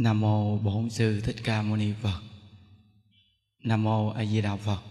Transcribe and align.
Nam 0.00 0.20
mô 0.20 0.58
Bổn 0.58 0.90
sư 0.90 1.20
Thích 1.20 1.36
Ca 1.44 1.62
Mâu 1.62 1.76
Ni 1.76 1.92
Phật. 2.02 2.20
Nam 3.64 3.82
mô 3.82 4.08
A 4.08 4.24
Di 4.24 4.40
Đà 4.40 4.56
Phật. 4.56 4.82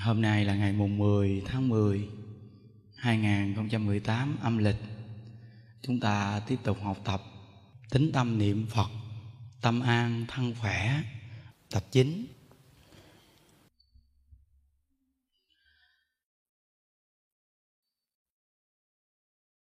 Hôm 0.00 0.20
nay 0.20 0.44
là 0.44 0.54
ngày 0.54 0.72
mùng 0.72 0.98
10 0.98 1.42
tháng 1.46 1.68
10 1.68 2.08
2018 2.96 4.36
âm 4.42 4.58
lịch. 4.58 4.76
Chúng 5.82 6.00
ta 6.00 6.40
tiếp 6.46 6.56
tục 6.64 6.78
học 6.82 6.98
tập 7.04 7.22
tính 7.90 8.10
tâm 8.12 8.38
niệm 8.38 8.66
Phật, 8.66 8.90
tâm 9.60 9.80
an 9.80 10.24
thân 10.28 10.54
khỏe, 10.60 11.02
tập 11.70 11.84
9. 11.90 12.26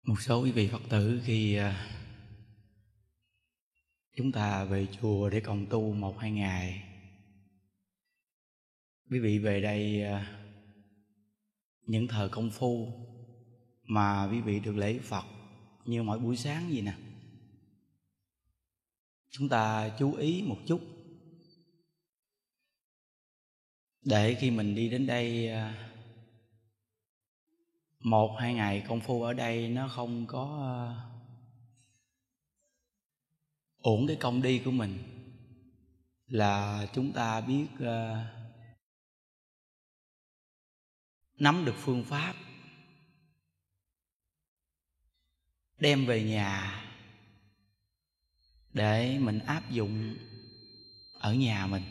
Một 0.03 0.21
số 0.21 0.43
quý 0.43 0.53
vị 0.53 0.69
Phật 0.69 0.83
tử 0.89 1.23
khi 1.25 1.55
à, 1.55 2.00
chúng 4.23 4.33
ta 4.33 4.65
về 4.65 4.87
chùa 5.01 5.31
để 5.31 5.41
cộng 5.41 5.67
tu 5.67 5.93
một 5.93 6.19
hai 6.19 6.31
ngày. 6.31 6.83
Quý 9.11 9.19
vị 9.19 9.39
về 9.39 9.61
đây 9.61 10.03
à, 10.03 10.41
những 11.87 12.09
thời 12.09 12.29
công 12.29 12.51
phu 12.51 12.89
mà 13.83 14.29
quý 14.31 14.41
vị 14.41 14.61
được 14.61 14.77
lễ 14.77 14.99
phật 14.99 15.25
như 15.85 16.03
mỗi 16.03 16.19
buổi 16.19 16.37
sáng 16.37 16.71
gì 16.71 16.81
nè. 16.81 16.95
Chúng 19.31 19.49
ta 19.49 19.91
chú 19.99 20.15
ý 20.15 20.43
một 20.47 20.59
chút. 20.67 20.81
Để 24.05 24.37
khi 24.41 24.51
mình 24.51 24.75
đi 24.75 24.91
đến 24.91 25.07
đây 25.07 25.49
à, 25.49 25.91
một 28.01 28.37
hai 28.41 28.55
ngày 28.55 28.85
công 28.89 29.01
phu 29.01 29.23
ở 29.23 29.33
đây 29.33 29.69
nó 29.69 29.89
không 29.89 30.27
có 30.27 30.59
à, 30.63 31.10
ổn 33.83 34.07
cái 34.07 34.17
công 34.21 34.43
đi 34.43 34.59
của 34.65 34.71
mình 34.71 34.99
là 36.27 36.87
chúng 36.95 37.13
ta 37.13 37.41
biết 37.41 37.67
uh, 37.75 38.17
nắm 41.39 41.65
được 41.65 41.75
phương 41.77 42.05
pháp 42.05 42.35
đem 45.79 46.07
về 46.07 46.25
nhà 46.25 46.85
để 48.73 49.19
mình 49.19 49.39
áp 49.39 49.71
dụng 49.71 50.17
ở 51.13 51.35
nhà 51.35 51.67
mình. 51.67 51.83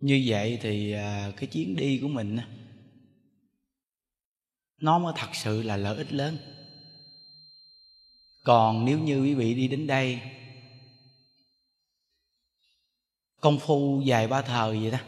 Như 0.00 0.22
vậy 0.26 0.58
thì 0.62 0.94
uh, 0.94 1.36
cái 1.36 1.46
chuyến 1.52 1.76
đi 1.76 1.98
của 2.02 2.08
mình 2.08 2.38
nó 4.78 4.98
mới 4.98 5.12
thật 5.16 5.30
sự 5.32 5.62
là 5.62 5.76
lợi 5.76 5.96
ích 5.96 6.12
lớn 6.12 6.53
còn 8.44 8.84
nếu 8.84 8.98
như 8.98 9.22
quý 9.22 9.34
vị 9.34 9.54
đi 9.54 9.68
đến 9.68 9.86
đây, 9.86 10.20
công 13.40 13.58
phu 13.58 14.00
dài 14.04 14.28
ba 14.28 14.42
thời 14.42 14.82
vậy 14.82 14.90
đó, 14.90 14.98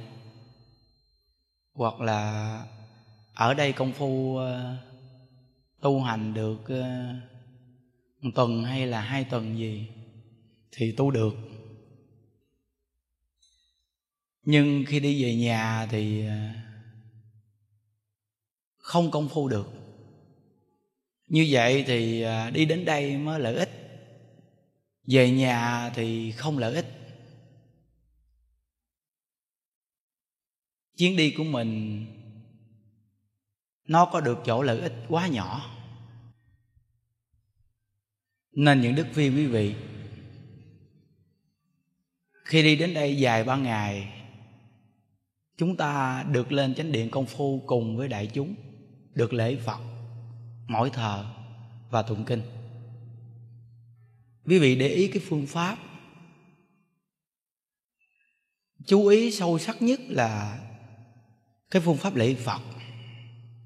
hoặc 1.72 2.00
là 2.00 2.66
ở 3.32 3.54
đây 3.54 3.72
công 3.72 3.92
phu 3.92 4.36
ờ, 4.36 4.76
tu 5.80 6.00
hành 6.00 6.34
được 6.34 6.64
ờ, 6.64 7.14
một 8.20 8.30
tuần 8.34 8.64
hay 8.64 8.86
là 8.86 9.00
hai 9.00 9.24
tuần 9.24 9.58
gì 9.58 9.88
thì 10.72 10.92
tu 10.92 11.10
được. 11.10 11.36
Nhưng 14.44 14.84
khi 14.88 15.00
đi 15.00 15.22
về 15.22 15.34
nhà 15.34 15.86
thì 15.90 16.26
ờ, 16.26 16.34
không 18.76 19.10
công 19.10 19.28
phu 19.28 19.48
được 19.48 19.85
như 21.26 21.46
vậy 21.50 21.84
thì 21.86 22.22
à, 22.22 22.50
đi 22.50 22.64
đến 22.64 22.84
đây 22.84 23.16
mới 23.16 23.40
lợi 23.40 23.54
ích. 23.56 23.70
Về 25.06 25.30
nhà 25.30 25.90
thì 25.94 26.32
không 26.32 26.58
lợi 26.58 26.74
ích. 26.74 26.86
Chuyến 30.96 31.16
đi 31.16 31.30
của 31.30 31.44
mình, 31.44 32.06
nó 33.84 34.04
có 34.12 34.20
được 34.20 34.38
chỗ 34.44 34.62
lợi 34.62 34.80
ích 34.80 34.94
quá 35.08 35.26
nhỏ. 35.28 35.72
Nên 38.52 38.80
những 38.80 38.94
đức 38.94 39.06
Viên 39.14 39.36
quý 39.36 39.46
vị, 39.46 39.74
khi 42.44 42.62
đi 42.62 42.76
đến 42.76 42.94
đây 42.94 43.16
dài 43.16 43.44
ba 43.44 43.56
ngày, 43.56 44.12
chúng 45.56 45.76
ta 45.76 46.22
được 46.22 46.52
lên 46.52 46.74
chánh 46.74 46.92
điện 46.92 47.10
công 47.10 47.26
phu 47.26 47.62
cùng 47.66 47.96
với 47.96 48.08
đại 48.08 48.26
chúng, 48.26 48.54
được 49.14 49.32
lễ 49.32 49.56
phật 49.56 49.95
mỗi 50.66 50.90
thờ 50.90 51.26
và 51.90 52.02
tụng 52.02 52.24
kinh. 52.24 52.42
Quý 54.44 54.58
vị 54.58 54.76
để 54.76 54.88
ý 54.88 55.08
cái 55.08 55.22
phương 55.28 55.46
pháp 55.46 55.78
chú 58.86 59.06
ý 59.06 59.32
sâu 59.32 59.58
sắc 59.58 59.82
nhất 59.82 60.00
là 60.08 60.60
cái 61.70 61.82
phương 61.82 61.96
pháp 61.96 62.14
lễ 62.14 62.34
phật 62.34 62.60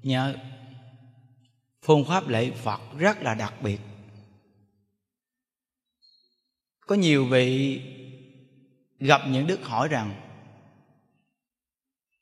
nhớ, 0.03 0.35
phương 1.81 2.05
pháp 2.05 2.27
lễ 2.27 2.51
phật 2.51 2.81
rất 2.97 3.21
là 3.21 3.35
đặc 3.35 3.53
biệt. 3.61 3.79
Có 6.87 6.95
nhiều 6.95 7.25
vị 7.25 7.81
gặp 8.99 9.21
những 9.27 9.47
đức 9.47 9.63
hỏi 9.63 9.87
rằng, 9.87 10.21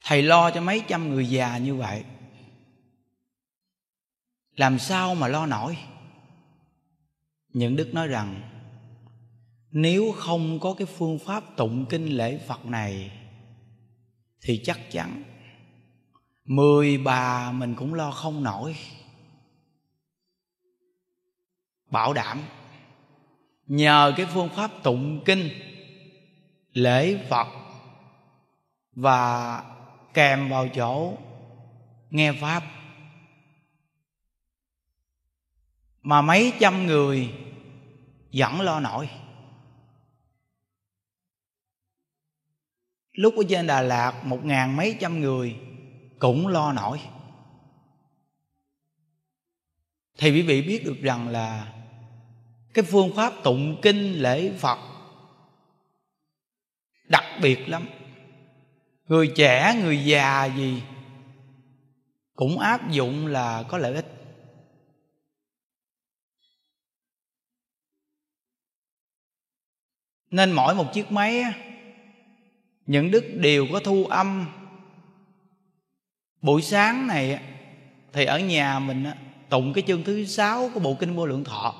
thầy 0.03 0.21
lo 0.21 0.51
cho 0.51 0.61
mấy 0.61 0.83
trăm 0.87 1.09
người 1.09 1.29
già 1.29 1.57
như 1.57 1.75
vậy? 1.75 2.03
Làm 4.59 4.79
sao 4.79 5.15
mà 5.15 5.27
lo 5.27 5.45
nổi? 5.45 5.77
Những 7.53 7.75
đức 7.75 7.93
nói 7.93 8.07
rằng, 8.07 8.41
nếu 9.71 10.11
không 10.17 10.59
có 10.59 10.73
cái 10.77 10.87
phương 10.97 11.19
pháp 11.19 11.43
tụng 11.57 11.85
kinh 11.89 12.05
lễ 12.05 12.37
phật 12.47 12.65
này, 12.65 13.11
thì 14.41 14.61
chắc 14.63 14.79
chắn 14.91 15.23
mười 16.45 16.97
bà 16.97 17.51
mình 17.51 17.75
cũng 17.75 17.93
lo 17.93 18.11
không 18.11 18.43
nổi. 18.43 18.75
Bảo 21.91 22.13
đảm, 22.13 22.41
nhờ 23.67 24.13
cái 24.17 24.25
phương 24.25 24.49
pháp 24.49 24.71
tụng 24.83 25.23
kinh 25.25 25.49
lễ 26.73 27.27
phật 27.29 27.47
và 28.91 29.63
kèm 30.13 30.49
vào 30.49 30.67
chỗ 30.67 31.13
nghe 32.09 32.33
pháp 32.33 32.63
mà 36.01 36.21
mấy 36.21 36.53
trăm 36.59 36.85
người 36.85 37.33
vẫn 38.33 38.61
lo 38.61 38.79
nổi. 38.79 39.09
Lúc 43.11 43.33
ở 43.37 43.43
trên 43.49 43.67
đà 43.67 43.81
lạt, 43.81 44.21
một 44.25 44.45
ngàn 44.45 44.75
mấy 44.75 44.97
trăm 44.99 45.19
người 45.19 45.55
cũng 46.19 46.47
lo 46.47 46.73
nổi. 46.73 46.99
Thì 50.17 50.31
quý 50.31 50.41
vị 50.41 50.61
biết 50.61 50.85
được 50.85 50.97
rằng 51.01 51.27
là 51.27 51.73
cái 52.73 52.85
phương 52.85 53.15
pháp 53.15 53.33
tụng 53.43 53.79
kinh 53.81 54.13
lễ 54.13 54.51
phật 54.57 54.79
đặc 57.03 57.23
biệt 57.41 57.69
lắm. 57.69 57.87
Người 59.07 59.31
trẻ, 59.35 59.79
người 59.83 60.05
già 60.05 60.45
gì 60.45 60.83
cũng 62.35 62.59
áp 62.59 62.91
dụng 62.91 63.27
là 63.27 63.63
có 63.63 63.77
lợi 63.77 63.95
ích. 63.95 64.18
Nên 70.31 70.51
mỗi 70.51 70.75
một 70.75 70.93
chiếc 70.93 71.11
máy 71.11 71.43
những 72.85 73.11
đức 73.11 73.25
đều 73.35 73.67
có 73.71 73.79
thu 73.79 74.05
âm. 74.05 74.45
Buổi 76.41 76.61
sáng 76.61 77.07
này 77.07 77.39
thì 78.13 78.25
ở 78.25 78.39
nhà 78.39 78.79
mình 78.79 79.05
tụng 79.49 79.73
cái 79.73 79.83
chương 79.87 80.03
thứ 80.03 80.25
sáu 80.25 80.69
của 80.73 80.79
bộ 80.79 80.93
kinh 80.99 81.15
vô 81.15 81.25
lượng 81.25 81.43
thọ. 81.43 81.75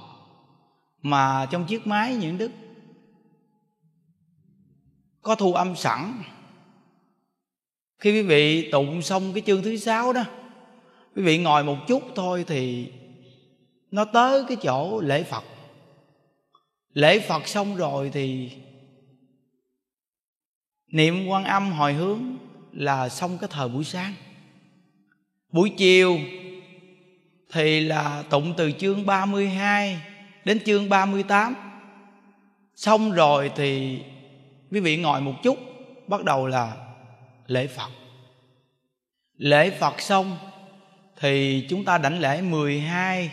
Mà 1.02 1.46
trong 1.52 1.66
chiếc 1.66 1.88
máy 1.88 2.16
những 2.16 2.38
đức 2.38 2.52
có 5.22 5.36
thu 5.36 5.54
âm 5.54 5.76
sẵn. 5.76 6.14
Khi 8.00 8.12
quý 8.12 8.22
vị 8.22 8.72
tụng 8.72 9.02
xong 9.02 9.34
cái 9.34 9.44
chương 9.46 9.64
thứ 9.64 9.78
sáu 9.78 10.14
đó, 10.14 10.24
quý 11.16 11.22
vị 11.24 11.38
ngồi 11.38 11.64
một 11.64 11.78
chút 11.88 12.04
thôi 12.16 12.46
thì 12.48 12.92
nó 13.92 14.06
tới 14.06 14.44
cái 14.48 14.58
chỗ 14.62 15.02
lễ 15.02 15.24
phật 15.24 15.44
lễ 16.94 17.20
phật 17.20 17.48
xong 17.48 17.76
rồi 17.76 18.10
thì 18.14 18.52
niệm 20.88 21.28
quan 21.28 21.44
âm 21.44 21.72
hồi 21.72 21.94
hướng 21.94 22.38
là 22.74 23.10
xong 23.10 23.38
cái 23.38 23.50
thời 23.52 23.70
buổi 23.70 23.84
sáng. 23.84 24.14
Buổi 25.52 25.70
chiều 25.78 26.20
thì 27.52 27.80
là 27.80 28.24
tụng 28.30 28.54
từ 28.58 28.72
chương 28.72 29.06
32 29.06 30.02
đến 30.46 30.60
chương 30.66 30.90
38 30.90 31.56
xong 32.76 33.12
rồi 33.12 33.52
thì 33.56 34.00
quý 34.72 34.80
vị 34.80 34.98
ngồi 34.98 35.22
một 35.22 35.34
chút, 35.44 35.58
bắt 36.08 36.24
đầu 36.24 36.48
là 36.48 36.78
lễ 37.48 37.68
Phật. 37.68 37.90
Lễ 39.38 39.70
Phật 39.70 40.02
xong 40.02 40.38
thì 41.20 41.66
chúng 41.70 41.86
ta 41.86 41.98
đảnh 41.98 42.20
lễ 42.20 42.42
12 42.42 43.32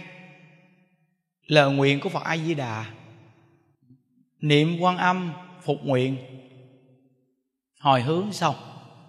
lời 1.46 1.72
nguyện 1.72 2.00
của 2.00 2.08
phật 2.08 2.22
a 2.24 2.36
di 2.36 2.54
đà 2.54 2.84
niệm 4.40 4.80
quan 4.80 4.96
âm, 4.96 5.32
phục 5.62 5.78
nguyện. 5.82 6.16
Hồi 7.80 8.02
hướng 8.02 8.32
xong 8.32 8.54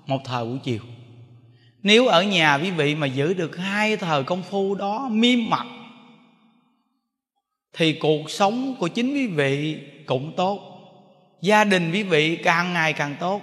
một 0.05 0.21
thời 0.25 0.45
buổi 0.45 0.59
chiều. 0.63 0.79
Nếu 1.83 2.07
ở 2.07 2.23
nhà 2.23 2.55
quý 2.55 2.71
vị 2.71 2.95
mà 2.95 3.07
giữ 3.07 3.33
được 3.33 3.57
hai 3.57 3.97
thời 3.97 4.23
công 4.23 4.43
phu 4.43 4.75
đó 4.75 5.07
miêm 5.11 5.39
mặt, 5.49 5.65
thì 7.73 7.93
cuộc 7.93 8.29
sống 8.29 8.75
của 8.79 8.87
chính 8.87 9.13
quý 9.13 9.27
vị 9.27 9.79
cũng 10.05 10.33
tốt. 10.35 10.59
Gia 11.41 11.63
đình 11.63 11.91
quý 11.91 12.03
vị 12.03 12.35
càng 12.35 12.73
ngày 12.73 12.93
càng 12.93 13.15
tốt. 13.19 13.41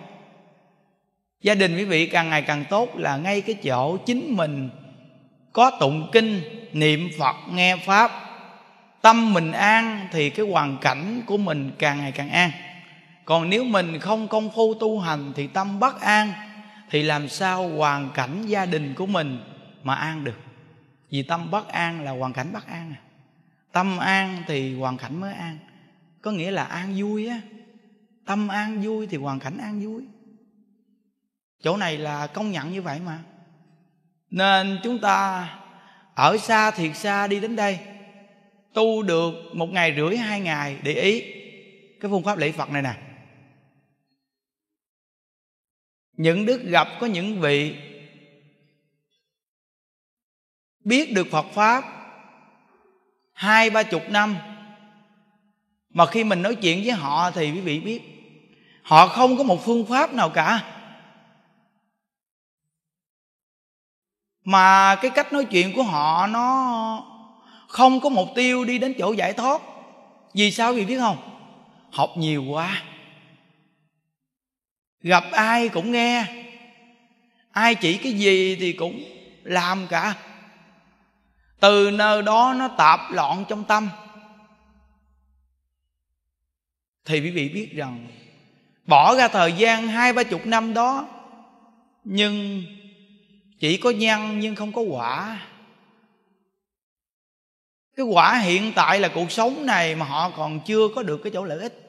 Gia 1.40 1.54
đình 1.54 1.76
quý 1.76 1.84
vị 1.84 2.06
càng 2.06 2.30
ngày 2.30 2.42
càng 2.42 2.64
tốt 2.70 2.96
là 2.96 3.16
ngay 3.16 3.40
cái 3.40 3.54
chỗ 3.54 3.96
chính 3.96 4.36
mình 4.36 4.70
có 5.52 5.70
tụng 5.80 6.08
kinh, 6.12 6.40
niệm 6.72 7.08
phật, 7.18 7.36
nghe 7.52 7.76
pháp 7.76 8.23
tâm 9.04 9.32
mình 9.32 9.52
an 9.52 10.08
thì 10.12 10.30
cái 10.30 10.46
hoàn 10.46 10.78
cảnh 10.78 11.22
của 11.26 11.36
mình 11.36 11.70
càng 11.78 11.98
ngày 11.98 12.12
càng 12.12 12.30
an. 12.30 12.50
Còn 13.24 13.50
nếu 13.50 13.64
mình 13.64 13.98
không 13.98 14.28
công 14.28 14.50
phu 14.54 14.74
tu 14.74 15.00
hành 15.00 15.32
thì 15.36 15.46
tâm 15.46 15.80
bất 15.80 16.00
an, 16.00 16.32
thì 16.90 17.02
làm 17.02 17.28
sao 17.28 17.68
hoàn 17.68 18.10
cảnh 18.14 18.46
gia 18.46 18.66
đình 18.66 18.94
của 18.94 19.06
mình 19.06 19.40
mà 19.82 19.94
an 19.94 20.24
được? 20.24 20.40
Vì 21.10 21.22
tâm 21.22 21.50
bất 21.50 21.68
an 21.68 22.04
là 22.04 22.10
hoàn 22.10 22.32
cảnh 22.32 22.52
bất 22.52 22.66
an 22.66 22.94
à. 22.94 23.00
Tâm 23.72 23.98
an 23.98 24.42
thì 24.46 24.78
hoàn 24.78 24.96
cảnh 24.96 25.20
mới 25.20 25.34
an. 25.34 25.58
Có 26.22 26.30
nghĩa 26.30 26.50
là 26.50 26.64
an 26.64 26.94
vui 26.96 27.28
á. 27.28 27.40
Tâm 28.26 28.48
an 28.48 28.82
vui 28.82 29.06
thì 29.06 29.16
hoàn 29.16 29.38
cảnh 29.38 29.58
an 29.58 29.80
vui. 29.84 30.02
Chỗ 31.62 31.76
này 31.76 31.98
là 31.98 32.26
công 32.26 32.50
nhận 32.50 32.72
như 32.72 32.82
vậy 32.82 33.00
mà. 33.06 33.18
Nên 34.30 34.78
chúng 34.82 34.98
ta 34.98 35.48
ở 36.14 36.36
xa 36.38 36.70
thiệt 36.70 36.96
xa 36.96 37.26
đi 37.26 37.40
đến 37.40 37.56
đây 37.56 37.78
tu 38.74 39.02
được 39.02 39.34
một 39.52 39.70
ngày 39.70 39.94
rưỡi, 39.96 40.16
hai 40.16 40.40
ngày, 40.40 40.78
để 40.82 40.92
ý. 40.92 41.20
Cái 42.00 42.10
phương 42.10 42.22
pháp 42.22 42.38
lễ 42.38 42.52
phật 42.52 42.70
này 42.70 42.82
nè. 42.82 42.94
Những 46.12 46.46
đức 46.46 46.62
gặp 46.62 46.88
có 47.00 47.06
những 47.06 47.40
vị 47.40 47.76
biết 50.84 51.12
được 51.12 51.26
phật 51.30 51.46
pháp 51.52 51.84
hai, 53.32 53.70
ba 53.70 53.82
chục 53.82 54.02
năm, 54.08 54.36
mà 55.90 56.06
khi 56.06 56.24
mình 56.24 56.42
nói 56.42 56.54
chuyện 56.54 56.82
với 56.84 56.92
họ 56.92 57.30
thì 57.30 57.52
quý 57.52 57.60
vị 57.60 57.80
biết, 57.80 58.02
họ 58.82 59.08
không 59.08 59.36
có 59.36 59.42
một 59.42 59.64
phương 59.64 59.86
pháp 59.86 60.14
nào 60.14 60.30
cả. 60.30 60.70
Mà 64.44 64.96
cái 65.02 65.10
cách 65.14 65.32
nói 65.32 65.44
chuyện 65.44 65.72
của 65.76 65.82
họ 65.82 66.26
nó 66.26 67.13
không 67.74 68.00
có 68.00 68.08
mục 68.08 68.28
tiêu 68.34 68.64
đi 68.64 68.78
đến 68.78 68.94
chỗ 68.98 69.12
giải 69.12 69.32
thoát. 69.32 69.62
Vì 70.34 70.50
sao 70.50 70.72
vì 70.72 70.84
biết 70.84 70.98
không? 70.98 71.16
Học 71.90 72.10
nhiều 72.16 72.44
quá. 72.44 72.82
Gặp 75.00 75.24
ai 75.32 75.68
cũng 75.68 75.92
nghe. 75.92 76.26
Ai 77.50 77.74
chỉ 77.74 77.96
cái 77.96 78.12
gì 78.12 78.56
thì 78.56 78.72
cũng 78.72 79.04
làm 79.42 79.86
cả. 79.86 80.14
Từ 81.60 81.90
nơi 81.90 82.22
đó 82.22 82.54
nó 82.58 82.68
tạp 82.68 83.00
loạn 83.12 83.44
trong 83.48 83.64
tâm. 83.64 83.90
Thì 87.04 87.20
quý 87.20 87.30
vị 87.30 87.48
biết 87.48 87.72
rằng, 87.72 88.06
bỏ 88.86 89.16
ra 89.16 89.28
thời 89.28 89.52
gian 89.52 89.88
hai 89.88 90.12
ba 90.12 90.22
chục 90.22 90.46
năm 90.46 90.74
đó, 90.74 91.08
nhưng 92.04 92.64
chỉ 93.58 93.76
có 93.76 93.90
nhân 93.90 94.40
nhưng 94.40 94.54
không 94.54 94.72
có 94.72 94.80
quả 94.80 95.40
cái 97.96 98.06
quả 98.06 98.38
hiện 98.38 98.72
tại 98.74 99.00
là 99.00 99.08
cuộc 99.08 99.30
sống 99.30 99.66
này 99.66 99.94
mà 99.94 100.06
họ 100.06 100.30
còn 100.30 100.60
chưa 100.60 100.88
có 100.94 101.02
được 101.02 101.20
cái 101.22 101.32
chỗ 101.34 101.44
lợi 101.44 101.58
ích. 101.58 101.80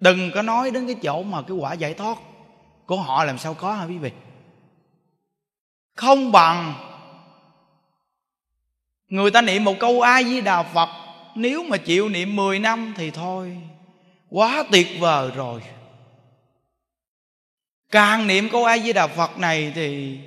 Đừng 0.00 0.30
có 0.34 0.42
nói 0.42 0.70
đến 0.70 0.86
cái 0.86 0.96
chỗ 1.02 1.22
mà 1.22 1.42
cái 1.42 1.56
quả 1.56 1.72
giải 1.72 1.94
thoát 1.94 2.18
của 2.86 2.96
họ 2.96 3.24
làm 3.24 3.38
sao 3.38 3.54
có 3.54 3.72
hả 3.72 3.84
quý 3.84 3.98
vị? 3.98 4.10
Không 5.96 6.32
bằng 6.32 6.74
người 9.08 9.30
ta 9.30 9.40
niệm 9.40 9.64
một 9.64 9.74
câu 9.80 10.00
ai 10.00 10.24
với 10.24 10.40
đà 10.40 10.62
phật, 10.62 10.88
nếu 11.34 11.62
mà 11.62 11.76
chịu 11.76 12.08
niệm 12.08 12.36
10 12.36 12.58
năm 12.58 12.94
thì 12.96 13.10
thôi, 13.10 13.56
quá 14.30 14.64
tuyệt 14.72 14.88
vời 15.00 15.30
rồi. 15.34 15.62
Càng 17.90 18.26
niệm 18.26 18.48
câu 18.48 18.64
ai 18.64 18.78
với 18.78 18.92
đà 18.92 19.06
phật 19.06 19.38
này 19.38 19.72
thì 19.74 20.18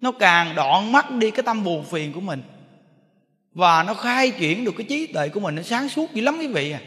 nó 0.00 0.12
càng 0.12 0.54
đoạn 0.54 0.92
mất 0.92 1.10
đi 1.10 1.30
cái 1.30 1.42
tâm 1.42 1.64
buồn 1.64 1.84
phiền 1.84 2.12
của 2.12 2.20
mình 2.20 2.42
và 3.58 3.82
nó 3.82 3.94
khai 3.94 4.30
chuyển 4.30 4.64
được 4.64 4.74
cái 4.76 4.86
trí 4.88 5.06
tuệ 5.06 5.28
của 5.28 5.40
mình, 5.40 5.54
nó 5.54 5.62
sáng 5.62 5.88
suốt 5.88 6.14
dữ 6.14 6.22
lắm 6.22 6.36
quý 6.38 6.46
vị 6.46 6.70
à. 6.70 6.80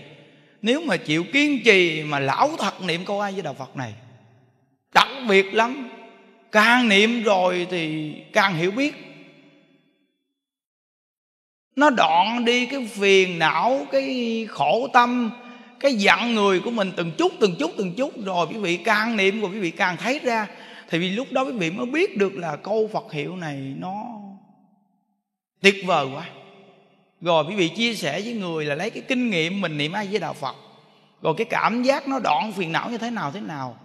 Nếu 0.62 0.82
mà 0.82 0.98
chịu 0.98 1.24
kiên 1.34 1.64
trì 1.64 2.04
mà 2.04 2.20
lão 2.20 2.50
thật 2.60 2.82
niệm 2.82 3.06
câu 3.06 3.22
ai 3.22 3.32
với 3.32 3.42
đạo 3.42 3.54
phật 3.54 3.76
này 3.76 3.94
đặc 4.94 5.08
biệt 5.30 5.54
lắm. 5.54 5.90
Càng 6.52 6.90
niệm 6.90 7.24
rồi 7.24 7.68
thì 7.70 8.14
càng 8.34 8.56
hiểu 8.56 8.72
biết. 8.72 8.96
Nó 11.76 11.90
đoạn 11.90 12.46
đi 12.46 12.66
cái 12.66 12.88
phiền 12.92 13.40
não, 13.40 13.88
cái 13.92 14.46
khổ 14.50 14.88
tâm, 14.94 15.32
cái 15.80 15.94
giận 15.94 16.36
người 16.36 16.60
của 16.60 16.72
mình 16.72 16.92
từng 16.96 17.12
chút 17.18 17.32
từng 17.40 17.56
chút 17.60 17.72
từng 17.78 17.94
chút. 17.98 18.26
Rồi 18.26 18.48
quý 18.50 18.58
vị 18.58 18.78
càng 18.78 19.18
niệm 19.18 19.42
rồi 19.42 19.52
quý 19.52 19.60
vị 19.60 19.72
càng 19.72 19.98
thấy 19.98 20.20
ra. 20.24 20.48
Thì 20.90 21.00
vì 21.00 21.10
lúc 21.10 21.28
đó 21.32 21.44
quý 21.44 21.52
vị 21.52 21.72
mới 21.72 21.86
biết 21.86 22.18
được 22.18 22.34
là 22.34 22.56
câu 22.56 22.90
phật 22.94 23.12
hiệu 23.12 23.36
này 23.36 23.58
nó 23.78 24.06
tuyệt 25.62 25.76
vời 25.86 26.08
quá 26.16 26.26
rồi 27.22 27.46
quý 27.48 27.56
vị 27.56 27.70
chia 27.70 27.96
sẻ 27.96 28.22
với 28.22 28.34
người 28.34 28.66
là 28.66 28.76
lấy 28.76 28.90
cái 28.90 29.04
kinh 29.08 29.30
nghiệm 29.30 29.62
mình 29.62 29.78
niệm 29.78 29.92
ai 29.92 30.08
với 30.08 30.20
đạo 30.20 30.34
phật. 30.34 30.56
Rồi 31.22 31.34
cái 31.38 31.46
cảm 31.50 31.84
giác 31.84 32.08
nó 32.08 32.20
đoạn 32.20 32.54
phiền 32.54 32.72
não 32.72 32.90
như 32.90 32.98
thế 32.98 33.12
nào 33.12 33.32
thế 33.32 33.42
nào. 33.42 33.78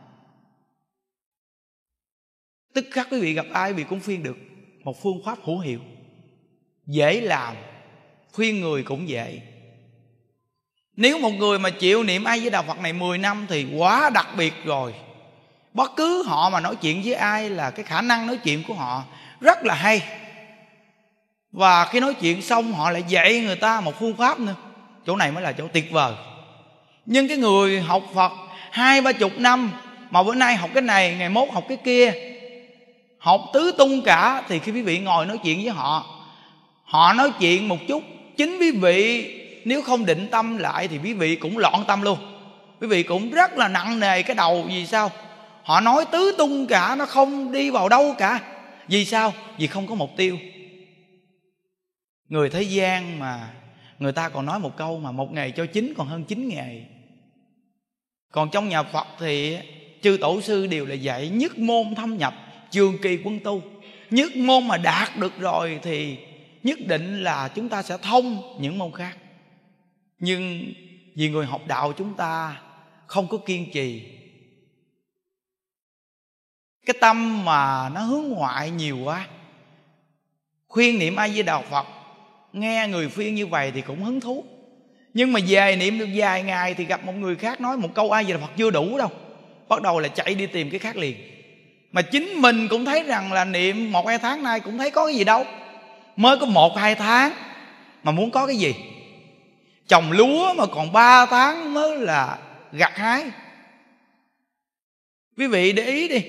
Tức 2.74 2.86
khắc 2.90 3.08
quý 3.10 3.20
vị 3.20 3.32
gặp 3.32 3.46
ai 3.52 3.70
quý 3.70 3.76
vị 3.76 3.84
cũng 3.88 4.00
phiên 4.00 4.22
được. 4.22 4.36
Một 4.84 5.02
phương 5.02 5.22
pháp 5.24 5.38
hữu 5.44 5.58
hiệu. 5.58 5.80
Dễ 6.86 7.20
làm, 7.20 7.54
khuyên 8.32 8.60
người 8.60 8.82
cũng 8.82 9.08
dễ. 9.08 9.40
Nếu 10.96 11.18
một 11.18 11.30
người 11.30 11.58
mà 11.58 11.70
chịu 11.70 12.02
niệm 12.02 12.24
ai 12.24 12.40
với 12.40 12.50
đạo 12.50 12.62
Phật 12.62 12.80
này 12.80 12.92
10 12.92 13.18
năm 13.18 13.46
thì 13.48 13.66
quá 13.76 14.10
đặc 14.14 14.26
biệt 14.36 14.54
rồi. 14.64 14.94
Bất 15.74 15.92
cứ 15.96 16.22
họ 16.26 16.50
mà 16.50 16.60
nói 16.60 16.76
chuyện 16.76 17.02
với 17.04 17.14
ai 17.14 17.50
là 17.50 17.70
cái 17.70 17.84
khả 17.84 18.02
năng 18.02 18.26
nói 18.26 18.38
chuyện 18.44 18.62
của 18.68 18.74
họ 18.74 19.04
rất 19.40 19.64
là 19.64 19.74
hay. 19.74 20.02
Và 21.52 21.84
khi 21.84 22.00
nói 22.00 22.14
chuyện 22.14 22.42
xong 22.42 22.72
họ 22.72 22.90
lại 22.90 23.04
dạy 23.08 23.40
người 23.40 23.56
ta 23.56 23.80
một 23.80 23.98
phương 24.00 24.16
pháp 24.16 24.40
nữa. 24.40 24.54
Chỗ 25.06 25.16
này 25.16 25.32
mới 25.32 25.42
là 25.42 25.52
chỗ 25.52 25.68
tuyệt 25.72 25.90
vời. 25.90 26.12
Nhưng 27.06 27.28
cái 27.28 27.36
người 27.36 27.80
học 27.80 28.02
Phật 28.14 28.32
hai 28.70 29.00
ba 29.00 29.12
chục 29.12 29.32
năm 29.38 29.72
Mà 30.10 30.22
bữa 30.22 30.34
nay 30.34 30.56
học 30.56 30.70
cái 30.74 30.82
này, 30.82 31.14
ngày 31.18 31.28
mốt 31.28 31.48
học 31.52 31.64
cái 31.68 31.78
kia 31.84 32.12
Học 33.18 33.40
tứ 33.52 33.72
tung 33.78 34.02
cả 34.02 34.42
Thì 34.48 34.58
khi 34.58 34.72
quý 34.72 34.82
vị 34.82 34.98
ngồi 34.98 35.26
nói 35.26 35.38
chuyện 35.44 35.62
với 35.62 35.70
họ 35.72 36.06
Họ 36.84 37.12
nói 37.12 37.32
chuyện 37.40 37.68
một 37.68 37.78
chút 37.88 38.02
Chính 38.36 38.58
quý 38.60 38.70
vị 38.70 39.32
nếu 39.64 39.82
không 39.82 40.06
định 40.06 40.28
tâm 40.30 40.56
lại 40.56 40.88
Thì 40.88 40.98
quý 41.04 41.12
vị 41.12 41.36
cũng 41.36 41.58
loạn 41.58 41.84
tâm 41.86 42.02
luôn. 42.02 42.18
Quý 42.80 42.86
vị 42.86 43.02
cũng 43.02 43.30
rất 43.30 43.58
là 43.58 43.68
nặng 43.68 44.00
nề 44.00 44.22
cái 44.22 44.36
đầu 44.36 44.64
Vì 44.68 44.86
sao? 44.86 45.10
Họ 45.62 45.80
nói 45.80 46.04
tứ 46.04 46.34
tung 46.38 46.66
cả 46.66 46.94
nó 46.98 47.06
không 47.06 47.52
đi 47.52 47.70
vào 47.70 47.88
đâu 47.88 48.14
cả. 48.18 48.40
Vì 48.88 49.04
sao? 49.04 49.32
Vì 49.58 49.66
không 49.66 49.86
có 49.86 49.94
mục 49.94 50.10
tiêu 50.16 50.38
người 52.28 52.50
thế 52.50 52.62
gian 52.62 53.18
mà 53.18 53.54
người 53.98 54.12
ta 54.12 54.28
còn 54.28 54.46
nói 54.46 54.58
một 54.58 54.76
câu 54.76 54.98
mà 54.98 55.12
một 55.12 55.32
ngày 55.32 55.50
cho 55.50 55.66
chín 55.66 55.94
còn 55.96 56.08
hơn 56.08 56.24
chín 56.24 56.48
ngày. 56.48 56.86
Còn 58.32 58.50
trong 58.50 58.68
nhà 58.68 58.82
phật 58.82 59.06
thì 59.18 59.58
chư 60.02 60.18
tổ 60.20 60.40
sư 60.40 60.66
đều 60.66 60.86
là 60.86 60.94
dạy 60.94 61.28
nhất 61.28 61.58
môn 61.58 61.94
thâm 61.94 62.18
nhập, 62.18 62.34
trường 62.70 62.98
kỳ 63.02 63.18
quân 63.24 63.40
tu. 63.44 63.62
Nhất 64.10 64.36
môn 64.36 64.68
mà 64.68 64.76
đạt 64.76 65.16
được 65.16 65.38
rồi 65.38 65.78
thì 65.82 66.18
nhất 66.62 66.78
định 66.86 67.22
là 67.22 67.48
chúng 67.48 67.68
ta 67.68 67.82
sẽ 67.82 67.98
thông 67.98 68.56
những 68.60 68.78
môn 68.78 68.92
khác. 68.92 69.16
Nhưng 70.18 70.72
vì 71.14 71.30
người 71.30 71.46
học 71.46 71.62
đạo 71.66 71.92
chúng 71.92 72.14
ta 72.14 72.60
không 73.06 73.28
có 73.28 73.38
kiên 73.38 73.70
trì. 73.72 74.02
Cái 76.86 76.94
tâm 77.00 77.44
mà 77.44 77.88
nó 77.88 78.00
hướng 78.00 78.28
ngoại 78.28 78.70
nhiều 78.70 78.98
quá, 78.98 79.28
khuyên 80.68 80.98
niệm 80.98 81.16
ai 81.16 81.30
với 81.30 81.42
đạo 81.42 81.64
phật 81.70 81.86
nghe 82.56 82.88
người 82.88 83.08
phiên 83.08 83.34
như 83.34 83.46
vậy 83.46 83.72
thì 83.74 83.80
cũng 83.80 84.04
hứng 84.04 84.20
thú. 84.20 84.44
Nhưng 85.14 85.32
mà 85.32 85.40
về 85.48 85.76
niệm 85.76 85.98
được 85.98 86.08
vài 86.14 86.42
ngày 86.42 86.74
thì 86.74 86.84
gặp 86.84 87.04
một 87.04 87.12
người 87.12 87.36
khác 87.36 87.60
nói 87.60 87.76
một 87.76 87.88
câu 87.94 88.10
ai 88.10 88.24
về 88.24 88.32
là 88.32 88.38
phật 88.40 88.52
chưa 88.56 88.70
đủ 88.70 88.98
đâu. 88.98 89.10
Bắt 89.68 89.82
đầu 89.82 89.98
là 89.98 90.08
chạy 90.08 90.34
đi 90.34 90.46
tìm 90.46 90.70
cái 90.70 90.78
khác 90.78 90.96
liền. 90.96 91.16
Mà 91.92 92.02
chính 92.02 92.28
mình 92.34 92.68
cũng 92.68 92.84
thấy 92.84 93.02
rằng 93.02 93.32
là 93.32 93.44
niệm 93.44 93.92
một 93.92 94.06
hai 94.06 94.18
tháng 94.18 94.42
nay 94.42 94.60
cũng 94.60 94.78
thấy 94.78 94.90
có 94.90 95.06
cái 95.06 95.14
gì 95.14 95.24
đâu. 95.24 95.44
Mới 96.16 96.38
có 96.38 96.46
một 96.46 96.78
hai 96.78 96.94
tháng 96.94 97.32
mà 98.02 98.12
muốn 98.12 98.30
có 98.30 98.46
cái 98.46 98.56
gì. 98.56 98.74
Trồng 99.88 100.12
lúa 100.12 100.54
mà 100.54 100.66
còn 100.66 100.92
ba 100.92 101.26
tháng 101.26 101.74
mới 101.74 101.98
là 101.98 102.38
gặt 102.72 102.96
hái. 102.96 103.24
Quý 105.38 105.46
vị 105.46 105.72
để 105.72 105.84
ý 105.86 106.08
đi. 106.08 106.24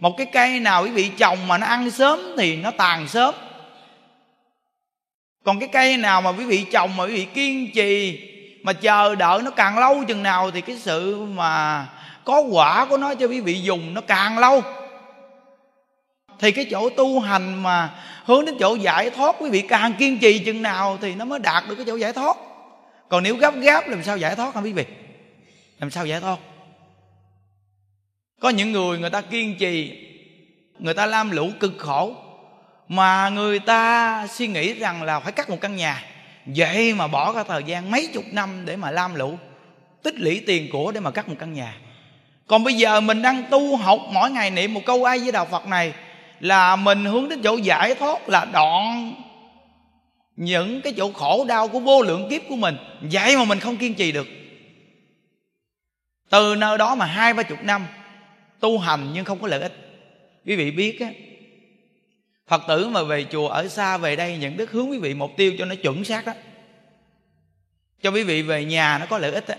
Một 0.00 0.16
cái 0.16 0.26
cây 0.32 0.60
nào 0.60 0.82
quý 0.82 0.90
vị 0.90 1.10
trồng 1.16 1.48
mà 1.48 1.58
nó 1.58 1.66
ăn 1.66 1.90
sớm 1.90 2.20
thì 2.38 2.56
nó 2.56 2.70
tàn 2.70 3.08
sớm 3.08 3.34
còn 5.44 5.60
cái 5.60 5.68
cây 5.72 5.96
nào 5.96 6.22
mà 6.22 6.30
quý 6.30 6.44
vị 6.44 6.66
trồng 6.72 6.96
mà 6.96 7.04
quý 7.04 7.12
vị 7.12 7.24
kiên 7.24 7.70
trì 7.74 8.20
mà 8.62 8.72
chờ 8.72 9.14
đợi 9.14 9.42
nó 9.42 9.50
càng 9.50 9.78
lâu 9.78 10.04
chừng 10.08 10.22
nào 10.22 10.50
thì 10.50 10.60
cái 10.60 10.76
sự 10.76 11.24
mà 11.24 11.86
có 12.24 12.40
quả 12.40 12.86
của 12.86 12.96
nó 12.96 13.14
cho 13.14 13.26
quý 13.26 13.40
vị 13.40 13.60
dùng 13.60 13.94
nó 13.94 14.00
càng 14.00 14.38
lâu. 14.38 14.62
Thì 16.38 16.52
cái 16.52 16.66
chỗ 16.70 16.90
tu 16.90 17.20
hành 17.20 17.62
mà 17.62 17.90
hướng 18.24 18.44
đến 18.44 18.56
chỗ 18.60 18.74
giải 18.74 19.10
thoát 19.10 19.36
quý 19.38 19.50
vị 19.50 19.60
càng 19.60 19.92
kiên 19.92 20.18
trì 20.18 20.38
chừng 20.38 20.62
nào 20.62 20.98
thì 21.00 21.14
nó 21.14 21.24
mới 21.24 21.38
đạt 21.38 21.64
được 21.68 21.74
cái 21.74 21.84
chỗ 21.88 21.96
giải 21.96 22.12
thoát. 22.12 22.36
Còn 23.08 23.22
nếu 23.22 23.36
gấp 23.36 23.54
gáp 23.54 23.88
làm 23.88 24.02
sao 24.02 24.16
giải 24.16 24.36
thoát 24.36 24.54
hả 24.54 24.60
quý 24.60 24.72
vị? 24.72 24.84
Làm 25.78 25.90
sao 25.90 26.06
giải 26.06 26.20
thoát? 26.20 26.36
Có 28.40 28.48
những 28.48 28.72
người 28.72 28.98
người 28.98 29.10
ta 29.10 29.20
kiên 29.20 29.56
trì, 29.58 29.92
người 30.78 30.94
ta 30.94 31.06
lam 31.06 31.30
lũ 31.30 31.50
cực 31.60 31.72
khổ 31.78 32.14
mà 32.90 33.28
người 33.28 33.58
ta 33.58 34.26
suy 34.26 34.46
nghĩ 34.46 34.74
rằng 34.74 35.02
là 35.02 35.20
phải 35.20 35.32
cắt 35.32 35.50
một 35.50 35.60
căn 35.60 35.76
nhà. 35.76 36.04
Vậy 36.46 36.94
mà 36.94 37.06
bỏ 37.06 37.32
ra 37.32 37.44
thời 37.44 37.62
gian 37.62 37.90
mấy 37.90 38.08
chục 38.12 38.24
năm 38.32 38.62
để 38.64 38.76
mà 38.76 38.90
lam 38.90 39.14
lũ, 39.14 39.38
tích 40.02 40.14
lũy 40.14 40.42
tiền 40.46 40.68
của 40.72 40.92
để 40.92 41.00
mà 41.00 41.10
cắt 41.10 41.28
một 41.28 41.34
căn 41.38 41.52
nhà. 41.52 41.76
Còn 42.46 42.64
bây 42.64 42.74
giờ 42.74 43.00
mình 43.00 43.22
đang 43.22 43.42
tu 43.50 43.76
học 43.76 44.00
mỗi 44.12 44.30
ngày 44.30 44.50
niệm 44.50 44.74
một 44.74 44.80
câu 44.86 45.04
ai 45.04 45.18
với 45.18 45.32
đạo 45.32 45.44
phật 45.50 45.66
này 45.66 45.92
là 46.40 46.76
mình 46.76 47.04
hướng 47.04 47.28
đến 47.28 47.42
chỗ 47.42 47.56
giải 47.56 47.94
thoát 47.94 48.28
là 48.28 48.44
đoạn 48.52 49.14
những 50.36 50.80
cái 50.80 50.92
chỗ 50.96 51.12
khổ 51.12 51.44
đau 51.48 51.68
của 51.68 51.80
vô 51.80 52.02
lượng 52.02 52.28
kiếp 52.30 52.42
của 52.48 52.56
mình. 52.56 52.76
Vậy 53.00 53.36
mà 53.36 53.44
mình 53.44 53.60
không 53.60 53.76
kiên 53.76 53.94
trì 53.94 54.12
được. 54.12 54.26
Từ 56.30 56.54
nơi 56.54 56.78
đó 56.78 56.94
mà 56.94 57.04
hai 57.04 57.34
ba 57.34 57.42
chục 57.42 57.58
năm 57.62 57.86
tu 58.60 58.78
hành 58.78 59.10
nhưng 59.14 59.24
không 59.24 59.38
có 59.38 59.48
lợi 59.48 59.60
ích. 59.60 59.72
Quý 60.46 60.56
vị 60.56 60.70
biết 60.70 61.00
á 61.00 61.06
phật 62.50 62.62
tử 62.68 62.88
mà 62.88 63.02
về 63.02 63.26
chùa 63.32 63.48
ở 63.48 63.68
xa 63.68 63.96
về 63.96 64.16
đây 64.16 64.36
những 64.36 64.56
đức 64.56 64.70
hướng 64.70 64.90
quý 64.90 64.98
vị 64.98 65.14
mục 65.14 65.30
tiêu 65.36 65.52
cho 65.58 65.64
nó 65.64 65.74
chuẩn 65.74 66.04
xác 66.04 66.26
đó. 66.26 66.32
Cho 68.02 68.10
quý 68.10 68.22
vị 68.22 68.42
về 68.42 68.64
nhà 68.64 68.98
nó 68.98 69.06
có 69.06 69.18
lợi 69.18 69.32
ích 69.32 69.48
đó. 69.48 69.54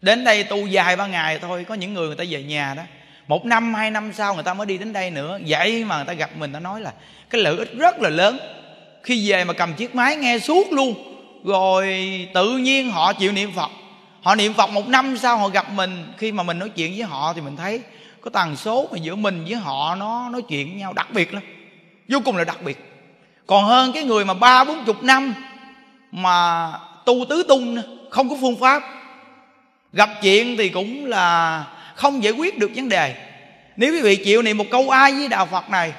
đến 0.00 0.24
đây 0.24 0.44
tu 0.44 0.66
dài 0.66 0.96
ba 0.96 1.06
ngày 1.06 1.38
thôi, 1.38 1.64
có 1.68 1.74
những 1.74 1.94
người 1.94 2.06
người 2.06 2.16
ta 2.16 2.24
về 2.28 2.42
nhà 2.42 2.74
đó. 2.74 2.82
Một 3.26 3.46
năm, 3.46 3.74
hai 3.74 3.90
năm 3.90 4.12
sau 4.12 4.34
người 4.34 4.44
ta 4.44 4.54
mới 4.54 4.66
đi 4.66 4.78
đến 4.78 4.92
đây 4.92 5.10
nữa. 5.10 5.38
Vậy 5.46 5.84
mà 5.84 5.96
người 5.96 6.04
ta 6.04 6.12
gặp 6.12 6.36
mình 6.36 6.52
ta 6.52 6.60
nói 6.60 6.80
là 6.80 6.92
cái 7.30 7.40
lợi 7.40 7.56
ích 7.56 7.72
rất 7.78 8.00
là 8.00 8.08
lớn. 8.08 8.38
Khi 9.02 9.30
về 9.30 9.44
mà 9.44 9.52
cầm 9.52 9.74
chiếc 9.74 9.94
máy 9.94 10.16
nghe 10.16 10.38
suốt 10.38 10.72
luôn. 10.72 10.94
Rồi 11.44 12.08
tự 12.34 12.56
nhiên 12.56 12.90
họ 12.90 13.12
chịu 13.12 13.32
niệm 13.32 13.52
phật. 13.52 13.70
Họ 14.22 14.34
niệm 14.34 14.54
phật 14.54 14.70
một 14.70 14.88
năm 14.88 15.16
sau 15.18 15.36
họ 15.36 15.48
gặp 15.48 15.72
mình. 15.72 16.12
Khi 16.18 16.32
mà 16.32 16.42
mình 16.42 16.58
nói 16.58 16.68
chuyện 16.68 16.92
với 16.96 17.02
họ 17.02 17.32
thì 17.32 17.40
mình 17.40 17.56
thấy 17.56 17.82
cái 18.28 18.44
tần 18.44 18.56
số 18.56 18.88
mà 18.92 18.98
giữa 18.98 19.16
mình 19.16 19.44
với 19.44 19.54
họ 19.54 19.94
nó, 19.94 20.28
nói 20.28 20.42
chuyện 20.48 20.68
với 20.68 20.78
nhau 20.78 20.92
đặc 20.92 21.08
biệt 21.12 21.34
lắm. 21.34 21.42
Vô 22.08 22.18
cùng 22.24 22.36
là 22.36 22.44
đặc 22.44 22.62
biệt. 22.62 22.78
Còn 23.46 23.64
hơn 23.64 23.92
cái 23.92 24.04
người 24.04 24.24
mà 24.24 24.34
ba, 24.34 24.64
bốn 24.64 24.84
chục 24.84 25.02
năm 25.02 25.34
mà 26.12 26.70
tu 27.04 27.24
tứ 27.28 27.42
tung 27.48 27.78
không 28.10 28.28
có 28.28 28.36
phương 28.40 28.60
pháp. 28.60 28.82
Gặp 29.92 30.10
chuyện 30.22 30.56
thì 30.56 30.68
cũng 30.68 31.06
là 31.06 31.64
không 31.94 32.22
giải 32.22 32.32
quyết 32.32 32.58
được 32.58 32.70
vấn 32.74 32.88
đề. 32.88 33.14
Nếu 33.76 33.92
quý 33.92 34.00
vị 34.00 34.16
chịu 34.16 34.42
niệm 34.42 34.58
một 34.58 34.66
câu 34.70 34.90
ai 34.90 35.12
với 35.12 35.28
đạo 35.28 35.46
phật 35.46 35.70
này, 35.70 35.92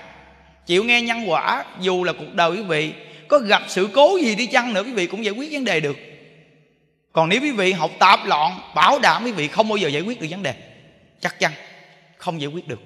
chịu 0.66 0.84
nghe 0.84 1.02
nhân 1.02 1.30
quả, 1.30 1.64
dù 1.80 2.04
là 2.04 2.14
cuộc 2.14 2.34
đời 2.34 2.52
quý 2.52 2.62
vị, 2.62 2.94
có 3.28 3.40
gặp 3.40 3.62
sự 3.68 3.90
cố 3.94 4.18
gì 4.22 4.36
đi 4.36 4.46
chăng 4.46 4.74
nữa 4.74 4.84
quý 4.84 4.94
vị 4.94 5.08
cũng 5.08 5.26
giải 5.26 5.34
quyết 5.34 5.52
vấn 5.52 5.66
đề 5.66 5.80
được. 5.80 5.98
Còn 7.12 7.30
nếu 7.30 7.42
quý 7.42 7.52
vị 7.52 7.72
học 7.72 7.92
tạp 8.00 8.26
loạn, 8.26 8.60
bảo 8.76 9.00
đảm 9.00 9.24
quý 9.26 9.32
vị 9.32 9.48
không 9.48 9.70
bao 9.70 9.78
giờ 9.78 9.88
giải 9.88 10.02
quyết 10.02 10.22
được 10.22 10.28
vấn 10.30 10.44
đề, 10.44 10.54
chắc 11.22 11.40
chắn 11.40 11.52
không 12.20 12.42
giải 12.42 12.50
quyết 12.50 12.68
được. 12.68 12.80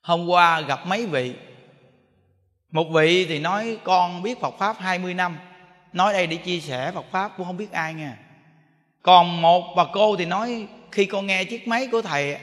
Hôm 0.00 0.26
qua 0.26 0.60
gặp 0.60 0.86
mấy 0.86 1.06
vị. 1.06 1.34
Một 2.70 2.84
vị 2.94 3.26
thì 3.26 3.38
nói, 3.38 3.78
con 3.84 4.22
biết 4.22 4.40
Phật 4.40 4.54
Pháp 4.58 4.76
20 4.78 5.14
năm, 5.14 5.38
Nói 5.92 6.12
đây 6.12 6.26
để 6.26 6.36
chia 6.36 6.60
sẻ 6.60 6.92
Phật 6.94 7.04
Pháp, 7.10 7.32
cũng 7.36 7.46
không 7.46 7.56
biết 7.56 7.72
ai 7.72 7.94
nha 7.94 8.16
Còn 9.02 9.42
một 9.42 9.74
bà 9.76 9.84
cô 9.92 10.16
thì 10.16 10.24
nói, 10.24 10.68
Khi 10.92 11.04
con 11.04 11.26
nghe 11.26 11.44
chiếc 11.44 11.68
máy 11.68 11.88
của 11.92 12.02
thầy, 12.02 12.38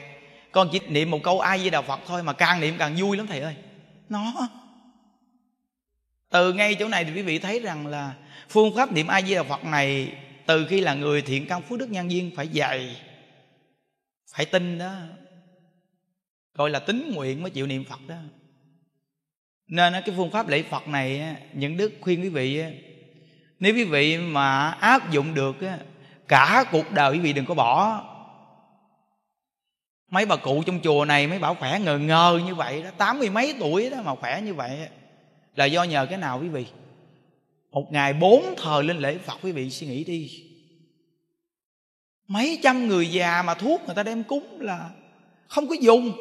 Con 0.52 0.68
chỉ 0.72 0.80
niệm 0.88 1.10
một 1.10 1.18
câu 1.22 1.40
ai 1.40 1.58
với 1.58 1.70
đạo 1.70 1.82
Phật 1.82 2.00
thôi 2.06 2.22
Mà 2.22 2.32
càng 2.32 2.60
niệm 2.60 2.74
càng 2.78 2.94
vui 2.98 3.16
lắm 3.16 3.26
thầy 3.26 3.40
ơi. 3.40 3.54
Nó. 4.08 4.48
Từ 6.30 6.52
ngay 6.52 6.74
chỗ 6.74 6.88
này 6.88 7.04
thì 7.04 7.12
quý 7.14 7.22
vị 7.22 7.38
thấy 7.38 7.60
rằng 7.60 7.86
là 7.86 8.14
Phương 8.48 8.76
pháp 8.76 8.92
niệm 8.92 9.06
ai 9.06 9.22
với 9.22 9.34
đạo 9.34 9.44
Phật 9.44 9.64
này, 9.64 10.12
Từ 10.46 10.66
khi 10.66 10.80
là 10.80 10.94
người 10.94 11.22
thiện 11.22 11.46
căn 11.46 11.62
phước 11.62 11.78
đức 11.78 11.90
nhân 11.90 12.08
viên 12.08 12.36
Phải 12.36 12.48
dày 12.54 12.96
Phải 14.34 14.46
tin 14.46 14.78
đó 14.78 14.92
gọi 16.54 16.70
là 16.70 16.78
tính 16.78 17.12
nguyện 17.14 17.42
mới 17.42 17.50
chịu 17.50 17.66
niệm 17.66 17.84
phật 17.84 18.00
đó. 18.06 18.16
Nên 19.66 19.92
cái 19.92 20.14
phương 20.16 20.30
pháp 20.30 20.48
lễ 20.48 20.62
phật 20.62 20.88
này 20.88 21.36
những 21.52 21.76
đức 21.76 21.92
khuyên 22.00 22.22
quý 22.22 22.28
vị 22.28 22.62
nếu 23.60 23.74
quý 23.74 23.84
vị 23.84 24.18
mà 24.18 24.70
áp 24.70 25.10
dụng 25.10 25.34
được 25.34 25.56
cả 26.28 26.64
cuộc 26.72 26.92
đời 26.92 27.12
quý 27.12 27.18
vị 27.18 27.32
đừng 27.32 27.46
có 27.46 27.54
bỏ. 27.54 28.04
Mấy 30.10 30.26
bà 30.26 30.36
cụ 30.36 30.62
trong 30.66 30.80
chùa 30.82 31.04
này, 31.04 31.26
mấy 31.26 31.38
bảo 31.38 31.54
khỏe 31.54 31.80
ngờ 31.80 31.98
ngờ 31.98 32.40
như 32.46 32.54
vậy 32.54 32.82
đó, 32.82 32.90
tám 32.98 33.18
mươi 33.18 33.30
mấy 33.30 33.54
tuổi 33.60 33.90
đó 33.90 33.96
mà 34.04 34.14
khỏe 34.14 34.40
như 34.40 34.54
vậy 34.54 34.88
là 35.56 35.64
do 35.64 35.84
nhờ 35.84 36.06
cái 36.06 36.18
nào 36.18 36.40
quý 36.40 36.48
vị? 36.48 36.66
Một 37.70 37.92
ngày 37.92 38.12
bốn 38.12 38.54
thời 38.56 38.82
lên 38.82 38.98
lễ 38.98 39.18
phật 39.18 39.38
quý 39.42 39.52
vị 39.52 39.70
suy 39.70 39.86
nghĩ 39.86 40.04
đi. 40.04 40.44
Mấy 42.26 42.60
trăm 42.62 42.88
người 42.88 43.10
già 43.10 43.42
mà 43.42 43.54
thuốc 43.54 43.82
người 43.86 43.94
ta 43.94 44.02
đem 44.02 44.24
cúng 44.24 44.60
là 44.60 44.90
không 45.48 45.68
có 45.68 45.74
dùng. 45.80 46.12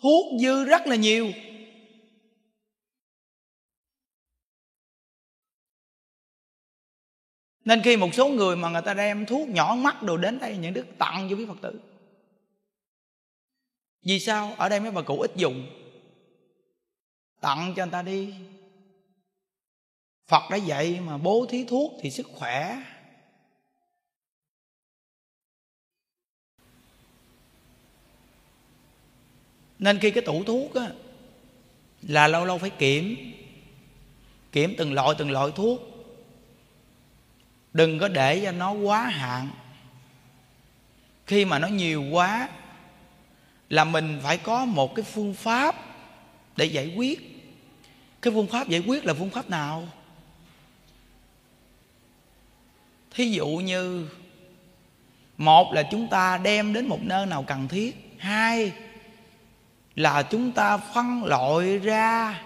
Thuốc 0.00 0.40
dư 0.40 0.64
rất 0.64 0.86
là 0.86 0.96
nhiều. 0.96 1.32
Nên 7.64 7.82
khi 7.84 7.96
một 7.96 8.14
số 8.14 8.28
người 8.28 8.56
mà 8.56 8.70
người 8.70 8.82
ta 8.82 8.94
đem 8.94 9.26
thuốc 9.26 9.48
nhỏ 9.48 9.76
mắt 9.78 10.02
đồ 10.02 10.16
đến 10.16 10.38
đây, 10.38 10.56
những 10.56 10.74
đức 10.74 10.86
tặng 10.98 11.28
cho 11.30 11.36
quý 11.36 11.46
phật 11.46 11.58
tử. 11.62 11.80
Vì 14.02 14.20
sao? 14.20 14.54
Ở 14.58 14.68
đây 14.68 14.80
mấy 14.80 14.90
bà 14.90 15.02
cụ 15.02 15.20
ít 15.20 15.30
dùng. 15.36 15.66
Tặng 17.40 17.74
cho 17.76 17.84
người 17.84 17.92
ta 17.92 18.02
đi. 18.02 18.34
Phật 20.26 20.42
đã 20.50 20.56
dạy 20.56 21.00
mà 21.00 21.18
bố 21.18 21.46
thí 21.48 21.64
thuốc 21.64 21.92
thì 22.00 22.10
sức 22.10 22.26
khỏe 22.34 22.82
nên 29.80 29.98
khi 29.98 30.10
cái 30.10 30.22
tủ 30.22 30.44
thuốc 30.44 30.74
á, 30.74 30.86
là 32.02 32.28
lâu 32.28 32.44
lâu 32.44 32.58
phải 32.58 32.70
kiểm. 32.70 33.32
Kiểm 34.52 34.74
từng 34.78 34.92
loại 34.92 35.14
từng 35.18 35.30
loại 35.30 35.50
thuốc. 35.54 35.80
Đừng 37.72 37.98
có 37.98 38.08
để 38.08 38.40
cho 38.44 38.52
nó 38.52 38.72
quá 38.72 39.02
hạn. 39.02 39.50
Khi 41.26 41.44
mà 41.44 41.58
nó 41.58 41.68
nhiều 41.68 42.02
quá, 42.02 42.48
là 43.68 43.84
mình 43.84 44.20
phải 44.22 44.38
có 44.38 44.64
một 44.64 44.94
cái 44.94 45.04
phương 45.04 45.34
pháp 45.34 45.74
để 46.56 46.64
giải 46.64 46.94
quyết. 46.96 47.20
Cái 48.22 48.32
phương 48.32 48.46
pháp 48.46 48.68
giải 48.68 48.82
quyết 48.86 49.04
là 49.04 49.14
phương 49.14 49.30
pháp 49.30 49.50
nào? 49.50 49.88
Thí 53.10 53.30
dụ 53.30 53.46
như, 53.46 54.08
một 55.38 55.72
là 55.72 55.82
chúng 55.90 56.08
ta 56.08 56.38
đem 56.38 56.72
đến 56.72 56.86
một 56.86 57.02
nơi 57.02 57.26
nào 57.26 57.42
cần 57.42 57.68
thiết. 57.68 58.14
Hai 58.18 58.72
là 59.96 60.22
chúng 60.22 60.52
ta 60.52 60.76
phân 60.76 61.24
loại 61.24 61.78
ra 61.78 62.42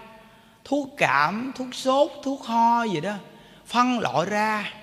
thuốc 0.63 0.89
cảm, 0.97 1.51
thuốc 1.55 1.75
sốt, 1.75 2.11
thuốc 2.23 2.43
ho 2.43 2.83
gì 2.83 3.01
đó. 3.01 3.13
Phân 3.65 3.99
loại 3.99 4.29
ra. 4.29 4.73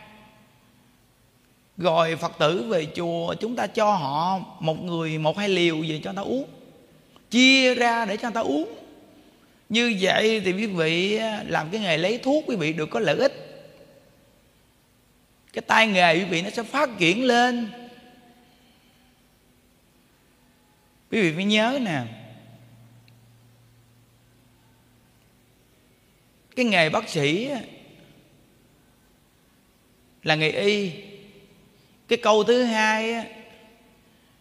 Rồi 1.76 2.16
phật 2.16 2.32
tử 2.38 2.66
về 2.68 2.86
chùa, 2.94 3.34
chúng 3.34 3.56
ta 3.56 3.66
cho 3.66 3.92
họ 3.92 4.38
một 4.60 4.82
người, 4.82 5.18
một 5.18 5.38
hai 5.38 5.48
liều 5.48 5.76
về 5.82 6.00
cho 6.04 6.12
người 6.12 6.16
ta 6.16 6.22
uống. 6.22 6.48
Chia 7.30 7.74
ra 7.74 8.04
để 8.04 8.16
cho 8.16 8.28
người 8.28 8.34
ta 8.34 8.40
uống. 8.40 8.74
Như 9.68 9.96
vậy 10.00 10.42
thì 10.44 10.52
quý 10.52 10.66
vị 10.66 11.20
làm 11.46 11.70
cái 11.70 11.80
nghề 11.80 11.96
lấy 11.96 12.18
thuốc 12.18 12.44
quý 12.46 12.56
vị 12.56 12.72
được 12.72 12.86
có 12.86 13.00
lợi 13.00 13.16
ích. 13.16 13.48
Cái 15.52 15.62
tay 15.62 15.86
nghề 15.86 16.14
quý 16.14 16.24
vị 16.24 16.42
nó 16.42 16.50
sẽ 16.50 16.62
phát 16.62 16.90
triển 16.98 17.24
lên. 17.24 17.70
Quý 21.10 21.22
vị 21.22 21.32
phải 21.34 21.44
nhớ 21.44 21.78
nè 21.82 22.02
cái 26.56 26.64
nghề 26.64 26.88
bác 26.88 27.08
sĩ 27.08 27.50
là 30.22 30.34
nghề 30.34 30.50
y. 30.50 30.90
Cái 32.08 32.18
câu 32.22 32.44
thứ 32.44 32.62
hai 32.62 33.26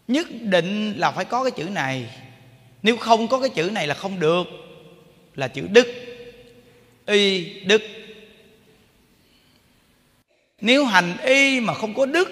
nhất 0.08 0.26
định 0.40 0.94
là 0.96 1.10
phải 1.10 1.24
có 1.24 1.44
cái 1.44 1.50
chữ 1.50 1.64
này. 1.64 2.08
Nếu 2.82 2.96
không 2.96 3.28
có 3.28 3.40
cái 3.40 3.48
chữ 3.48 3.70
này 3.72 3.86
là 3.86 3.94
không 3.94 4.20
được, 4.20 4.46
là 5.34 5.48
chữ 5.48 5.62
đức. 5.72 5.86
Y, 7.06 7.44
đức. 7.64 7.82
Nếu 10.60 10.84
hành 10.84 11.16
y 11.24 11.60
mà 11.60 11.74
không 11.74 11.94
có 11.94 12.06
đức, 12.06 12.30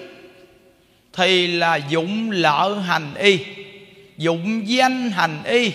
thì 1.12 1.46
là 1.46 1.76
dụng 1.76 2.30
lợi 2.30 2.82
hành 2.82 3.14
y, 3.14 3.38
dụng 4.16 4.62
danh 4.68 5.10
hành 5.10 5.42
y 5.44 5.72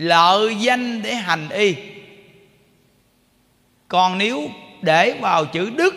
lợi 0.00 0.56
danh 0.60 1.02
để 1.02 1.14
hành 1.14 1.48
y 1.48 1.74
còn 3.90 4.18
nếu 4.18 4.50
để 4.82 5.14
vào 5.20 5.46
chữ 5.46 5.70
đức, 5.70 5.94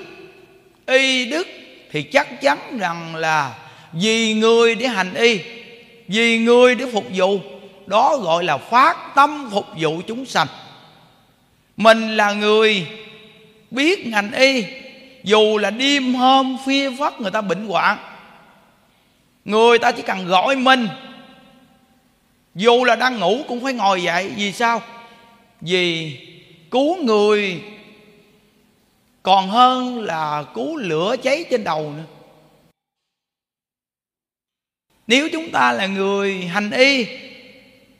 y 0.88 1.26
đức, 1.26 1.48
thì 1.92 2.04
chắc 2.04 2.42
chắn 2.42 2.78
rằng 2.80 3.16
là 3.16 3.56
vì 3.92 4.34
người 4.34 4.76
để 4.76 4.88
hành 4.88 5.14
y, 5.14 5.40
vì 6.08 6.40
người 6.40 6.76
để 6.76 6.86
phục 6.94 7.06
vụ, 7.14 7.40
đó 7.86 8.18
gọi 8.18 8.44
là 8.44 8.58
phát 8.58 9.16
tâm 9.16 9.50
phục 9.52 9.66
vụ 9.80 10.02
chúng 10.08 10.26
sanh. 10.26 10.48
Mình 11.78 12.18
là 12.18 12.34
người 12.34 12.88
biết 13.72 14.08
ngành 14.08 14.32
y, 14.32 14.64
dù 15.24 15.58
là 15.58 15.70
đêm 15.70 16.14
hôm 16.14 16.58
phia 16.66 16.92
phất 17.00 17.22
người 17.22 17.32
ta 17.32 17.42
bệnh 17.42 17.68
hoạn, 17.68 17.98
người 19.46 19.80
ta 19.80 19.92
chỉ 19.92 20.02
cần 20.02 20.28
gọi 20.28 20.56
mình, 20.56 20.88
dù 22.56 22.84
là 22.84 22.96
đang 22.96 23.20
ngủ 23.20 23.44
cũng 23.48 23.64
phải 23.64 23.74
ngồi 23.74 24.04
dậy. 24.04 24.32
Vì 24.36 24.52
sao? 24.52 24.82
Vì 25.62 26.18
cứu 26.72 27.04
người 27.04 27.62
còn 29.24 29.50
hơn 29.50 30.02
là 30.02 30.46
cứu 30.54 30.76
lửa 30.78 31.16
cháy 31.24 31.46
trên 31.50 31.64
đầu 31.64 31.94
nữa. 31.98 32.04
Nếu 35.08 35.30
chúng 35.32 35.52
ta 35.52 35.72
là 35.72 35.88
người 35.88 36.46
hành 36.46 36.72
y 36.72 37.08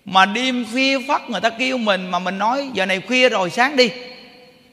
mà 0.06 0.26
đêm 0.26 0.66
khuya 0.72 1.00
phát 1.08 1.30
người 1.30 1.42
ta 1.42 1.50
kêu 1.50 1.78
mình 1.78 2.12
mà 2.12 2.20
mình 2.20 2.38
nói, 2.38 2.70
giờ 2.74 2.86
này 2.86 3.02
khuya 3.02 3.30
rồi, 3.30 3.50
sáng 3.50 3.76
đi. 3.76 3.92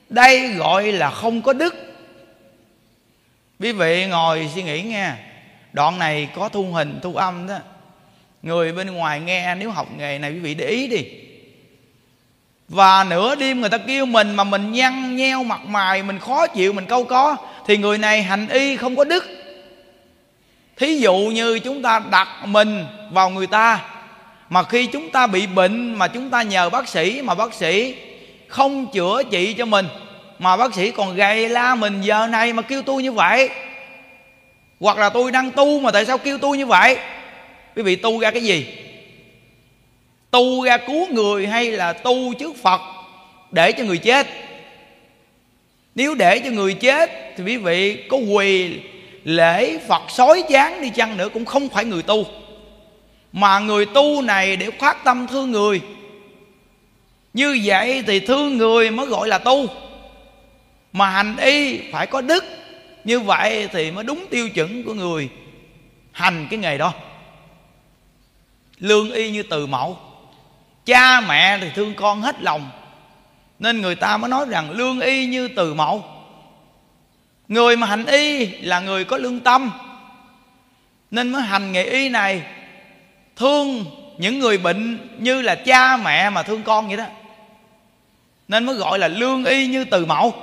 Đây 0.09 0.49
gọi 0.49 0.92
là 0.92 1.11
không 1.11 1.42
có 1.42 1.52
đức. 1.52 1.75
Quý 3.61 3.73
vị 3.73 4.07
ngồi 4.07 4.50
suy 4.54 4.62
nghĩ 4.62 4.83
nghe, 4.83 5.12
đoạn 5.73 5.99
này 5.99 6.28
có 6.35 6.49
thu 6.49 6.73
hình, 6.73 7.00
thu 7.02 7.14
âm 7.14 7.47
đó. 7.47 7.59
Người 8.42 8.73
bên 8.73 8.87
ngoài 8.87 9.21
nghe, 9.21 9.54
nếu 9.54 9.71
học 9.71 9.88
nghề 9.97 10.19
này 10.19 10.33
quý 10.33 10.38
vị 10.38 10.54
để 10.54 10.66
ý 10.66 10.87
đi 10.87 11.07
và 12.70 13.04
nửa 13.04 13.34
đêm 13.34 13.60
người 13.60 13.70
ta 13.70 13.78
kêu 13.78 14.06
mình 14.06 14.34
mà 14.34 14.44
mình 14.44 14.72
nhăn 14.72 15.16
nheo 15.16 15.42
mặt 15.42 15.60
mày, 15.66 16.02
mình 16.02 16.18
khó 16.18 16.46
chịu, 16.46 16.72
mình 16.72 16.86
câu 16.86 17.04
có. 17.04 17.36
Thì 17.66 17.76
người 17.76 17.98
này 17.98 18.22
hành 18.22 18.48
y 18.48 18.76
không 18.76 18.96
có 18.96 19.04
đức. 19.04 19.24
Thí 20.76 20.98
dụ 20.98 21.14
như 21.16 21.58
chúng 21.58 21.82
ta 21.82 22.00
đặt 22.10 22.28
mình 22.44 22.86
vào 23.10 23.30
người 23.30 23.46
ta, 23.46 23.80
mà 24.48 24.62
khi 24.62 24.86
chúng 24.86 25.10
ta 25.10 25.26
bị 25.26 25.46
bệnh 25.46 25.94
mà 25.94 26.08
chúng 26.08 26.30
ta 26.30 26.42
nhờ 26.42 26.70
bác 26.70 26.88
sĩ, 26.88 27.22
mà 27.22 27.34
bác 27.34 27.54
sĩ 27.54 27.94
không 28.48 28.86
chữa 28.86 29.22
trị 29.30 29.52
cho 29.52 29.64
mình, 29.64 29.86
mà 30.38 30.56
bác 30.56 30.74
sĩ 30.74 30.90
còn 30.90 31.14
gầy 31.14 31.48
la 31.48 31.74
mình, 31.74 32.00
giờ 32.00 32.26
này 32.26 32.52
mà 32.52 32.62
kêu 32.62 32.82
tôi 32.82 33.02
như 33.02 33.12
vậy, 33.12 33.48
hoặc 34.80 34.98
là 34.98 35.08
tôi 35.08 35.30
đang 35.30 35.50
tu 35.50 35.80
mà 35.80 35.90
tại 35.90 36.06
sao 36.06 36.18
kêu 36.18 36.38
tôi 36.38 36.58
như 36.58 36.66
vậy? 36.66 36.96
Quý 37.76 37.82
vị 37.82 37.96
tu 37.96 38.20
ra 38.20 38.30
cái 38.30 38.42
gì? 38.42 38.66
Tu 40.30 40.64
ra 40.64 40.76
cứu 40.76 41.06
người 41.10 41.46
hay 41.46 41.70
là 41.70 41.92
tu 41.92 42.34
trước 42.34 42.56
phật 42.62 42.80
để 43.50 43.72
cho 43.72 43.84
người 43.84 43.99
chết? 43.99 44.26
Nếu 45.94 46.14
để 46.14 46.38
cho 46.38 46.50
người 46.50 46.75
chết 46.75 47.10
thì 47.37 47.44
quý 47.44 47.56
vị 47.56 48.04
có 48.08 48.16
quỳ 48.16 48.80
lễ 49.25 49.78
phật 49.88 50.02
sói 50.08 50.42
chán 50.49 50.82
đi 50.82 50.90
chăng 50.90 51.16
nữa 51.16 51.28
cũng 51.28 51.44
không 51.44 51.68
phải 51.68 51.84
người 51.84 52.02
tu. 52.02 52.26
Mà 53.32 53.58
người 53.58 53.87
tu 53.87 54.22
này 54.22 54.56
để 54.56 54.70
phát 54.70 55.04
tâm 55.04 55.26
thương 55.26 55.50
người. 55.50 55.80
Như 57.32 57.60
vậy 57.64 58.02
thì 58.06 58.20
thương 58.20 58.58
người 58.58 58.90
mới 58.90 59.06
gọi 59.06 59.28
là 59.28 59.38
tu. 59.38 59.66
Mà 60.92 61.10
hành 61.10 61.37
y 61.37 61.78
phải 61.92 62.06
có 62.06 62.20
đức. 62.20 62.44
Như 63.04 63.20
vậy 63.20 63.68
thì 63.72 63.90
mới 63.90 64.04
đúng 64.04 64.26
tiêu 64.30 64.49
chuẩn 64.50 64.84
của 64.84 64.94
người 64.94 65.28
hành 66.12 66.46
cái 66.50 66.58
nghề 66.58 66.78
đó. 66.78 66.92
Lương 68.78 69.12
y 69.12 69.30
như 69.30 69.42
từ 69.42 69.66
mẫu 69.66 69.99
cha 70.87 71.20
mẹ 71.20 71.58
thì 71.60 71.70
thương 71.75 71.94
con 71.94 72.22
hết 72.22 72.42
lòng. 72.42 72.70
Nên 73.58 73.80
người 73.80 73.94
ta 73.94 74.16
mới 74.16 74.30
nói 74.30 74.46
rằng 74.49 74.70
lương 74.70 75.00
y 75.00 75.26
như 75.26 75.49
từ 75.49 75.75
mẫu. 75.75 76.04
Người 77.49 77.76
mà 77.76 77.86
hành 77.86 78.06
y 78.06 78.47
là 78.47 78.80
người 78.80 79.04
có 79.04 79.16
lương 79.16 79.40
tâm. 79.40 79.71
Nên 81.10 81.32
mới 81.32 81.43
hành 81.43 81.73
nghề 81.73 81.82
y 81.82 82.08
này, 82.08 82.43
thương 83.36 83.84
những 84.19 84.38
người 84.38 84.58
bệnh 84.58 85.08
như 85.19 85.43
là 85.43 85.54
cha 85.54 85.97
mẹ 85.97 86.30
mà 86.30 86.43
thương 86.43 86.62
con 86.62 86.88
vậy 86.88 86.97
đó. 86.97 87.04
Nên 88.49 88.64
mới 88.64 88.76
gọi 88.76 88.99
là 88.99 89.08
lương 89.08 89.45
y 89.45 89.66
như 89.66 89.84
từ 89.84 90.06
mẫu. 90.06 90.34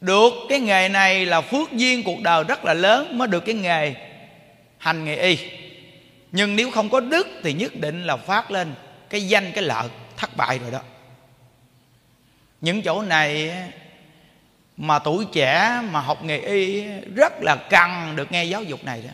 Được 0.00 0.32
cái 0.48 0.60
nghề 0.60 0.88
này 0.88 1.26
là 1.26 1.40
phước 1.40 1.72
duyên 1.72 2.02
cuộc 2.02 2.20
đời 2.22 2.44
rất 2.44 2.64
là 2.64 2.74
lớn 2.74 3.18
mới 3.18 3.28
được 3.28 3.40
cái 3.40 3.54
nghề 3.54 3.94
hành 4.78 5.04
nghề 5.04 5.16
y. 5.16 5.38
Nhưng 6.32 6.56
nếu 6.56 6.70
không 6.70 6.88
có 6.88 7.00
đức 7.00 7.28
thì 7.42 7.52
nhất 7.52 7.72
định 7.80 8.06
là 8.06 8.16
phát 8.16 8.50
lên 8.50 8.74
cái 9.14 9.28
danh, 9.28 9.52
cái 9.52 9.64
lợi, 9.64 9.88
thất 10.16 10.36
bại 10.36 10.58
rồi 10.58 10.70
đó. 10.70 10.80
Những 12.60 12.82
chỗ 12.82 13.02
này 13.02 13.52
mà 14.76 14.98
tuổi 14.98 15.26
trẻ, 15.32 15.80
mà 15.90 16.00
học 16.00 16.24
nghề 16.24 16.38
y 16.38 16.84
rất 17.14 17.32
là 17.40 17.56
cần 17.70 18.16
được 18.16 18.32
nghe 18.32 18.44
giáo 18.44 18.62
dục 18.62 18.84
này 18.84 19.02
đó. 19.02 19.10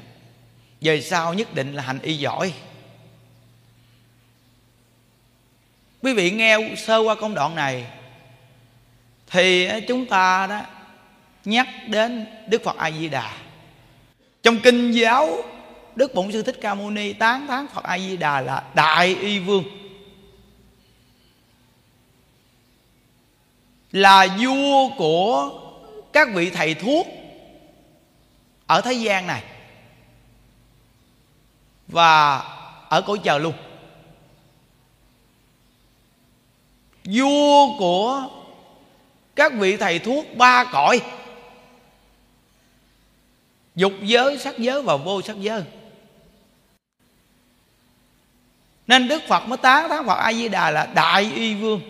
Về 0.80 1.00
sau 1.00 1.34
nhất 1.34 1.54
định 1.54 1.72
là 1.72 1.82
hành 1.82 1.98
y 2.02 2.16
giỏi. 2.16 2.52
Quý 6.02 6.14
vị 6.14 6.30
nghe 6.30 6.58
sơ 6.76 6.98
qua 6.98 7.14
công 7.14 7.34
đoạn 7.34 7.54
này, 7.54 7.86
thì 9.30 9.68
chúng 9.88 10.06
ta 10.06 10.46
đó 10.46 10.60
nhắc 11.44 11.68
đến 11.86 12.26
đức 12.46 12.62
phật 12.64 12.76
a 12.76 12.90
di 12.90 13.08
đà 13.08 13.32
trong 14.42 14.58
kinh 14.60 14.90
giáo, 14.90 15.42
đức 15.96 16.14
bổn 16.14 16.32
sư 16.32 16.42
thích 16.42 16.58
ca 16.60 16.74
mâu 16.74 16.90
ni 16.90 17.12
tán 17.12 17.46
thán 17.46 17.66
phật 17.74 17.84
a 17.84 17.98
di 17.98 18.16
đà 18.16 18.40
là 18.40 18.62
đại 18.74 19.16
y 19.20 19.38
vương. 19.38 19.79
Là 23.92 24.26
vua 24.40 24.88
của 24.88 25.60
các 26.12 26.28
vị 26.34 26.50
thầy 26.50 26.74
thuốc 26.74 27.06
ở 28.66 28.80
thế 28.80 28.92
gian 28.92 29.26
này. 29.26 29.42
Và 31.88 32.38
ở 32.88 33.02
cõi 33.02 33.20
trời 33.24 33.40
luôn. 33.40 33.54
Vua 37.04 37.78
của 37.78 38.28
các 39.36 39.52
vị 39.52 39.76
thầy 39.76 39.98
thuốc 39.98 40.26
ba 40.36 40.64
cõi. 40.64 41.00
Dục 43.74 43.92
giới, 44.02 44.38
sắc 44.38 44.58
giới 44.58 44.82
và 44.82 44.96
vô 44.96 45.22
sắc 45.22 45.36
giới. 45.40 45.62
Nên 48.86 49.08
đức 49.08 49.22
phật 49.28 49.48
mới 49.48 49.56
tán 49.56 49.88
thán 49.88 50.06
phật 50.06 50.18
a 50.18 50.32
di 50.32 50.48
đà 50.48 50.70
là 50.70 50.86
đại 50.94 51.32
y 51.34 51.54
vương 51.54 51.80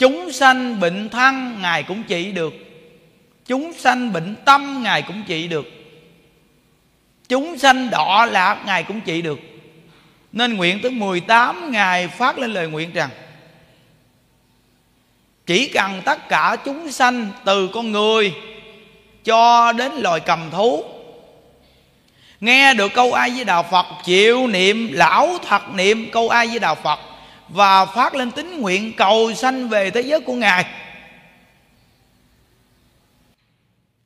chúng 0.00 0.32
sanh 0.32 0.80
bệnh 0.80 1.08
thân 1.08 1.62
ngài 1.62 1.82
cũng 1.82 2.02
trị 2.02 2.32
được. 2.32 2.54
Chúng 3.46 3.72
sanh 3.72 4.12
bệnh 4.12 4.36
tâm, 4.44 4.82
ngài 4.82 5.02
cũng 5.02 5.22
trị 5.26 5.48
được. 5.48 5.66
Chúng 7.28 7.58
sanh 7.58 7.90
đỏ 7.90 8.28
lạc, 8.30 8.62
ngài 8.66 8.82
cũng 8.82 9.00
trị 9.00 9.22
được. 9.22 9.38
Nên 10.32 10.56
nguyện 10.56 10.78
tới 10.82 10.90
18 10.90 11.72
ngày 11.72 12.08
phát 12.08 12.38
lên 12.38 12.52
lời 12.52 12.68
nguyện 12.68 12.92
rằng, 12.92 13.10
Chỉ 15.46 15.68
cần 15.68 16.02
tất 16.04 16.28
cả 16.28 16.56
chúng 16.64 16.92
sanh 16.92 17.28
từ 17.44 17.68
con 17.68 17.92
người 17.92 18.34
Cho 19.24 19.72
đến 19.72 19.92
loài 19.92 20.20
cầm 20.20 20.50
thú, 20.50 20.84
Nghe 22.40 22.74
được 22.74 22.92
câu 22.94 23.12
ai 23.12 23.30
với 23.30 23.44
Đạo 23.44 23.62
Phật, 23.70 23.86
Chịu 24.04 24.46
niệm, 24.46 24.88
lão 24.92 25.38
thật 25.48 25.74
niệm 25.74 26.10
câu 26.12 26.28
ai 26.28 26.46
với 26.46 26.58
Đạo 26.58 26.74
Phật 26.74 27.09
và 27.52 27.86
phát 27.86 28.14
lên 28.14 28.30
tín 28.30 28.60
nguyện 28.60 28.92
cầu 28.96 29.34
sanh 29.34 29.68
về 29.68 29.90
thế 29.90 30.00
giới 30.00 30.20
của 30.20 30.34
Ngài. 30.34 30.64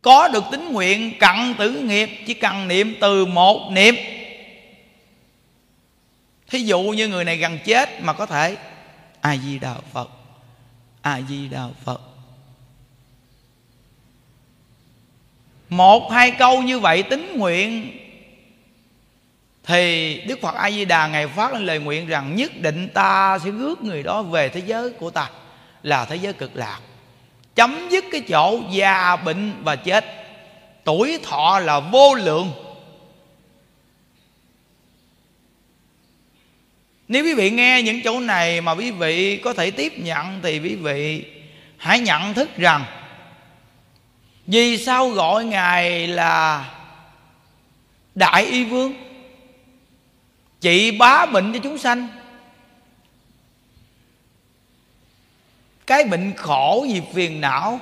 Có 0.03 0.29
được 0.29 0.45
tín 0.51 0.73
nguyện 0.73 1.19
cận 1.19 1.55
tử 1.59 1.71
nghiệp, 1.71 2.11
Chỉ 2.27 2.35
cần 2.35 2.69
niệm 2.69 2.95
từ 3.01 3.27
một 3.27 3.71
niệm. 3.73 3.95
Thí 6.51 6.59
dụ 6.59 6.83
như 6.83 7.09
người 7.09 7.25
này 7.25 7.37
gần 7.37 7.59
chết 7.65 8.03
mà 8.03 8.13
có 8.13 8.27
thể 8.27 8.57
a 9.21 9.37
di 9.37 9.59
đà 9.59 9.75
phật 9.93 10.11
a 11.05 11.21
di 11.29 11.49
đà 11.49 11.69
phật. 11.85 12.01
Một, 15.69 16.13
hai 16.13 16.31
câu 16.31 16.63
như 16.63 16.79
vậy 16.79 17.03
tính 17.03 17.37
nguyện 17.37 17.99
thì 19.65 20.21
đức 20.27 20.41
phật 20.43 20.55
a 20.55 20.71
di 20.71 20.85
đà 20.85 21.07
ngày 21.07 21.29
phát 21.29 21.53
lên 21.53 21.67
lời 21.67 21.79
nguyện 21.79 22.07
rằng 22.07 22.37
nhất 22.37 22.53
định 22.61 22.89
ta 22.95 23.39
sẽ 23.45 23.51
rước 23.51 23.83
người 23.83 24.03
đó 24.03 24.23
về 24.23 24.49
thế 24.49 24.63
giới 24.67 24.91
của 24.91 25.11
ta, 25.11 25.31
là 25.83 26.05
thế 26.05 26.17
giới 26.17 26.33
cực 26.33 26.57
lạc. 26.57 26.81
Chấm 27.55 27.89
dứt 27.91 28.05
cái 28.13 28.21
chỗ 28.21 28.61
già 28.71 29.17
bệnh 29.17 29.53
và 29.63 29.77
chết. 29.77 30.05
Tuổi 30.85 31.19
thọ 31.23 31.59
là 31.59 31.81
vô 31.81 32.15
lượng. 32.15 32.53
Nếu 37.09 37.25
quý 37.25 37.35
vị 37.35 37.51
nghe 37.51 37.83
những 37.83 38.01
chỗ 38.05 38.21
này 38.21 38.61
mà 38.61 38.73
quý 38.73 38.91
vị 38.91 39.37
có 39.37 39.53
thể 39.53 39.71
tiếp 39.71 39.99
nhận 39.99 40.41
thì 40.43 40.59
quý 40.59 40.75
vị 40.75 41.25
hãy 41.77 42.01
nhận 42.01 42.35
thức 42.35 42.57
rằng 42.57 42.85
vì 44.47 44.79
sao 44.79 45.09
gọi 45.09 45.45
ngài 45.45 46.07
là 46.07 46.71
đại 48.15 48.47
y 48.47 48.65
vương? 48.65 49.04
Trị 50.65 50.91
bá 50.91 51.27
bệnh 51.27 51.53
cho 51.53 51.59
chúng 51.63 51.79
sanh. 51.79 52.09
Cái 55.87 56.05
bệnh 56.05 56.33
khổ 56.37 56.87
vì 56.93 57.03
phiền 57.15 57.41
não, 57.41 57.81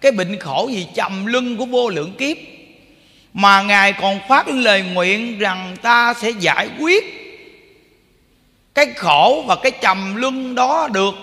cái 0.00 0.12
bệnh 0.12 0.38
khổ 0.38 0.70
vì 0.72 0.86
trầm 0.94 1.26
luân 1.26 1.56
của 1.56 1.66
vô 1.66 1.88
lượng 1.88 2.14
kiếp, 2.18 2.36
mà 3.34 3.62
ngài 3.62 3.92
còn 3.92 4.20
phát 4.28 4.48
lời 4.48 4.82
nguyện 4.82 5.38
rằng 5.38 5.76
ta 5.82 6.14
sẽ 6.14 6.30
giải 6.30 6.68
quyết 6.78 7.04
cái 8.74 8.86
khổ 8.96 9.44
và 9.46 9.56
cái 9.62 9.72
trầm 9.80 10.14
luân 10.16 10.54
đó 10.54 10.88
được. 10.92 11.14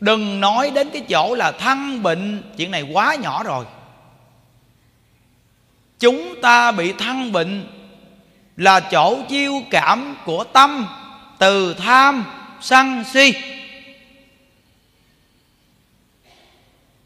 Đừng 0.00 0.40
nói 0.40 0.70
đến 0.74 0.90
cái 0.92 1.02
chỗ 1.08 1.34
là 1.34 1.52
thăng 1.52 2.02
bệnh, 2.02 2.42
chuyện 2.56 2.70
này 2.70 2.82
quá 2.82 3.14
nhỏ 3.14 3.42
rồi. 3.42 3.64
Chúng 5.98 6.40
ta 6.42 6.72
bị 6.72 6.92
thăng 6.92 7.32
bệnh 7.32 7.66
là 8.56 8.80
chỗ 8.80 9.22
chiêu 9.28 9.62
cảm 9.70 10.16
của 10.24 10.44
tâm, 10.44 10.86
từ 11.38 11.74
tham, 11.74 12.24
sân 12.60 13.04
si. 13.04 13.34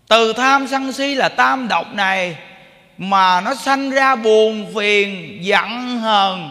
Từ 0.09 0.33
tham, 0.33 0.67
sân 0.67 0.93
si 0.93 1.15
là 1.15 1.29
tam 1.29 1.69
độc 1.69 1.95
này 1.95 2.37
mà 2.99 3.41
nó 3.41 3.55
sanh 3.55 3.91
ra 3.91 4.17
buồn 4.17 4.73
phiền, 4.75 5.39
giận 5.45 5.99
hờn. 5.99 6.51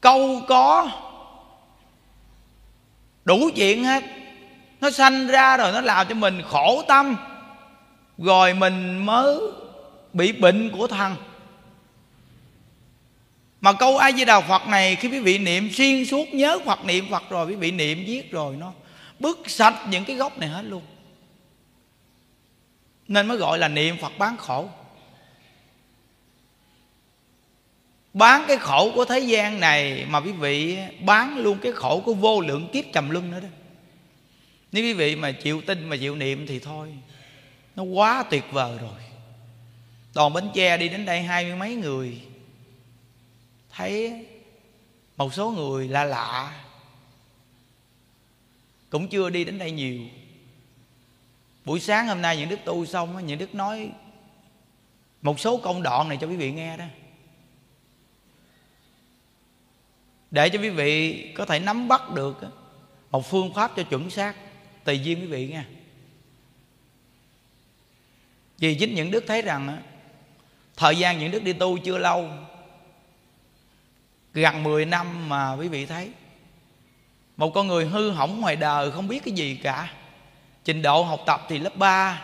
Câu 0.00 0.42
có 0.48 0.88
đủ 3.24 3.50
chuyện 3.56 3.84
hết. 3.84 4.04
Nó 4.80 4.90
sanh 4.90 5.26
ra 5.26 5.56
rồi 5.56 5.72
nó 5.72 5.80
làm 5.80 6.06
cho 6.08 6.14
mình 6.14 6.42
khổ 6.48 6.82
tâm, 6.88 7.16
rồi 8.18 8.54
mình 8.54 9.06
mới 9.06 9.38
bị 10.12 10.32
bệnh 10.32 10.70
của 10.70 10.86
thần 10.86 11.16
mà 13.60 13.72
câu 13.72 13.98
a 13.98 14.12
di 14.12 14.24
đà 14.24 14.40
phật 14.40 14.68
này, 14.68 14.96
khi 14.96 15.08
quý 15.08 15.20
vị 15.20 15.38
niệm 15.38 15.70
xuyên 15.72 16.04
suốt 16.04 16.34
nhớ 16.34 16.58
phật 16.64 16.84
niệm 16.84 17.06
phật 17.10 17.30
rồi, 17.30 17.46
quý 17.46 17.54
vị 17.54 17.70
niệm 17.70 18.04
viết 18.06 18.30
rồi 18.30 18.56
nó 18.56 18.72
bứt 19.18 19.38
sạch 19.46 19.86
những 19.88 20.04
cái 20.04 20.16
gốc 20.16 20.38
này 20.38 20.48
hết 20.48 20.62
luôn. 20.62 20.82
Nên 23.08 23.26
mới 23.26 23.36
gọi 23.36 23.58
là 23.58 23.68
niệm 23.68 23.96
phật 24.00 24.12
bán 24.18 24.36
khổ 24.36 24.68
bán 28.14 28.44
cái 28.48 28.56
khổ 28.56 28.92
của 28.94 29.04
thế 29.04 29.18
gian 29.18 29.60
này 29.60 30.06
mà 30.08 30.20
quý 30.20 30.32
vị 30.32 30.78
bán 31.00 31.38
luôn 31.38 31.58
cái 31.62 31.72
khổ 31.72 32.02
của 32.04 32.14
vô 32.14 32.40
lượng 32.40 32.68
kiếp 32.72 32.84
trầm 32.92 33.10
luân 33.10 33.30
nữa 33.30 33.40
đó. 33.40 33.48
Nếu 34.72 34.84
quý 34.84 34.92
vị 34.92 35.16
mà 35.16 35.32
chịu 35.32 35.60
tin 35.66 35.88
mà 35.88 35.96
chịu 35.96 36.16
niệm 36.16 36.46
thì 36.46 36.58
thôi, 36.58 36.94
nó 37.76 37.82
quá 37.82 38.24
tuyệt 38.30 38.44
vời 38.50 38.78
rồi 38.80 39.11
đoàn 40.14 40.32
bến 40.32 40.50
tre 40.54 40.76
đi 40.76 40.88
đến 40.88 41.04
đây 41.04 41.22
hai 41.22 41.44
mươi 41.44 41.56
mấy 41.56 41.74
người. 41.74 42.22
Thấy 43.70 44.26
một 45.16 45.34
số 45.34 45.50
người 45.50 45.88
lạ 45.88 46.04
lạ. 46.04 46.64
Cũng 48.90 49.08
chưa 49.08 49.30
đi 49.30 49.44
đến 49.44 49.58
đây 49.58 49.70
nhiều. 49.70 50.00
Buổi 51.64 51.80
sáng 51.80 52.06
hôm 52.06 52.22
nay 52.22 52.36
những 52.36 52.48
đức 52.48 52.58
tu 52.64 52.86
xong 52.86 53.26
những 53.26 53.38
đức 53.38 53.54
nói 53.54 53.90
một 55.22 55.40
số 55.40 55.56
công 55.56 55.82
đoạn 55.82 56.08
này 56.08 56.18
cho 56.20 56.26
quý 56.26 56.36
vị 56.36 56.52
nghe 56.52 56.76
đó. 56.76 56.84
Để 60.30 60.48
cho 60.48 60.58
quý 60.58 60.68
vị 60.68 61.22
có 61.36 61.44
thể 61.44 61.60
nắm 61.60 61.88
bắt 61.88 62.10
được 62.14 62.40
một 63.10 63.26
phương 63.30 63.54
pháp 63.54 63.72
cho 63.76 63.82
chuẩn 63.82 64.10
xác, 64.10 64.34
tùy 64.84 65.00
duyên 65.00 65.20
quý 65.20 65.26
vị 65.26 65.48
nha 65.48 65.66
vì 68.58 68.74
chính 68.74 68.94
những 68.94 69.10
đức 69.10 69.24
thấy 69.26 69.42
rằng 69.42 69.82
thời 70.76 70.96
gian 70.96 71.18
những 71.18 71.30
đức 71.30 71.42
đi 71.42 71.52
tu 71.52 71.78
chưa 71.78 71.98
lâu. 71.98 72.30
Gần 74.34 74.62
10 74.62 74.84
năm 74.84 75.28
mà 75.28 75.52
quý 75.52 75.68
vị 75.68 75.86
thấy. 75.86 76.10
Một 77.36 77.50
con 77.54 77.66
người 77.66 77.86
hư 77.86 78.10
hỏng 78.10 78.40
ngoài 78.40 78.56
đời, 78.56 78.90
không 78.90 79.08
biết 79.08 79.24
cái 79.24 79.34
gì 79.34 79.54
cả. 79.62 79.92
Trình 80.64 80.82
độ 80.82 81.02
học 81.02 81.20
tập 81.26 81.46
thì 81.48 81.58
lớp 81.58 81.76
3 81.76 82.22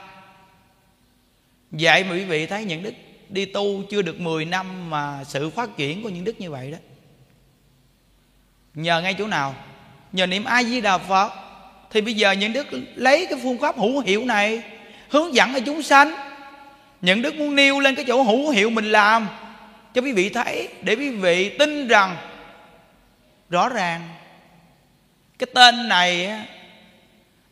vậy 1.71 2.05
mà 2.05 2.13
quý 2.13 2.25
vị 2.25 2.47
thấy 2.47 2.65
những 2.65 2.83
đức 2.83 2.95
đi 3.29 3.45
tu 3.45 3.83
chưa 3.91 4.03
được 4.03 4.21
10 4.21 4.45
năm 4.45 4.91
mà 4.91 5.25
sự 5.25 5.51
phát 5.51 5.77
triển 5.77 6.03
của 6.03 6.09
những 6.09 6.25
đức 6.25 6.41
như 6.41 6.51
vậy 6.51 6.71
đó. 6.71 6.79
Nhờ 8.75 9.01
ngay 9.01 9.15
chỗ 9.15 9.27
nào? 9.27 9.55
Nhờ 10.13 10.27
niệm 10.27 10.45
a 10.45 10.63
di 10.63 10.81
đà 10.81 10.99
phật. 10.99 11.33
Thì 11.91 12.01
bây 12.01 12.15
giờ 12.15 12.33
những 12.33 12.53
đức 12.53 12.67
lấy 12.95 13.27
cái 13.31 13.39
phương 13.43 13.59
pháp 13.59 13.79
hữu 13.79 14.01
hiệu 14.01 14.25
này, 14.25 14.63
hướng 15.11 15.35
dẫn 15.35 15.55
cho 15.55 15.61
chúng 15.67 15.83
sanh 15.83 16.28
những 17.03 17.23
đức 17.23 17.35
muốn 17.35 17.57
nêu 17.57 17.81
lên 17.81 17.95
cái 17.95 18.05
chỗ 18.09 18.23
hữu 18.23 18.51
hiệu 18.51 18.71
mình 18.71 18.93
làm 18.93 19.29
cho 19.95 20.03
quý 20.03 20.13
vị 20.13 20.29
thấy, 20.29 20.69
để 20.83 20.95
quý 20.95 21.11
vị 21.11 21.57
tin 21.59 21.89
rằng 21.89 22.17
rõ 23.51 23.69
ràng 23.69 24.09
cái 25.39 25.47
tên 25.55 25.89
này 25.89 26.31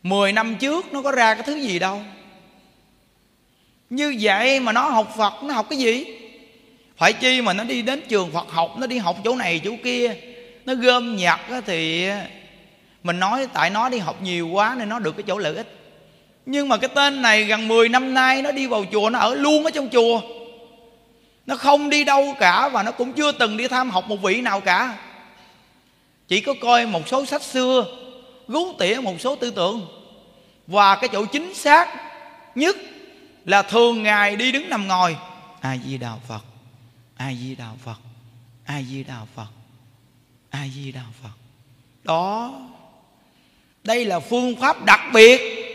mười 0.02 0.32
năm 0.32 0.56
trước 0.56 0.92
nó 0.92 1.02
có 1.02 1.12
ra 1.12 1.34
cái 1.34 1.42
thứ 1.42 1.54
gì 1.54 1.78
đâu. 1.78 2.02
Như 3.90 4.16
vậy 4.20 4.60
mà 4.60 4.72
nó 4.72 4.88
học 4.88 5.14
Phật, 5.16 5.34
Nó 5.42 5.54
học 5.54 5.66
cái 5.70 5.78
gì? 5.78 6.04
Phải 6.96 7.12
chi 7.12 7.42
mà 7.42 7.52
nó 7.52 7.64
đi 7.64 7.82
đến 7.82 8.00
trường 8.08 8.32
Phật 8.32 8.50
học, 8.50 8.74
Nó 8.78 8.86
đi 8.86 8.98
học 8.98 9.16
chỗ 9.24 9.36
này 9.36 9.60
chỗ 9.64 9.70
kia, 9.84 10.14
Nó 10.64 10.74
gom 10.74 11.16
nhặt 11.16 11.40
thì 11.66 12.08
Mình 13.02 13.20
nói, 13.20 13.48
tại 13.52 13.70
nó 13.70 13.88
đi 13.88 13.98
học 13.98 14.22
nhiều 14.22 14.48
quá 14.48 14.74
Nên 14.78 14.88
nó 14.88 14.98
được 14.98 15.16
cái 15.16 15.24
chỗ 15.26 15.38
lợi 15.38 15.56
ích. 15.56 15.75
Nhưng 16.46 16.68
mà 16.68 16.76
cái 16.76 16.90
tên 16.94 17.22
này 17.22 17.44
gần 17.44 17.68
10 17.68 17.88
năm 17.88 18.14
nay 18.14 18.42
Nó 18.42 18.52
đi 18.52 18.66
vào 18.66 18.84
chùa, 18.92 19.10
Nó 19.10 19.18
ở 19.18 19.34
luôn 19.34 19.64
ở 19.64 19.70
trong 19.70 19.88
chùa. 19.92 20.20
Nó 21.46 21.56
không 21.56 21.90
đi 21.90 22.04
đâu 22.04 22.34
cả 22.38 22.68
Và 22.68 22.82
nó 22.82 22.90
cũng 22.90 23.12
chưa 23.12 23.32
từng 23.32 23.56
đi 23.56 23.68
tham 23.68 23.90
học 23.90 24.08
một 24.08 24.16
vị 24.22 24.40
nào 24.40 24.60
cả. 24.60 24.98
Chỉ 26.28 26.40
có 26.40 26.54
coi 26.60 26.86
một 26.86 27.08
số 27.08 27.26
sách 27.26 27.42
xưa 27.42 27.86
rút 28.48 28.76
tỉa 28.78 29.00
một 29.02 29.20
số 29.20 29.36
tư 29.36 29.50
tưởng. 29.50 29.86
Và 30.66 30.96
cái 30.96 31.08
chỗ 31.12 31.24
chính 31.24 31.54
xác 31.54 31.88
nhất 32.54 32.76
là 33.44 33.62
thường 33.62 34.02
ngày 34.02 34.36
đi 34.36 34.52
đứng 34.52 34.68
nằm 34.68 34.88
ngồi. 34.88 35.16
A 35.60 35.76
di 35.86 35.98
đà 35.98 36.12
phật 36.28 36.44
a 37.16 37.32
di 37.32 37.54
đà 37.54 37.68
phật 37.84 37.96
a 38.64 38.82
di 38.82 39.04
đà 39.04 39.18
phật 39.34 39.46
a 40.50 40.66
di 40.74 40.92
đà 40.92 41.02
phật. 41.22 41.30
Đó, 42.04 42.52
đây 43.84 44.04
là 44.04 44.20
phương 44.20 44.56
pháp 44.56 44.84
đặc 44.84 45.00
biệt 45.14 45.65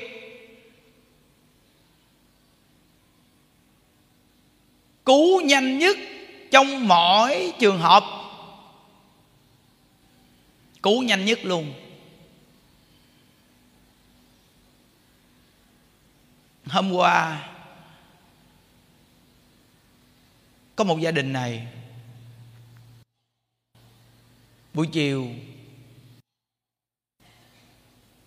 cứu 5.12 5.42
nhanh 5.42 5.80
nhất 5.80 5.98
trong 6.52 6.88
mọi 6.88 7.54
trường 7.60 7.80
hợp. 7.80 8.04
Cứu 10.84 11.04
nhanh 11.04 11.26
nhất 11.26 11.40
luôn. 11.44 11.74
Hôm 16.66 16.92
qua, 16.92 17.50
có 20.76 20.84
một 20.84 21.00
gia 21.00 21.12
đình 21.12 21.34
này. 21.34 21.68
Buổi 24.74 24.88
chiều, 24.92 25.28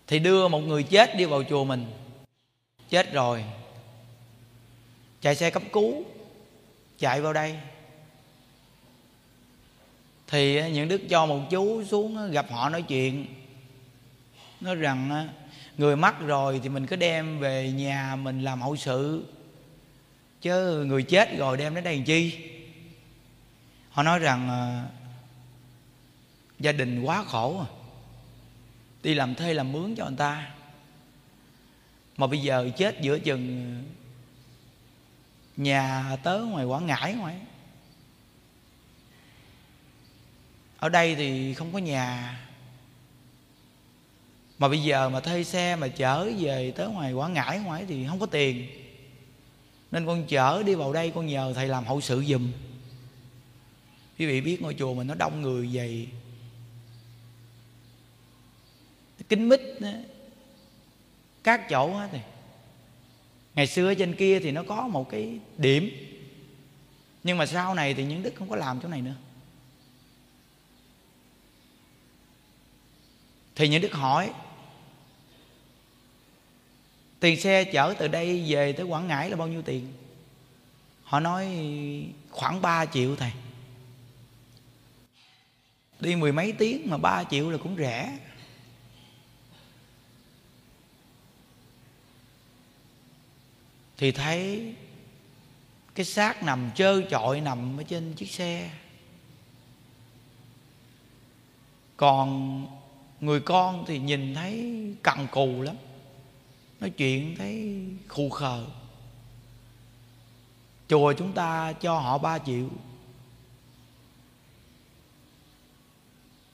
thì 0.06 0.18
đưa 0.18 0.48
một 0.48 0.60
người 0.60 0.82
chết 0.82 1.16
đi 1.16 1.24
vào 1.24 1.42
chùa 1.44 1.64
mình. 1.64 1.86
Chết 2.88 3.12
rồi. 3.12 3.44
Chạy 5.20 5.36
xe 5.36 5.50
cấp 5.50 5.62
cứu 5.72 6.13
chạy 7.04 7.20
vào 7.20 7.32
đây. 7.32 7.56
Thì 10.26 10.72
những 10.72 10.88
đức 10.88 11.00
cho 11.08 11.26
một 11.26 11.40
chú 11.50 11.84
xuống 11.84 12.30
gặp 12.30 12.46
họ 12.50 12.68
nói 12.68 12.82
chuyện. 12.82 13.26
Nói 14.60 14.74
rằng 14.74 15.28
người 15.78 15.96
mất 15.96 16.20
rồi 16.20 16.60
thì 16.62 16.68
mình 16.68 16.86
cứ 16.86 16.96
đem 16.96 17.38
về 17.38 17.72
nhà 17.72 18.16
mình 18.16 18.40
làm 18.40 18.62
hậu 18.62 18.76
sự. 18.76 19.24
Chứ 20.40 20.84
người 20.84 21.02
chết 21.02 21.38
rồi 21.38 21.56
đem 21.56 21.74
đến 21.74 21.84
đây 21.84 21.96
làm 21.96 22.04
chi? 22.04 22.38
Họ 23.90 24.02
nói 24.02 24.18
rằng 24.18 24.48
à, 24.48 24.86
gia 26.58 26.72
đình 26.72 27.02
quá 27.02 27.24
khổ 27.24 27.58
à. 27.60 27.68
Đi 29.02 29.14
làm 29.14 29.34
thuê 29.34 29.54
làm 29.54 29.72
mướn 29.72 29.94
cho 29.96 30.04
người 30.04 30.16
ta. 30.18 30.50
Mà 32.16 32.26
bây 32.26 32.38
giờ 32.38 32.70
chết 32.76 33.00
giữa 33.00 33.18
chừng 33.18 33.82
nhà 35.56 36.16
tớ 36.22 36.38
ngoài 36.38 36.64
quảng 36.64 36.86
ngãi 36.86 37.14
ngoài 37.14 37.36
ở 40.78 40.88
đây 40.88 41.14
thì 41.14 41.54
không 41.54 41.72
có 41.72 41.78
nhà. 41.78 42.40
Mà 44.58 44.68
bây 44.68 44.82
giờ 44.82 45.08
mà 45.08 45.20
thuê 45.20 45.44
xe 45.44 45.76
mà 45.76 45.88
chở 45.88 46.30
về 46.38 46.72
tới 46.76 46.88
ngoài 46.88 47.12
quảng 47.12 47.32
ngãi 47.32 47.58
ngoài 47.58 47.84
thì 47.88 48.06
không 48.06 48.18
có 48.18 48.26
tiền. 48.26 48.68
Nên 49.90 50.06
con 50.06 50.26
chở 50.26 50.62
đi 50.62 50.74
vào 50.74 50.92
đây 50.92 51.12
con 51.14 51.26
nhờ 51.26 51.52
thầy 51.56 51.68
làm 51.68 51.84
hậu 51.84 52.00
sự 52.00 52.24
giùm. 52.24 52.52
Quý 54.18 54.26
vị 54.26 54.40
biết 54.40 54.62
ngôi 54.62 54.74
chùa 54.74 54.94
mình 54.94 55.06
nó 55.06 55.14
đông 55.14 55.42
người 55.42 55.70
vậy. 55.72 56.08
Kính 59.28 59.48
mít 59.48 59.60
các 61.44 61.68
chỗ 61.70 61.94
hết 61.94 62.08
thì 62.12 62.18
ngày 63.54 63.66
xưa 63.66 63.94
trên 63.94 64.14
kia 64.14 64.40
thì 64.40 64.50
nó 64.50 64.62
có 64.62 64.88
một 64.88 65.10
cái 65.10 65.38
điểm. 65.58 65.90
Nhưng 67.22 67.38
mà 67.38 67.46
sau 67.46 67.74
này 67.74 67.94
thì 67.94 68.04
những 68.04 68.22
đức 68.22 68.34
không 68.34 68.48
có 68.48 68.56
làm 68.56 68.80
chỗ 68.82 68.88
này 68.88 69.02
nữa. 69.02 69.14
Thì 73.56 73.68
những 73.68 73.82
đức 73.82 73.92
hỏi, 73.92 74.30
tiền 77.20 77.40
xe 77.40 77.64
chở 77.64 77.94
từ 77.98 78.08
đây 78.08 78.44
về 78.48 78.72
tới 78.72 78.86
quảng 78.86 79.08
ngãi 79.08 79.30
là 79.30 79.36
bao 79.36 79.48
nhiêu 79.48 79.62
tiền? 79.62 79.92
Họ 81.02 81.20
nói, 81.20 81.48
khoảng 82.30 82.62
3 82.62 82.86
triệu 82.86 83.16
thầy. 83.16 83.30
Đi 86.00 86.16
mười 86.16 86.32
mấy 86.32 86.52
tiếng 86.52 86.90
mà 86.90 86.98
3 86.98 87.24
triệu 87.24 87.50
là 87.50 87.58
cũng 87.58 87.76
rẻ. 87.76 88.18
Thì 93.98 94.12
thấy 94.12 94.74
cái 95.94 96.06
xác 96.06 96.42
nằm 96.42 96.70
trơ 96.74 97.02
trọi 97.10 97.40
nằm 97.40 97.76
ở 97.80 97.82
trên 97.82 98.12
chiếc 98.12 98.30
xe. 98.30 98.70
Còn 101.96 102.66
người 103.20 103.40
con 103.40 103.84
thì 103.86 103.98
nhìn 103.98 104.34
thấy 104.34 104.74
cằn 105.02 105.26
cù 105.26 105.62
lắm. 105.62 105.76
Nói 106.80 106.90
chuyện 106.90 107.34
thấy 107.38 107.84
khù 108.08 108.30
khờ. 108.30 108.64
Chùa 110.88 111.12
chúng 111.12 111.32
ta 111.32 111.72
cho 111.72 111.98
họ 111.98 112.18
ba 112.18 112.38
triệu. 112.38 112.68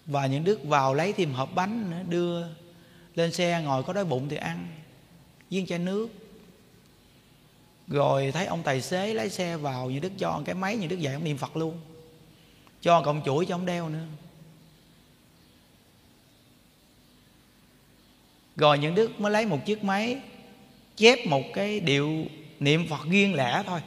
Và 0.07 0.26
những 0.26 0.44
đức 0.44 0.61
vào 0.64 0.94
lấy 0.94 1.12
thêm 1.12 1.33
hộp 1.33 1.55
bánh 1.55 1.90
nữa, 1.90 2.03
đưa 2.09 2.46
lên 3.14 3.33
xe 3.33 3.62
ngồi 3.62 3.83
có 3.83 3.92
đói 3.92 4.05
bụng 4.05 4.29
thì 4.29 4.37
ăn. 4.37 4.68
Viên 5.50 5.66
chai 5.66 5.79
nước 5.79 6.09
rồi 7.90 8.31
thấy 8.33 8.46
ông 8.46 8.62
tài 8.62 8.81
xế 8.83 9.14
lái 9.14 9.31
xe 9.31 9.57
vào 9.57 9.90
như 9.90 9.98
đức 9.98 10.12
cho 10.18 10.42
cái 10.44 10.55
máy 10.55 10.76
như 10.76 10.87
đức 10.87 11.00
dạy 11.00 11.14
ông 11.14 11.24
niệm 11.24 11.37
phật 11.38 11.57
luôn. 11.57 11.81
Cho 12.83 13.03
cộng 13.03 13.22
chuỗi 13.24 13.46
cho 13.46 13.55
ông 13.55 13.66
đeo 13.66 13.88
nữa. 13.88 14.05
Rồi 18.57 18.79
những 18.79 18.94
đức 18.94 19.20
mới 19.20 19.33
lấy 19.33 19.46
một 19.46 19.59
chiếc 19.66 19.85
máy 19.85 20.20
chép 20.96 21.18
một 21.26 21.42
cái 21.55 21.81
điệu 21.81 22.24
niệm 22.61 22.87
phật 22.88 23.09
riêng 23.11 23.35
lẻ 23.35 23.62
thôi. 23.66 23.81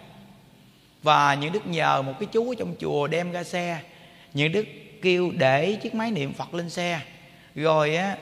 Và 1.03 1.33
những 1.33 1.51
đức 1.51 1.67
nhờ 1.67 2.01
một 2.01 2.13
cái 2.19 2.29
chú 2.31 2.49
ở 2.49 2.55
trong 2.59 2.75
chùa 2.79 3.07
đem 3.07 3.31
ra 3.31 3.43
xe. 3.43 3.81
Những 4.33 4.51
đức 4.51 4.65
kêu 5.01 5.31
để 5.37 5.75
chiếc 5.83 5.95
máy 5.95 6.11
niệm 6.11 6.33
phật 6.33 6.53
lên 6.53 6.69
xe. 6.69 7.01
Rồi 7.55 7.95
á 7.95 8.17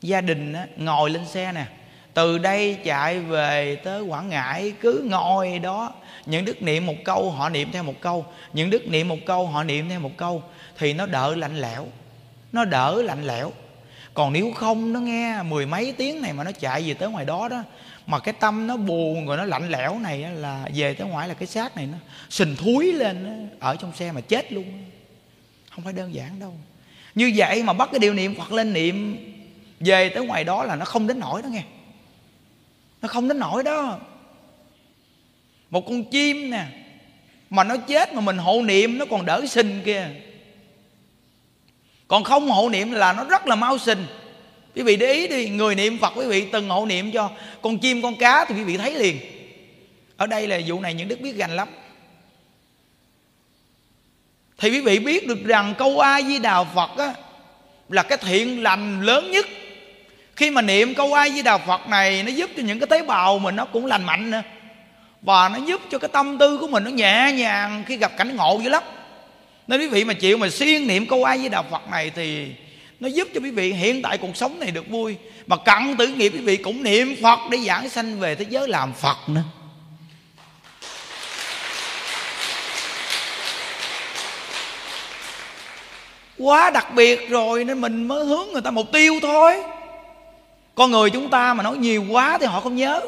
gia 0.00 0.20
đình 0.20 0.52
á, 0.52 0.66
ngồi 0.76 1.10
lên 1.10 1.26
xe 1.26 1.52
nè 1.52 1.66
từ 2.14 2.38
đây 2.38 2.78
chạy 2.84 3.20
về 3.20 3.76
tới 3.76 4.02
quảng 4.02 4.28
ngãi, 4.28 4.72
cứ 4.80 5.06
ngồi 5.10 5.58
đó. 5.58 5.92
Những 6.26 6.44
đức 6.44 6.62
niệm 6.62 6.86
một 6.86 6.94
câu, 7.04 7.30
họ 7.30 7.48
niệm 7.48 7.68
theo 7.72 7.82
một 7.82 8.00
câu. 8.00 8.26
Những 8.52 8.70
đức 8.70 8.88
niệm 8.88 9.08
một 9.08 9.18
câu, 9.26 9.46
họ 9.46 9.64
niệm 9.64 9.88
theo 9.88 10.00
một 10.00 10.16
câu. 10.16 10.42
Thì 10.78 10.92
nó 10.92 11.06
đỡ 11.06 11.34
lạnh 11.36 11.60
lẽo. 11.60 11.86
Nó 12.52 12.64
đỡ 12.64 13.02
lạnh 13.02 13.26
lẽo. 13.26 13.52
Còn 14.14 14.32
nếu 14.32 14.52
không, 14.56 14.92
nó 14.92 15.00
nghe 15.00 15.42
mười 15.42 15.66
mấy 15.66 15.94
tiếng 15.96 16.22
này 16.22 16.32
mà 16.32 16.44
nó 16.44 16.52
chạy 16.52 16.82
về 16.82 16.94
tới 16.94 17.08
ngoài 17.08 17.24
đó 17.24 17.48
đó, 17.48 17.62
mà 18.06 18.18
cái 18.18 18.34
tâm 18.40 18.66
nó 18.66 18.76
buồn 18.76 19.26
rồi 19.26 19.36
nó 19.36 19.44
lạnh 19.44 19.70
lẽo 19.70 19.98
này 19.98 20.18
là 20.18 20.68
về 20.74 20.94
tới 20.94 21.08
ngoài 21.08 21.28
là 21.28 21.34
cái 21.34 21.46
xác 21.46 21.76
này 21.76 21.86
nó 21.86 21.98
sình 22.30 22.56
thúi 22.56 22.92
lên 22.92 23.48
ở 23.60 23.76
trong 23.76 23.92
xe 23.92 24.12
mà 24.12 24.20
chết 24.20 24.52
luôn 24.52 24.64
không 25.70 25.84
phải 25.84 25.92
đơn 25.92 26.14
giản 26.14 26.40
đâu. 26.40 26.54
Như 27.14 27.32
vậy 27.36 27.62
mà 27.62 27.72
bắt 27.72 27.88
cái 27.92 27.98
điều 27.98 28.14
niệm 28.14 28.34
phật 28.34 28.52
lên 28.52 28.72
niệm 28.72 29.16
về 29.80 30.08
tới 30.08 30.26
ngoài 30.26 30.44
đó 30.44 30.64
là 30.64 30.76
nó 30.76 30.84
không 30.84 31.06
đến 31.06 31.18
nổi 31.18 31.42
đó 31.42 31.46
nghe 31.46 31.62
nó 33.02 33.08
không 33.08 33.28
đến 33.28 33.38
nổi 33.38 33.62
đó. 33.62 33.98
Một 35.70 35.86
con 35.86 36.04
chim 36.04 36.50
nè 36.50 36.64
mà 37.50 37.64
nó 37.64 37.76
chết 37.76 38.14
mà 38.14 38.20
mình 38.20 38.38
hộ 38.38 38.62
niệm 38.62 38.98
nó 38.98 39.04
còn 39.10 39.26
đỡ 39.26 39.46
sinh 39.46 39.82
kia 39.84 40.08
còn 42.08 42.24
không 42.24 42.48
hộ 42.48 42.68
niệm 42.68 42.92
là 42.92 43.12
nó 43.12 43.24
rất 43.24 43.46
là 43.46 43.56
mau 43.56 43.78
sinh 43.78 44.06
quý 44.74 44.82
vị 44.82 44.96
để 44.96 45.12
ý 45.12 45.28
đi 45.28 45.48
người 45.48 45.74
niệm 45.74 45.98
phật 45.98 46.12
quý 46.16 46.26
vị 46.26 46.46
từng 46.52 46.68
hộ 46.68 46.86
niệm 46.86 47.12
cho 47.12 47.30
con 47.62 47.78
chim 47.78 48.02
con 48.02 48.16
cá 48.16 48.44
thì 48.44 48.54
quý 48.54 48.64
vị 48.64 48.76
thấy 48.76 48.94
liền. 48.94 49.18
Ở 50.16 50.26
đây 50.26 50.46
là 50.46 50.60
vụ 50.66 50.80
này 50.80 50.94
những 50.94 51.08
đức 51.08 51.20
biết 51.20 51.32
gành 51.32 51.50
lắm. 51.50 51.68
Thì 54.58 54.70
quý 54.70 54.80
vị 54.80 54.98
biết 54.98 55.26
được 55.26 55.44
rằng 55.44 55.74
câu 55.78 56.00
a 56.00 56.22
di 56.22 56.38
đà 56.38 56.64
phật 56.64 56.90
á, 56.98 57.14
là 57.88 58.02
cái 58.02 58.18
thiện 58.18 58.62
lành 58.62 59.02
lớn 59.02 59.30
nhất 59.30 59.46
khi 60.40 60.50
mà 60.50 60.62
niệm 60.62 60.94
câu 60.94 61.14
ai 61.14 61.32
di 61.32 61.42
đà 61.42 61.58
phật 61.58 61.88
này, 61.88 62.22
nó 62.22 62.30
giúp 62.30 62.50
cho 62.56 62.62
những 62.62 62.80
cái 62.80 62.86
tế 62.86 63.02
bào 63.02 63.38
mình 63.38 63.56
nó 63.56 63.64
cũng 63.64 63.86
lành 63.86 64.04
mạnh 64.04 64.30
nữa. 64.30 64.42
Và 65.22 65.48
nó 65.48 65.58
giúp 65.66 65.80
cho 65.90 65.98
cái 65.98 66.10
tâm 66.12 66.38
tư 66.38 66.58
của 66.58 66.68
mình 66.68 66.84
nó 66.84 66.90
nhẹ 66.90 67.32
nhàng 67.34 67.84
khi 67.86 67.96
gặp 67.96 68.12
cảnh 68.16 68.36
ngộ 68.36 68.60
dữ 68.62 68.70
lắm. 68.70 68.82
Nên 69.66 69.80
quý 69.80 69.86
vị 69.86 70.04
mà 70.04 70.14
chịu 70.14 70.38
mà 70.38 70.48
siêng 70.50 70.86
niệm 70.86 71.06
câu 71.06 71.24
ai 71.24 71.38
di 71.38 71.48
đà 71.48 71.62
phật 71.62 71.90
này 71.90 72.10
thì 72.16 72.46
nó 73.00 73.08
giúp 73.08 73.28
cho 73.34 73.40
quý 73.40 73.50
vị 73.50 73.72
hiện 73.72 74.02
tại 74.02 74.18
cuộc 74.18 74.36
sống 74.36 74.60
này 74.60 74.70
được 74.70 74.88
vui. 74.88 75.16
Mà 75.46 75.56
cận 75.56 75.96
tử 75.98 76.06
nghiệp 76.06 76.32
quý 76.34 76.40
vị 76.40 76.56
cũng 76.56 76.82
niệm 76.82 77.16
phật 77.22 77.38
để 77.50 77.58
giảng 77.58 77.88
sanh 77.88 78.20
về 78.20 78.34
thế 78.34 78.44
giới 78.48 78.68
làm 78.68 78.92
phật 78.92 79.16
nữa. 79.26 79.42
Quá 86.38 86.70
đặc 86.70 86.94
biệt 86.94 87.28
rồi 87.30 87.64
nên 87.64 87.80
mình 87.80 88.08
mới 88.08 88.24
hướng 88.24 88.52
người 88.52 88.62
ta 88.62 88.70
mục 88.70 88.92
tiêu 88.92 89.18
thôi 89.22 89.62
con 90.80 90.90
người 90.90 91.10
chúng 91.10 91.30
ta 91.30 91.54
mà 91.54 91.62
nói 91.62 91.76
nhiều 91.76 92.04
quá 92.10 92.38
thì 92.40 92.46
họ 92.46 92.60
không 92.60 92.76
nhớ. 92.76 93.00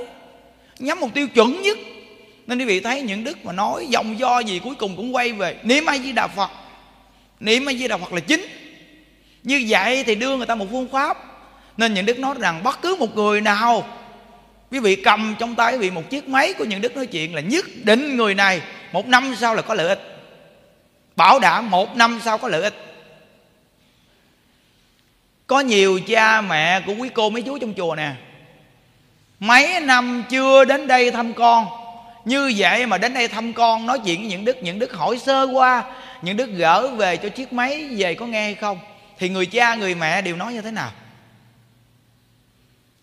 Nhắm 0.78 1.00
mục 1.00 1.10
tiêu 1.14 1.28
chuẩn 1.28 1.62
nhất. 1.62 1.78
Nên 2.46 2.58
quý 2.58 2.64
vị 2.64 2.80
thấy 2.80 3.02
những 3.02 3.24
đức 3.24 3.44
mà 3.44 3.52
nói 3.52 3.86
dòng 3.90 4.18
do 4.18 4.38
gì 4.38 4.58
cuối 4.64 4.74
cùng 4.74 4.96
cũng 4.96 5.14
quay 5.14 5.32
về. 5.32 5.56
Niệm 5.62 5.86
a 5.86 5.98
di 5.98 6.12
đà 6.12 6.26
phật. 6.26 6.50
Niệm 7.40 7.68
a 7.68 7.72
di 7.72 7.88
đà 7.88 7.96
phật 7.96 8.12
là 8.12 8.20
chính. 8.20 8.46
Như 9.42 9.64
vậy 9.68 10.04
thì 10.04 10.14
đưa 10.14 10.36
người 10.36 10.46
ta 10.46 10.54
một 10.54 10.66
phương 10.70 10.88
pháp. 10.88 11.18
Nên 11.76 11.94
những 11.94 12.06
đức 12.06 12.18
nói 12.18 12.34
rằng 12.40 12.62
bất 12.62 12.82
cứ 12.82 12.96
một 12.98 13.16
người 13.16 13.40
nào, 13.40 13.86
quý 14.70 14.78
vị 14.78 14.96
cầm 14.96 15.34
trong 15.38 15.54
tay 15.54 15.72
quý 15.72 15.78
vị 15.78 15.90
một 15.90 16.10
chiếc 16.10 16.28
máy 16.28 16.52
của 16.52 16.64
những 16.64 16.80
đức 16.80 16.96
nói 16.96 17.06
chuyện 17.06 17.34
là 17.34 17.40
nhất 17.40 17.64
định 17.82 18.16
người 18.16 18.34
này 18.34 18.60
một 18.92 19.06
năm 19.06 19.34
sau 19.40 19.54
là 19.54 19.62
có 19.62 19.74
lợi 19.74 19.88
ích. 19.88 20.18
Bảo 21.16 21.38
đảm 21.38 21.70
một 21.70 21.96
năm 21.96 22.20
sau 22.24 22.38
có 22.38 22.48
lợi 22.48 22.62
ích 22.62 22.91
có 25.46 25.60
nhiều 25.60 26.00
cha 26.06 26.40
mẹ 26.40 26.80
của 26.80 26.94
quý 26.98 27.08
cô 27.14 27.30
mấy 27.30 27.42
chú 27.42 27.58
trong 27.58 27.74
chùa 27.74 27.94
nè. 27.94 28.12
Mấy 29.40 29.80
năm 29.80 30.24
chưa 30.30 30.64
đến 30.64 30.86
đây 30.86 31.10
thăm 31.10 31.34
con. 31.34 31.66
Như 32.24 32.52
vậy 32.56 32.86
mà 32.86 32.98
đến 32.98 33.14
đây 33.14 33.28
thăm 33.28 33.52
con, 33.52 33.86
nói 33.86 33.98
chuyện 34.04 34.20
với 34.20 34.28
những 34.28 34.44
đức 34.44 34.56
những 34.62 34.78
đức 34.78 34.92
hỏi 34.92 35.18
sơ 35.18 35.48
qua, 35.52 35.84
những 36.22 36.36
đức 36.36 36.50
gỡ 36.50 36.88
về 36.88 37.16
cho 37.16 37.28
chiếc 37.28 37.52
máy 37.52 37.88
về 37.96 38.14
có 38.14 38.26
nghe 38.26 38.42
hay 38.42 38.54
không? 38.54 38.78
Thì 39.18 39.28
người 39.28 39.46
cha, 39.46 39.74
người 39.74 39.94
mẹ 39.94 40.22
đều 40.22 40.36
nói 40.36 40.52
như 40.52 40.60
thế 40.60 40.70
nào? 40.70 40.90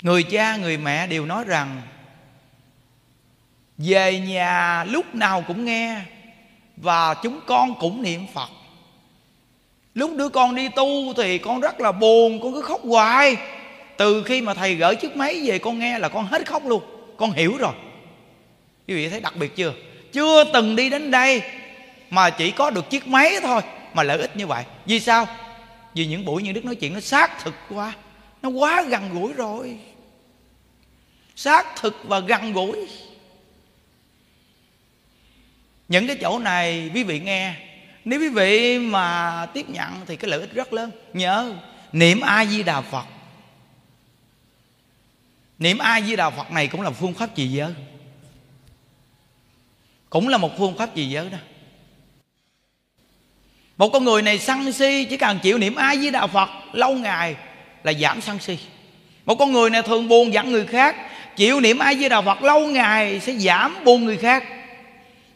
Người 0.02 0.24
cha, 0.24 0.56
người 0.56 0.78
mẹ 0.78 1.08
đều 1.08 1.26
nói 1.26 1.44
rằng, 1.44 1.82
về 3.78 4.20
nhà 4.20 4.84
lúc 4.84 5.16
nào 5.16 5.44
cũng 5.48 5.66
nghe 5.66 6.02
và 6.78 7.14
chúng 7.14 7.40
con 7.48 7.80
cũng 7.80 8.02
niệm 8.02 8.28
phật 8.34 8.50
lúc 10.00 10.16
đứa 10.16 10.30
con 10.30 10.56
đi 10.56 10.70
tu 10.70 11.14
thì 11.18 11.38
con 11.38 11.60
rất 11.60 11.80
là 11.80 11.92
buồn, 11.92 12.40
con 12.42 12.54
cứ 12.54 12.62
khóc 12.62 12.82
hoài. 12.84 13.38
Từ 13.98 14.24
khi 14.24 14.42
mà 14.42 14.54
thầy 14.54 14.76
gửi 14.76 14.96
chiếc 14.96 15.16
máy 15.16 15.42
về, 15.46 15.60
con 15.60 15.80
nghe 15.80 16.00
là 16.00 16.10
con 16.10 16.26
hết 16.26 16.48
khóc 16.48 16.66
luôn, 16.66 16.84
con 17.18 17.32
hiểu 17.32 17.58
rồi. 17.58 17.74
Quý 18.88 18.96
vị 18.96 19.10
thấy 19.10 19.20
đặc 19.20 19.36
biệt 19.36 19.56
chưa? 19.56 19.74
Chưa 20.12 20.44
từng 20.54 20.76
đi 20.76 20.90
đến 20.90 21.12
đây 21.12 21.42
mà 22.10 22.30
chỉ 22.30 22.52
có 22.52 22.70
được 22.70 22.90
chiếc 22.90 23.08
máy 23.08 23.36
thôi 23.42 23.62
mà 23.94 24.04
lợi 24.04 24.18
ích 24.18 24.38
như 24.38 24.48
vậy. 24.48 24.64
Vì 24.86 25.00
sao? 25.00 25.28
Vì 25.94 26.06
những 26.06 26.26
buổi 26.26 26.44
như 26.44 26.52
đức 26.52 26.66
nói 26.66 26.76
chuyện 26.76 26.94
nó 26.94 27.00
xác 27.00 27.44
thực 27.44 27.54
quá, 27.70 27.94
nó 28.42 28.50
quá 28.50 28.82
gần 28.82 29.10
gũi 29.14 29.34
rồi. 29.34 29.78
Xác 31.36 31.76
thực 31.76 31.96
và 32.04 32.20
gần 32.20 32.54
gũi. 32.54 32.88
Những 35.88 36.08
cái 36.08 36.16
chỗ 36.22 36.40
này 36.40 36.92
quý 36.94 37.04
vị 37.04 37.20
nghe 37.20 37.56
nếu 38.10 38.20
quý 38.20 38.30
vị 38.30 38.80
mà 38.80 39.46
tiếp 39.54 39.70
nhận 39.70 40.06
thì 40.06 40.16
cái 40.16 40.30
lợi 40.30 40.40
ích 40.40 40.54
rất 40.54 40.74
lớn. 40.74 40.92
Nhớ, 41.14 41.54
niệm 41.92 42.22
a 42.22 42.46
di 42.46 42.64
đà 42.64 42.82
phật. 42.82 43.06
Niệm 45.60 45.78
a 45.78 46.02
di 46.02 46.16
đà 46.16 46.30
phật 46.30 46.52
này 46.52 46.68
cũng 46.68 46.82
là 46.82 46.90
phương 46.90 47.14
pháp 47.14 47.36
trì 47.36 47.48
giới. 47.48 47.74
Cũng 50.10 50.28
là 50.28 50.38
một 50.38 50.58
phương 50.58 50.78
pháp 50.78 50.96
trì 50.96 51.10
giới 51.10 51.30
đó. 51.30 51.38
Một 53.78 53.90
con 53.90 54.04
người 54.04 54.22
này 54.22 54.40
sân 54.40 54.72
si, 54.72 55.08
chỉ 55.10 55.18
cần 55.18 55.40
chịu 55.40 55.58
niệm 55.58 55.76
a 55.76 55.96
di 55.96 56.12
đà 56.12 56.28
phật 56.28 56.50
lâu 56.74 56.94
ngày 56.94 57.36
là 57.84 57.94
giảm 57.94 58.22
sân 58.22 58.40
si. 58.40 58.58
Một 59.26 59.36
con 59.36 59.52
người 59.52 59.70
này 59.70 59.82
thường 59.82 60.08
buồn 60.08 60.34
giận 60.34 60.52
người 60.52 60.66
khác, 60.66 60.96
chịu 61.36 61.60
niệm 61.60 61.80
a 61.80 61.94
di 61.94 62.10
đà 62.10 62.22
phật 62.22 62.44
lâu 62.44 62.68
ngày 62.68 63.20
sẽ 63.20 63.34
giảm 63.34 63.84
buồn 63.84 64.06
người 64.06 64.18
khác. 64.18 64.44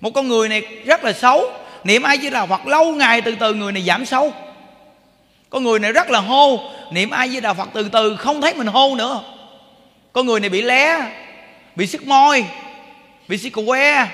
Một 0.02 0.12
con 0.12 0.28
người 0.28 0.50
này 0.50 0.62
rất 0.86 1.04
là 1.04 1.14
xấu 1.14 1.63
niệm 1.84 2.04
ai 2.04 2.18
di 2.18 2.30
đà 2.30 2.46
phật, 2.46 2.68
lâu 2.68 2.92
ngày 2.92 3.22
từ 3.22 3.36
từ 3.40 3.54
người 3.54 3.72
này 3.72 3.84
giảm 3.84 4.06
xấu 4.06 4.34
con 5.54 5.64
người 5.64 5.80
này 5.80 5.92
rất 5.92 6.10
là 6.10 6.20
hô, 6.20 6.60
niệm 6.92 7.10
ai 7.10 7.30
di 7.30 7.40
đà 7.40 7.54
phật 7.54 7.70
từ 7.74 7.90
từ 7.90 8.16
không 8.16 8.42
thấy 8.42 8.54
mình 8.54 8.68
hô 8.68 8.96
nữa. 8.96 9.24
Con 10.14 10.26
người 10.26 10.40
này 10.40 10.50
bị 10.50 10.62
lé, 10.62 11.12
bị 11.76 11.88
sức 11.88 12.08
môi, 12.08 12.46
bị 13.28 13.38
sức 13.38 13.50
que. 13.66 14.08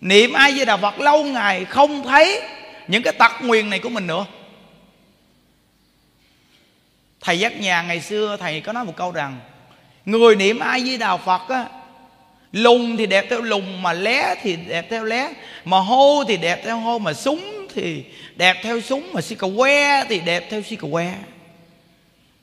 Niệm 0.00 0.32
ai 0.32 0.52
với 0.52 0.64
đà 0.64 0.76
phật 0.76 1.00
lâu 1.00 1.24
ngày 1.24 1.64
không 1.64 2.02
thấy 2.02 2.42
những 2.88 3.02
cái 3.02 3.12
tật 3.12 3.32
nguyền 3.40 3.70
này 3.70 3.78
của 3.78 3.88
mình 3.88 4.06
nữa. 4.06 4.26
Thầy 7.20 7.38
giác 7.38 7.60
nhà 7.60 7.82
ngày 7.82 8.00
xưa 8.00 8.36
thầy 8.40 8.60
có 8.60 8.72
nói 8.72 8.84
một 8.84 8.96
câu 8.96 9.12
rằng, 9.12 9.40
người 10.04 10.36
niệm 10.36 10.58
ai 10.58 10.82
với 10.86 10.98
đà 10.98 11.16
phật 11.16 11.48
á 11.48 11.64
lùng 12.54 12.96
thì 12.96 13.06
đẹp 13.06 13.26
theo 13.30 13.40
lùng, 13.40 13.82
mà 13.82 13.92
lé 13.92 14.34
thì 14.42 14.56
đẹp 14.56 14.86
theo 14.90 15.04
lé. 15.04 15.30
Mà 15.64 15.78
hô 15.78 16.24
thì 16.28 16.36
đẹp 16.36 16.60
theo 16.64 16.78
hô, 16.78 16.98
mà 16.98 17.12
súng 17.12 17.66
thì 17.74 18.04
đẹp 18.36 18.56
theo 18.62 18.80
súng, 18.80 19.12
mà 19.12 19.20
xì 19.20 19.34
cà 19.34 19.46
que 19.56 20.04
thì 20.08 20.20
đẹp 20.20 20.50
theo 20.50 20.62
xì 20.62 20.76
cà 20.76 20.88
que. 20.92 21.14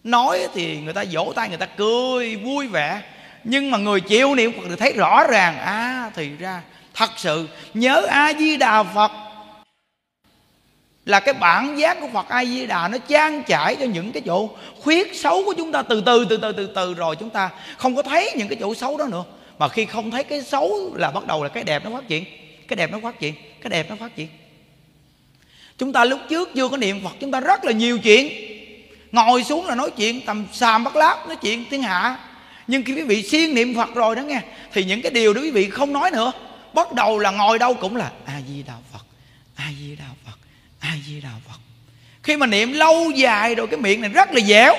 Nói 0.04 0.47
thì 0.54 0.78
người 0.78 0.93
ta 0.93 1.04
vỗ 1.12 1.34
tay, 1.36 1.50
người 1.50 1.58
ta 1.58 1.65
cười 1.65 2.36
vui 2.36 2.67
vẻ. 2.67 3.02
Nhưng 3.43 3.71
mà 3.71 3.78
người 3.78 4.02
chịu 4.02 4.36
niệm 4.36 4.52
phật 4.52 4.63
thì 4.69 4.76
thấy 4.76 4.93
rõ 4.93 5.24
ràng 5.30 5.58
à 5.58 6.12
thì 6.15 6.30
ra 6.39 6.62
thật 6.93 7.10
sự 7.17 7.47
nhớ 7.74 8.06
a 8.10 8.34
di 8.34 8.58
đà 8.58 8.84
phật 8.84 9.12
là 11.06 11.19
cái 11.19 11.34
bản 11.34 11.80
giác 11.80 11.97
của 12.02 12.08
Phật 12.13 12.30
A 12.30 12.45
Di 12.45 12.65
Đà 12.65 12.88
nó 12.88 12.97
trang 12.97 13.43
trải 13.43 13.76
cho 13.76 13.86
những 13.86 14.12
cái 14.12 14.24
chỗ 14.26 14.50
khuyết 14.82 15.15
xấu 15.15 15.43
của 15.45 15.54
chúng 15.58 15.71
ta. 15.71 15.82
Từ 15.82 16.04
từ 16.06 16.26
từ 16.30 16.38
từ 16.38 16.52
từ 16.52 16.67
từ 16.76 16.93
rồi 16.93 17.15
chúng 17.15 17.30
ta 17.30 17.50
không 17.78 17.95
có 17.95 18.02
thấy 18.02 18.34
những 18.38 18.47
cái 18.47 18.58
chỗ 18.60 18.76
xấu 18.76 18.97
đó 18.97 19.08
nữa 19.12 19.24
mà 19.62 19.69
khi 19.69 19.86
không 19.86 20.12
thấy 20.12 20.24
cái 20.24 20.41
xấu 20.41 20.95
là 20.95 21.12
bắt 21.12 21.28
đầu 21.28 21.43
là 21.43 21.50
cái 21.50 21.63
đẹp 21.63 21.86
nó 21.86 21.91
phát 21.91 22.08
triển. 22.08 22.26
Cái 22.67 22.76
đẹp 22.76 22.91
nó 22.91 23.00
phát 23.04 23.19
triển, 23.19 23.34
cái 23.62 23.69
đẹp 23.69 23.89
nó 23.89 23.95
phát 23.95 24.15
triển. 24.15 24.28
Chúng 25.78 25.93
ta 25.93 26.06
lúc 26.06 26.19
trước 26.30 26.50
chưa 26.56 26.67
có 26.67 26.78
niệm 26.78 27.04
Phật, 27.04 27.12
chúng 27.19 27.32
ta 27.32 27.39
rất 27.39 27.65
là 27.65 27.71
nhiều 27.71 28.00
chuyện. 28.00 28.30
Ngồi 29.12 29.43
xuống 29.43 29.65
là 29.65 29.76
nói 29.76 29.91
chuyện 29.97 30.21
tầm 30.26 30.45
xàm 30.54 30.84
bắt 30.84 30.95
láp, 30.95 31.28
nói 31.28 31.36
chuyện 31.36 31.65
thiên 31.69 31.82
hạ. 31.82 32.17
Nhưng 32.67 32.84
khi 32.84 32.93
quý 32.93 33.02
vị 33.02 33.24
siêng 33.24 33.56
niệm 33.56 33.76
Phật 33.76 33.95
rồi 33.95 34.15
đó 34.15 34.21
nghe, 34.21 34.41
thì 34.74 34.84
những 34.84 35.02
cái 35.02 35.12
điều 35.12 35.34
đó 35.34 35.41
quý 35.41 35.52
vị 35.52 35.69
không 35.69 35.93
nói 35.93 36.12
nữa. 36.12 36.32
Bắt 36.74 36.93
đầu 36.93 37.19
là 37.19 37.32
ngồi 37.32 37.60
đâu 37.60 37.74
cũng 37.74 37.95
là 37.95 38.12
a 38.26 38.41
di 38.47 38.63
đà 38.63 38.74
Phật 38.93 39.06
a 39.56 39.69
di 39.80 39.95
đà 39.95 40.06
Phật 40.26 40.38
a 40.80 40.93
di 41.08 41.21
đà 41.21 41.30
phật. 41.47 41.60
Khi 42.24 42.38
mà 42.38 42.45
niệm 42.45 42.74
lâu 42.74 43.12
dài 43.12 43.56
rồi 43.56 43.67
cái 43.67 43.80
miệng 43.80 44.02
này 44.02 44.10
rất 44.10 44.34
là 44.34 44.41
dẻo. 44.41 44.74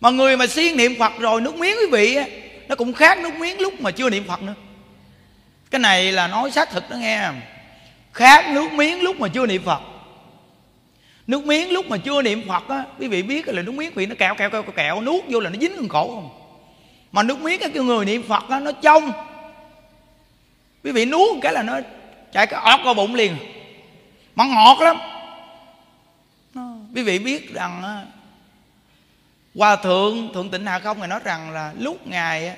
Mà 0.00 0.10
người 0.10 0.36
mà 0.36 0.46
siêng 0.46 0.76
niệm 0.76 0.94
phật 0.98 1.12
rồi 1.18 1.40
nước 1.40 1.54
miếng 1.54 1.76
quý 1.80 1.86
vị 1.92 2.18
nó 2.70 2.76
cũng 2.76 2.92
khác 2.92 3.18
nước 3.18 3.34
miếng 3.34 3.60
lúc 3.60 3.80
mà 3.80 3.90
chưa 3.90 4.10
niệm 4.10 4.24
phật 4.24 4.42
nữa. 4.42 4.54
Cái 5.70 5.78
này 5.78 6.12
là 6.12 6.28
nói 6.28 6.50
xác 6.50 6.70
thực 6.70 6.90
đó 6.90 6.96
nghe. 6.96 7.30
Khác 8.12 8.48
nước 8.54 8.72
miếng 8.72 9.02
lúc 9.02 9.20
mà 9.20 9.28
chưa 9.28 9.46
niệm 9.46 9.62
phật. 9.62 9.80
Nước 11.26 11.44
miếng 11.44 11.72
lúc 11.72 11.86
mà 11.86 11.96
chưa 11.96 12.22
niệm 12.22 12.48
phật 12.48 12.68
á, 12.68 12.84
quý 12.98 13.08
vị 13.08 13.22
biết 13.22 13.48
là 13.48 13.62
nước 13.62 13.72
miếng 13.72 13.94
vị 13.94 14.06
nó 14.06 14.14
kẹo 14.18 14.34
kẹo 14.34 14.50
kẹo 14.50 14.62
kẹo 14.62 15.00
nuốt 15.00 15.24
vô 15.28 15.40
là 15.40 15.50
nó 15.50 15.58
dính 15.60 15.76
con 15.76 15.88
cổ 15.88 16.08
không? 16.08 16.30
Mà 17.12 17.22
nước 17.22 17.40
miếng 17.40 17.60
cái 17.60 17.70
người 17.70 18.04
niệm 18.04 18.22
phật 18.28 18.48
á, 18.48 18.60
nó 18.60 18.72
trong. 18.72 19.12
Quý 20.84 20.92
vị 20.92 21.04
nuốt 21.04 21.36
cái 21.42 21.52
là 21.52 21.62
nó 21.62 21.80
chạy 22.32 22.46
cái 22.46 22.60
ót 22.64 22.80
vào 22.84 22.94
bụng 22.94 23.14
liền. 23.14 23.36
Mà 24.34 24.44
ngọt 24.44 24.78
lắm. 24.80 24.96
Quý 26.94 27.02
vị 27.02 27.18
biết 27.18 27.54
rằng 27.54 28.04
hòa 29.60 29.76
thượng 29.76 30.32
thượng 30.34 30.50
tịnh 30.50 30.66
hạ 30.66 30.78
không 30.78 30.98
ngài 30.98 31.08
nói 31.08 31.20
rằng 31.24 31.50
là 31.50 31.72
lúc 31.78 32.06
ngài 32.06 32.56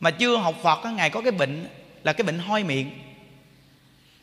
mà 0.00 0.10
chưa 0.10 0.36
học 0.36 0.54
phật 0.62 0.84
ngài 0.84 1.10
có 1.10 1.20
cái 1.20 1.32
bệnh 1.32 1.68
là 2.02 2.12
cái 2.12 2.22
bệnh 2.24 2.38
hôi 2.38 2.64
miệng. 2.64 2.90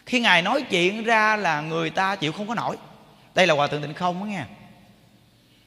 Khi 0.06 0.20
ngài 0.20 0.42
nói 0.42 0.62
chuyện 0.62 1.04
ra 1.04 1.36
là 1.36 1.62
người 1.62 1.90
ta 1.90 2.16
chịu 2.16 2.32
không 2.32 2.48
có 2.48 2.56
nổi. 2.56 2.76
Đây 3.36 3.48
là 3.48 3.54
hòa 3.54 3.68
thượng 3.68 3.82
tịnh 3.82 3.94
không 3.94 4.20
đó 4.20 4.26
nghe. 4.26 4.44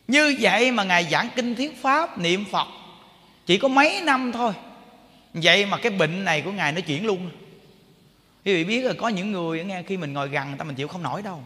Như 0.09 0.37
vậy 0.40 0.73
mà 0.73 0.85
ngài 0.85 1.05
giảng 1.05 1.29
kinh 1.37 1.55
thuyết 1.55 1.83
pháp, 1.83 2.18
niệm 2.18 2.44
phật, 2.53 2.68
chỉ 3.46 3.59
có 3.59 3.68
mấy 3.68 4.01
năm 4.01 4.33
thôi. 4.33 4.53
Vậy 5.35 5.66
mà 5.66 5.77
cái 5.77 5.92
bệnh 5.92 6.25
này 6.25 6.42
của 6.42 6.53
ngài 6.53 6.73
nó 6.73 6.81
chuyển 6.81 7.07
luôn. 7.07 7.31
Quý 8.44 8.55
vị 8.55 8.64
biết 8.64 8.85
là 8.85 8.92
có 8.99 9.09
những 9.09 9.33
người 9.33 9.64
nghe, 9.64 9.83
khi 9.83 9.96
mình 9.96 10.12
ngồi 10.12 10.29
gần 10.29 10.49
người 10.49 10.59
ta 10.59 10.64
mình 10.64 10.77
chịu 10.77 10.88
không 10.88 11.03
nổi 11.03 11.23
đâu. 11.23 11.42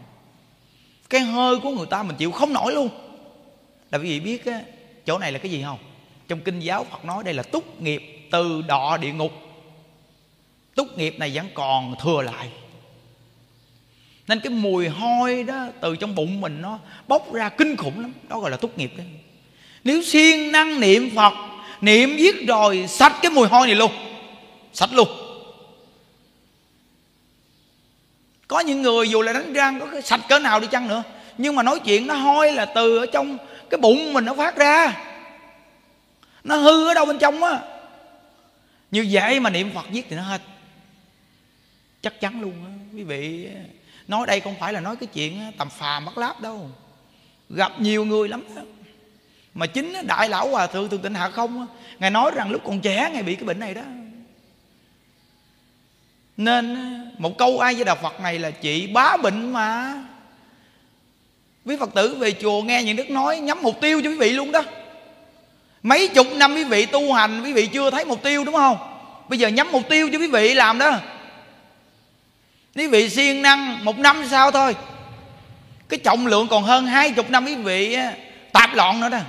Cái 1.09 1.21
hơi 1.21 1.59
của 1.59 1.69
người 1.69 1.87
ta 1.89 2.03
mình 2.03 2.15
chịu 2.15 2.31
không 2.31 2.53
nổi 2.53 2.73
luôn 2.73 3.04
là 3.91 3.97
quý 3.97 4.03
vị 4.03 4.19
biết 4.19 4.45
á, 4.45 4.61
chỗ 5.05 5.17
này 5.17 5.31
là 5.31 5.39
cái 5.39 5.51
gì 5.51 5.63
không? 5.63 5.77
Trong 6.27 6.39
kinh 6.39 6.59
giáo 6.59 6.83
phật 6.83 7.05
nói 7.05 7.23
đây 7.23 7.33
là 7.33 7.43
túc 7.43 7.81
nghiệp 7.81 8.27
từ 8.31 8.61
đọ 8.67 8.97
địa 8.97 9.11
ngục. 9.11 9.31
Túc 10.75 10.97
nghiệp 10.97 11.15
này 11.19 11.31
vẫn 11.35 11.47
còn 11.53 11.95
thừa 12.03 12.21
lại. 12.21 12.49
Nên 14.27 14.39
cái 14.39 14.49
mùi 14.49 14.87
hôi 14.87 15.43
đó 15.43 15.67
từ 15.81 15.95
trong 15.95 16.15
bụng 16.15 16.41
mình 16.41 16.61
nó 16.61 16.79
bốc 17.07 17.33
ra 17.33 17.49
kinh 17.49 17.75
khủng 17.75 18.01
lắm. 18.01 18.13
Đó 18.29 18.39
gọi 18.39 18.51
là 18.51 18.57
túc 18.57 18.77
nghiệp 18.77 18.91
đấy. 18.97 19.07
Nếu 19.83 20.03
siêng 20.03 20.51
năng 20.51 20.79
niệm 20.79 21.09
phật, 21.15 21.33
niệm 21.81 22.17
giết 22.17 22.47
rồi 22.47 22.85
sạch 22.87 23.19
cái 23.21 23.31
mùi 23.31 23.47
hôi 23.47 23.67
này 23.67 23.75
luôn. 23.75 23.91
Sạch 24.73 24.89
luôn. 24.93 25.07
Có 28.47 28.59
những 28.59 28.81
người 28.81 29.09
dù 29.09 29.21
là 29.21 29.33
đánh 29.33 29.53
răng, 29.53 29.79
có 29.79 30.01
sạch 30.01 30.21
cỡ 30.29 30.39
nào 30.39 30.59
đi 30.59 30.67
chăng 30.71 30.87
nữa, 30.87 31.03
nhưng 31.37 31.55
mà 31.55 31.63
nói 31.63 31.79
chuyện 31.79 32.07
nó 32.07 32.13
hôi 32.13 32.51
là 32.51 32.65
từ 32.65 32.97
ở 32.97 33.05
trong 33.05 33.37
cái 33.69 33.77
bụng 33.77 34.13
mình 34.13 34.25
nó 34.25 34.33
phát 34.33 34.55
ra. 34.55 34.97
Nó 36.43 36.55
hư 36.55 36.87
ở 36.87 36.93
đâu 36.93 37.05
bên 37.05 37.19
trong 37.19 37.43
á. 37.43 37.59
Như 38.91 39.07
vậy 39.11 39.39
mà 39.39 39.49
niệm 39.49 39.71
phật 39.73 39.85
giết 39.91 40.05
thì 40.09 40.15
nó 40.15 40.21
hết. 40.21 40.41
Chắc 42.01 42.21
chắn 42.21 42.41
luôn 42.41 42.53
á, 42.65 42.71
quý 42.95 43.03
vị. 43.03 43.49
Nói 44.07 44.27
đây 44.27 44.39
không 44.39 44.55
phải 44.59 44.73
là 44.73 44.79
nói 44.79 44.95
cái 44.95 45.07
chuyện 45.13 45.51
tầm 45.57 45.69
phàm 45.69 46.05
bắt 46.05 46.17
láp 46.17 46.41
đâu. 46.41 46.69
Gặp 47.49 47.71
nhiều 47.79 48.05
người 48.05 48.29
lắm 48.29 48.43
đó. 48.55 48.61
mà 49.53 49.67
chính 49.67 49.93
đại 50.07 50.29
lão 50.29 50.49
hòa 50.49 50.67
thượng 50.67 50.89
thường 50.89 51.01
tịnh 51.01 51.13
hạ 51.13 51.29
không 51.29 51.67
ngài 51.99 52.09
nói 52.09 52.31
rằng 52.35 52.51
lúc 52.51 52.61
còn 52.65 52.81
trẻ 52.81 53.09
ngài 53.13 53.23
bị 53.23 53.35
cái 53.35 53.43
bệnh 53.43 53.59
này 53.59 53.73
đó. 53.73 53.81
Nên 56.37 56.77
một 57.17 57.37
câu 57.37 57.59
ai 57.59 57.75
với 57.75 57.85
đạo 57.85 57.95
phật 58.01 58.19
này 58.19 58.39
là 58.39 58.51
chị 58.51 58.87
bá 58.87 59.17
bệnh 59.17 59.53
mà 59.53 60.03
quý 61.65 61.75
phật 61.79 61.93
tử 61.93 62.15
về 62.15 62.31
chùa 62.31 62.61
nghe 62.61 62.83
những 62.83 62.95
đức 62.95 63.09
nói, 63.09 63.39
nhắm 63.39 63.61
mục 63.61 63.81
tiêu 63.81 64.01
cho 64.03 64.09
quý 64.09 64.15
vị 64.15 64.29
luôn 64.29 64.51
đó. 64.51 64.63
Mấy 65.83 66.07
chục 66.07 66.27
năm 66.35 66.55
quý 66.55 66.63
vị 66.63 66.85
tu 66.85 67.13
hành, 67.13 67.43
quý 67.43 67.53
vị 67.53 67.67
chưa 67.67 67.91
thấy 67.91 68.05
mục 68.05 68.23
tiêu, 68.23 68.43
đúng 68.43 68.55
không? 68.55 68.77
Bây 69.29 69.39
giờ 69.39 69.47
nhắm 69.47 69.71
mục 69.71 69.83
tiêu 69.89 70.09
cho 70.11 70.19
quý 70.19 70.27
vị 70.27 70.53
làm 70.53 70.79
đó. 70.79 70.99
Quý 72.75 72.87
vị 72.87 73.09
siêng 73.09 73.41
năng 73.41 73.85
một 73.85 73.97
năm 73.97 74.23
sau 74.29 74.51
thôi. 74.51 74.75
Cái 75.89 75.99
trọng 76.03 76.27
lượng 76.27 76.47
còn 76.47 76.63
hơn 76.63 76.85
hai 76.85 77.11
chục 77.11 77.29
năm 77.29 77.45
quý 77.45 77.55
vị 77.55 77.97
tạp 78.51 78.73
loạn 78.73 78.99
nữa 78.99 79.09
đó. 79.09 79.19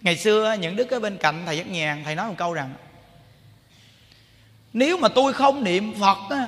Ngày 0.00 0.16
xưa 0.16 0.56
những 0.60 0.76
đức 0.76 0.90
ở 0.90 1.00
bên 1.00 1.16
cạnh 1.16 1.42
thầy 1.46 1.56
giác 1.56 1.70
nhàn, 1.70 2.02
thầy 2.04 2.14
nói 2.14 2.28
một 2.28 2.34
câu 2.38 2.52
rằng, 2.52 2.70
nếu 4.72 4.96
mà 4.96 5.08
tôi 5.08 5.32
không 5.32 5.64
niệm 5.64 5.94
phật 6.00 6.18
á 6.30 6.46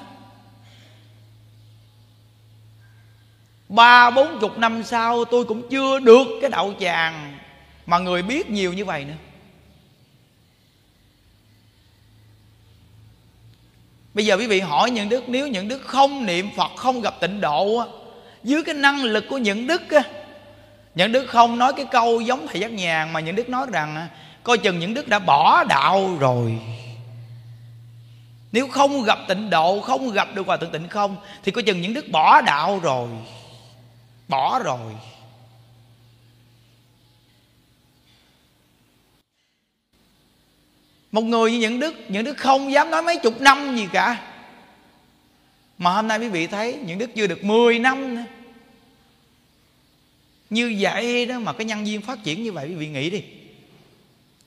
ba, 3.70 4.10
bốn 4.10 4.38
chục 4.40 4.58
năm 4.58 4.82
sau 4.84 5.24
tôi 5.24 5.44
cũng 5.44 5.68
chưa 5.70 5.98
được 6.00 6.26
cái 6.40 6.50
đậu 6.50 6.74
tràng 6.80 7.38
mà 7.86 7.98
người 7.98 8.22
biết 8.22 8.50
nhiều 8.50 8.72
như 8.72 8.84
vậy 8.84 9.04
nữa. 9.04 9.14
Bây 14.14 14.26
giờ 14.26 14.36
quý 14.36 14.46
vị 14.46 14.60
hỏi 14.60 14.90
những 14.90 15.08
đức, 15.08 15.28
nếu 15.28 15.48
những 15.48 15.68
đức 15.68 15.82
không 15.82 16.26
niệm 16.26 16.48
phật, 16.56 16.70
không 16.76 17.00
gặp 17.00 17.14
tịnh 17.20 17.40
độ 17.40 17.76
á, 17.76 17.86
dưới 18.44 18.62
cái 18.62 18.74
năng 18.74 19.02
lực 19.02 19.24
của 19.28 19.38
những 19.38 19.66
đức 19.66 19.90
á, 19.90 20.02
những 20.94 21.12
đức 21.12 21.26
không 21.28 21.58
nói 21.58 21.72
cái 21.76 21.86
câu 21.90 22.20
giống 22.20 22.46
thầy 22.46 22.60
giác 22.60 22.72
nhàn 22.72 23.12
mà 23.12 23.20
những 23.20 23.36
đức 23.36 23.48
nói 23.48 23.66
rằng 23.72 24.08
coi 24.42 24.58
chừng 24.58 24.78
những 24.78 24.94
đức 24.94 25.08
đã 25.08 25.18
bỏ 25.18 25.64
đạo 25.64 26.16
rồi. 26.20 26.58
Nếu 28.52 28.68
không 28.68 29.02
gặp 29.02 29.18
tịnh 29.28 29.50
độ, 29.50 29.80
Không 29.80 30.10
gặp 30.10 30.28
được 30.34 30.46
hòa 30.46 30.56
thượng 30.56 30.70
tịnh 30.70 30.88
không, 30.88 31.16
Thì 31.42 31.52
coi 31.52 31.62
chừng 31.62 31.80
những 31.80 31.94
đức 31.94 32.08
bỏ 32.10 32.40
đạo 32.40 32.80
rồi. 32.82 33.08
Bỏ 34.30 34.58
rồi. 34.58 34.92
Một 41.12 41.22
người 41.22 41.52
như 41.52 41.58
những 41.58 41.80
đức 41.80 41.94
Những 42.08 42.24
đức 42.24 42.36
không 42.36 42.72
dám 42.72 42.90
nói 42.90 43.02
mấy 43.02 43.16
chục 43.16 43.40
năm 43.40 43.76
gì 43.76 43.88
cả. 43.92 44.22
Mà 45.78 45.92
hôm 45.92 46.08
nay 46.08 46.18
quý 46.18 46.28
vị 46.28 46.46
thấy, 46.46 46.78
Những 46.84 46.98
đức 46.98 47.10
chưa 47.16 47.26
được 47.26 47.44
10 47.44 47.78
năm 47.78 48.14
nữa. 48.14 48.24
Như 50.50 50.76
vậy 50.80 51.26
đó 51.26 51.38
mà 51.38 51.52
cái 51.52 51.64
nhân 51.64 51.84
viên 51.84 52.02
phát 52.02 52.18
triển 52.24 52.42
như 52.42 52.52
vậy, 52.52 52.68
Quý 52.68 52.74
vị 52.74 52.88
nghĩ 52.88 53.10
đi. 53.10 53.22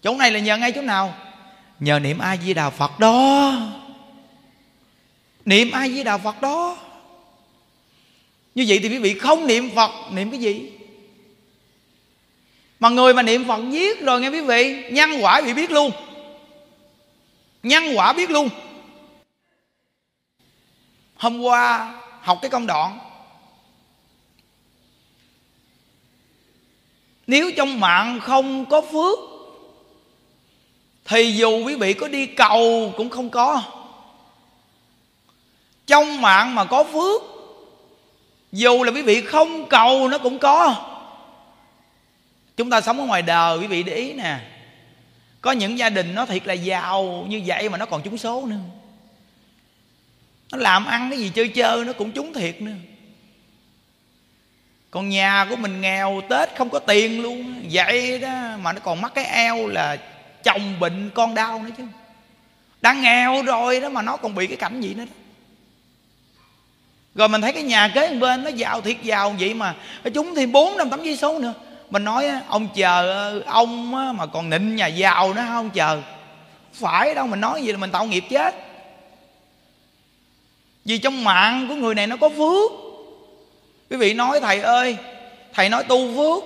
Chỗ 0.01 0.16
này 0.18 0.32
là 0.32 0.39
nhờ 0.39 0.57
ngay 0.57 0.72
chỗ 0.72 0.82
nào? 0.82 1.16
Nhờ 1.80 1.99
niệm 1.99 2.20
A-di-đà 2.20 2.70
Phật 2.70 2.99
đó. 2.99 3.53
Niệm 5.45 5.72
ai 5.72 5.91
di 5.91 6.03
đà 6.03 6.18
phật 6.18 6.41
đó 6.41 6.78
như 8.56 8.66
vậy 8.68 8.80
thì 8.84 8.89
quý 8.89 8.97
vị 8.97 9.14
không 9.20 9.47
niệm 9.47 9.70
phật. 9.76 9.91
Niệm 10.12 10.32
cái 10.32 10.39
gì? 10.39 10.72
Mà 12.80 12.89
người 12.89 13.14
mà 13.14 13.22
niệm 13.22 13.45
phật 13.47 13.60
giết 13.72 14.01
rồi 14.01 14.22
nghe 14.22 14.30
quý 14.30 14.41
vị, 14.41 14.84
nhân 14.91 15.10
quả 15.22 15.41
bị 15.41 15.54
biết 15.54 15.72
luôn. 15.72 15.91
Nhân 17.64 17.84
quả 17.95 18.14
biết 18.14 18.30
luôn. 18.30 18.49
Hôm 21.16 21.41
qua 21.41 21.93
học 22.22 22.39
cái 22.41 22.51
công 22.51 22.68
đoạn. 22.68 22.99
Nếu 27.28 27.51
trong 27.51 27.80
mạng 27.80 28.20
không 28.20 28.66
có 28.66 28.82
phước, 28.82 29.20
thì 31.06 31.32
dù 31.32 31.64
quý 31.66 31.76
vị 31.76 31.93
có 31.93 32.08
đi 32.08 32.26
cầu 32.26 32.93
cũng 32.97 33.10
không 33.10 33.30
có. 33.30 33.64
Trong 35.88 36.22
mạng 36.22 36.56
mà 36.56 36.66
có 36.66 36.84
phước 36.84 37.32
dù 38.54 38.84
là 38.84 38.91
quý 38.91 39.01
vị 39.01 39.22
không 39.22 39.68
cầu, 39.70 40.08
nó 40.08 40.18
cũng 40.18 40.39
có. 40.39 40.76
Chúng 42.58 42.70
ta 42.70 42.82
sống 42.82 42.99
ở 42.99 43.06
ngoài 43.06 43.22
đời, 43.22 43.58
quý 43.58 43.68
vị 43.68 43.84
để 43.84 43.93
ý 43.93 44.14
nè. 44.14 44.39
Có 45.41 45.51
những 45.51 45.78
gia 45.78 45.89
đình 45.89 46.16
nó 46.16 46.26
thiệt 46.26 46.47
là 46.47 46.54
giàu 46.54 47.26
như 47.30 47.41
vậy 47.45 47.70
mà 47.70 47.78
nó 47.78 47.86
còn 47.86 48.01
trúng 48.01 48.18
số 48.18 48.45
nữa. 48.45 48.56
Nó 50.51 50.58
làm 50.58 50.86
ăn 50.86 51.10
cái 51.10 51.20
gì 51.20 51.32
chơi 51.36 51.47
chơi 51.47 51.86
nó 51.86 51.93
cũng 51.93 52.12
trúng 52.12 52.34
thiệt 52.34 52.62
nữa. 52.62 52.72
Còn 54.91 55.10
nhà 55.10 55.47
của 55.49 55.56
mình 55.56 55.82
nghèo, 55.82 56.22
tết 56.30 56.49
không 56.58 56.70
có 56.70 56.80
tiền 56.80 57.22
luôn. 57.22 57.64
Vậy 57.72 58.20
đó, 58.20 58.58
mà 58.62 58.74
nó 58.74 58.80
còn 58.80 59.01
mắc 59.01 59.12
cái 59.16 59.26
eo 59.26 59.68
là 59.68 59.97
chồng 60.43 60.80
bệnh, 60.80 61.10
con 61.14 61.36
đau 61.36 61.64
nữa 61.64 61.70
chứ. 61.78 61.84
Đang 62.82 63.01
nghèo 63.01 63.41
rồi 63.41 63.80
đó 63.80 63.89
mà 63.89 64.01
nó 64.01 64.18
còn 64.18 64.36
bị 64.36 64.47
cái 64.47 64.58
cảnh 64.58 64.82
gì 64.82 64.93
nữa 64.93 65.06
đó 65.06 65.22
rồi 67.16 67.28
mình 67.30 67.41
thấy 67.41 67.53
cái 67.53 67.64
nhà 67.64 67.88
kế 67.88 68.14
bên 68.14 68.43
nó 68.43 68.49
giàu 68.49 68.82
thiệt 68.82 69.01
giàu 69.03 69.36
vậy 69.39 69.53
mà. 69.53 69.76
Chúng 70.14 70.36
thêm 70.36 70.51
bốn 70.51 70.78
năm 70.78 70.89
tấm 70.89 71.03
giấy 71.03 71.18
số 71.18 71.39
nữa. 71.39 71.53
Mình 71.89 72.03
nói 72.03 72.26
ông 72.47 72.68
chờ, 72.76 73.41
ông 73.45 73.91
mà 74.18 74.26
còn 74.26 74.49
nịnh 74.49 74.76
nhà 74.76 74.88
giàu 74.88 75.34
nữa 75.34 75.45
không 75.47 75.70
chờ? 75.70 76.01
Phải 76.74 77.16
đâu, 77.16 77.28
mình 77.28 77.41
nói 77.41 77.61
gì 77.61 77.72
là 77.72 77.78
mình 77.78 77.91
tạo 77.91 78.05
nghiệp 78.05 78.24
chết. 78.30 78.55
Vì 80.86 80.97
trong 80.97 81.24
mạng 81.24 81.66
của 81.70 81.76
người 81.76 81.95
này 81.95 82.07
nó 82.07 82.18
có 82.18 82.30
phước. 82.30 82.72
Quý 83.89 83.97
vị 83.97 84.14
nói, 84.14 84.39
thầy 84.39 84.59
ơi, 84.61 84.97
thầy 85.53 85.70
nói 85.70 85.84
tu 85.84 86.16
phước. 86.16 86.43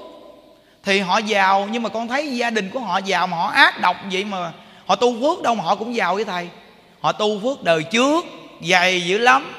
Thì 0.84 1.00
họ 1.00 1.18
giàu, 1.18 1.68
nhưng 1.72 1.84
mà 1.84 1.90
con 1.90 2.08
thấy 2.08 2.36
gia 2.36 2.50
đình 2.50 2.70
của 2.70 2.80
họ 2.80 2.98
giàu 2.98 3.28
mà 3.28 3.38
họ 3.38 3.48
ác 3.48 3.82
độc 3.82 3.96
vậy 4.12 4.26
mà 4.26 4.52
họ 4.86 4.96
tu 4.96 5.22
phước 5.22 5.44
đâu 5.44 5.56
mà 5.56 5.64
họ 5.64 5.76
cũng 5.76 5.96
giàu 5.96 6.16
với 6.16 6.26
thầy. 6.26 6.50
Họ 7.02 7.12
tu 7.12 7.40
phước 7.40 7.64
đời 7.64 7.84
trước, 7.84 8.26
dày 8.62 9.02
dữ 9.02 9.18
lắm 9.18 9.54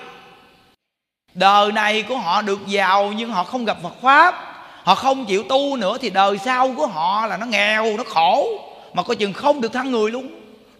đời 1.39 1.73
này 1.73 2.03
của 2.03 2.17
họ 2.17 2.43
được 2.43 2.67
giàu 2.67 3.13
nhưng 3.17 3.31
họ 3.31 3.45
không 3.45 3.65
gặp 3.65 3.77
phật 3.83 3.95
pháp. 4.03 4.35
Họ 4.83 4.95
không 4.95 5.25
chịu 5.25 5.43
tu 5.43 5.77
nữa 5.77 5.99
thì 6.01 6.11
đời 6.11 6.39
sau 6.45 6.75
của 6.77 6.87
họ 6.87 7.27
là 7.27 7.37
nó 7.37 7.47
nghèo, 7.47 7.97
nó 7.97 8.05
khổ. 8.05 8.49
Mà 8.95 9.03
coi 9.03 9.17
chừng 9.17 9.33
không 9.33 9.61
được 9.61 9.73
thăng 9.73 9.91
người 9.91 10.11
luôn. 10.11 10.31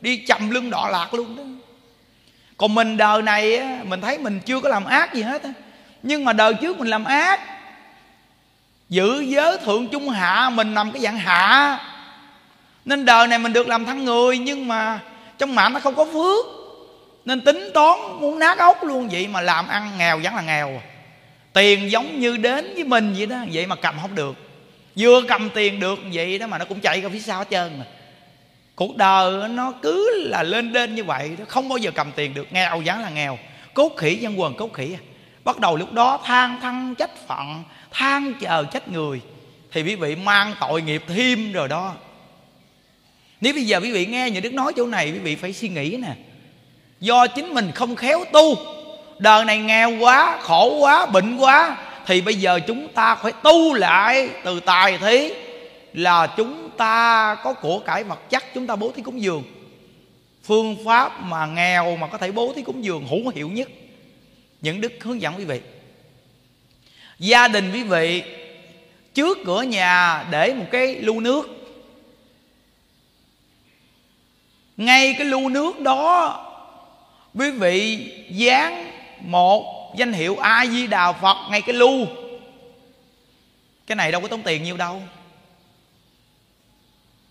Đi 0.01 0.25
chầm 0.27 0.51
lưng 0.51 0.71
đọ 0.71 0.89
lạc 0.89 1.15
luôn 1.15 1.37
đó. 1.37 1.43
Còn 2.57 2.75
mình 2.75 2.97
đời 2.97 3.23
này 3.23 3.61
mình 3.85 4.01
thấy 4.01 4.19
mình 4.19 4.41
chưa 4.41 4.61
có 4.61 4.69
làm 4.69 4.85
ác 4.85 5.15
gì 5.15 5.23
hết 5.23 5.43
nhưng 6.03 6.25
mà 6.25 6.33
đời 6.33 6.55
trước 6.55 6.79
mình 6.79 6.89
làm 6.89 7.05
ác. 7.05 7.41
Giữ 8.89 9.21
giới 9.21 9.59
thượng 9.59 9.89
trung 9.89 10.09
hạ, 10.09 10.51
mình 10.51 10.75
nằm 10.75 10.93
cái 10.93 11.03
dạng 11.03 11.19
hạ. 11.19 11.79
Nên 12.85 13.05
đời 13.05 13.27
này 13.27 13.39
mình 13.39 13.53
được 13.53 13.69
làm 13.69 13.85
thăng 13.85 14.05
người 14.05 14.39
nhưng 14.39 14.69
mà 14.69 15.01
trong 15.39 15.55
mạng 15.55 15.73
nó 15.73 15.81
không 15.81 15.95
có 15.95 16.05
phước 16.05 16.58
nên 17.29 17.41
tính 17.41 17.71
toán 17.75 17.99
muốn 18.21 18.39
nát 18.39 18.59
ốc 18.59 18.85
luôn, 18.85 19.09
vậy 19.09 19.27
mà 19.27 19.41
làm 19.41 19.69
ăn 19.69 19.99
nghèo 19.99 20.21
vẫn 20.23 20.35
là 20.35 20.43
nghèo. 20.43 20.83
Tiền 21.53 21.91
giống 21.91 22.21
như 22.21 22.37
đến 22.37 22.75
với 22.75 22.85
mình 22.85 23.15
vậy 23.17 23.27
đó, 23.27 23.37
vậy 23.53 23.67
mà 23.67 23.77
cầm 23.77 23.95
không 24.03 24.15
được. 24.15 24.37
Vừa 24.97 25.23
cầm 25.29 25.51
tiền 25.55 25.81
được 25.81 25.99
vậy 26.13 26.39
đó 26.39 26.47
mà 26.47 26.59
nó 26.59 26.65
cũng 26.65 26.81
chạy 26.81 27.01
ra 27.01 27.09
phía 27.09 27.21
sau 27.21 27.39
hết 27.39 27.47
trơn 27.51 27.79
mà. 27.79 27.85
Cuộc 28.75 28.97
đời 28.97 29.49
nó 29.49 29.73
cứ 29.83 30.25
là 30.25 30.43
lên 30.43 30.73
lên 30.73 30.95
như 30.95 31.05
vậy 31.05 31.31
đó, 31.39 31.45
không 31.49 31.69
bao 31.69 31.79
giờ 31.79 31.91
cầm 31.91 32.13
tiền 32.13 32.35
được, 32.35 32.53
nghèo 32.53 32.83
vẫn 32.85 33.01
là 33.01 33.11
nghèo. 33.11 33.39
Cốt 33.75 33.97
khỉ 33.97 34.15
dân 34.15 34.41
quần, 34.41 34.55
cốt 34.55 34.73
khỉ 34.73 34.95
à. 34.95 35.01
bắt 35.45 35.59
đầu 35.59 35.77
lúc 35.77 35.93
đó 35.93 36.21
than 36.25 36.61
thăng 36.61 36.95
trách 36.95 37.27
phận, 37.27 37.63
than 37.91 38.35
chờ 38.41 38.65
trách 38.73 38.89
người. 38.89 39.21
Thì 39.73 39.83
quý 39.83 39.95
vị 39.95 40.17
mang 40.17 40.55
tội 40.61 40.83
nghiệp 40.83 41.03
thêm 41.09 41.53
rồi 41.53 41.69
đó. 41.69 41.95
Nếu 43.41 43.53
bây 43.53 43.65
giờ 43.65 43.81
quý 43.81 43.93
vị 43.93 44.07
nghe 44.07 44.31
những 44.31 44.43
đức 44.43 44.55
nói 44.55 44.73
chỗ 44.77 44.87
này, 44.87 45.13
quý 45.13 45.19
vị 45.19 45.37
phải 45.37 45.53
suy 45.53 45.69
nghĩ 45.69 45.97
nè 46.03 46.15
do 47.01 47.27
chính 47.27 47.55
mình 47.55 47.73
không 47.75 47.97
khéo 47.97 48.25
tu. 48.33 48.57
Đời 49.19 49.45
này 49.45 49.59
nghèo 49.59 49.99
quá, 50.01 50.39
khổ 50.41 50.79
quá, 50.81 51.07
bệnh 51.07 51.37
quá, 51.37 51.77
thì 52.07 52.21
bây 52.21 52.35
giờ 52.35 52.61
chúng 52.67 52.89
ta 52.89 53.15
phải 53.15 53.33
tu 53.43 53.75
lại 53.75 54.29
từ 54.45 54.61
tài 54.61 54.99
thí 54.99 55.33
là 55.93 56.27
chúng 56.27 56.71
ta 56.77 57.35
có 57.45 57.53
của 57.53 57.79
cải 57.79 58.05
vật 58.05 58.31
chất, 58.31 58.45
chúng 58.55 58.67
ta 58.67 58.77
bố 58.77 58.93
thí 58.97 59.03
cúng 59.03 59.23
dường. 59.23 59.43
Phương 60.45 60.77
pháp 60.85 61.23
mà 61.23 61.47
nghèo 61.47 61.97
mà 61.97 62.07
có 62.07 62.19
thể 62.19 62.33
bố 62.33 62.53
thí 62.57 62.63
cúng 62.63 62.85
dường 62.85 63.07
hữu 63.07 63.29
hiệu 63.29 63.49
nhất. 63.49 63.69
Những 64.61 64.81
đức 64.81 64.93
hướng 65.01 65.21
dẫn 65.21 65.35
quý 65.39 65.45
vị. 65.45 65.61
Gia 67.19 67.49
đình 67.49 67.73
quý 67.73 67.83
vị, 67.83 68.23
trước 69.15 69.39
cửa 69.47 69.63
nhà 69.63 70.25
để 70.31 70.55
một 70.55 70.67
cái 70.71 70.95
lu 70.95 71.21
nước. 71.21 71.49
Ngay 74.77 75.15
cái 75.19 75.27
lu 75.27 75.49
nước 75.49 75.81
đó 75.81 76.45
quý 77.35 77.51
vị 77.51 78.11
dán 78.31 78.93
một 79.21 79.93
danh 79.97 80.13
hiệu 80.13 80.37
a 80.37 80.67
di 80.67 80.87
đà 80.87 81.13
phật 81.13 81.37
ngay 81.51 81.63
cái 81.63 81.75
lu 81.75 82.07
cái 83.87 83.97
này 83.97 84.13
đâu 84.13 84.21
có 84.21 84.29
tốn 84.29 84.43
tiền 84.43 84.63
nhiêu 84.63 84.77
đâu. 84.77 85.03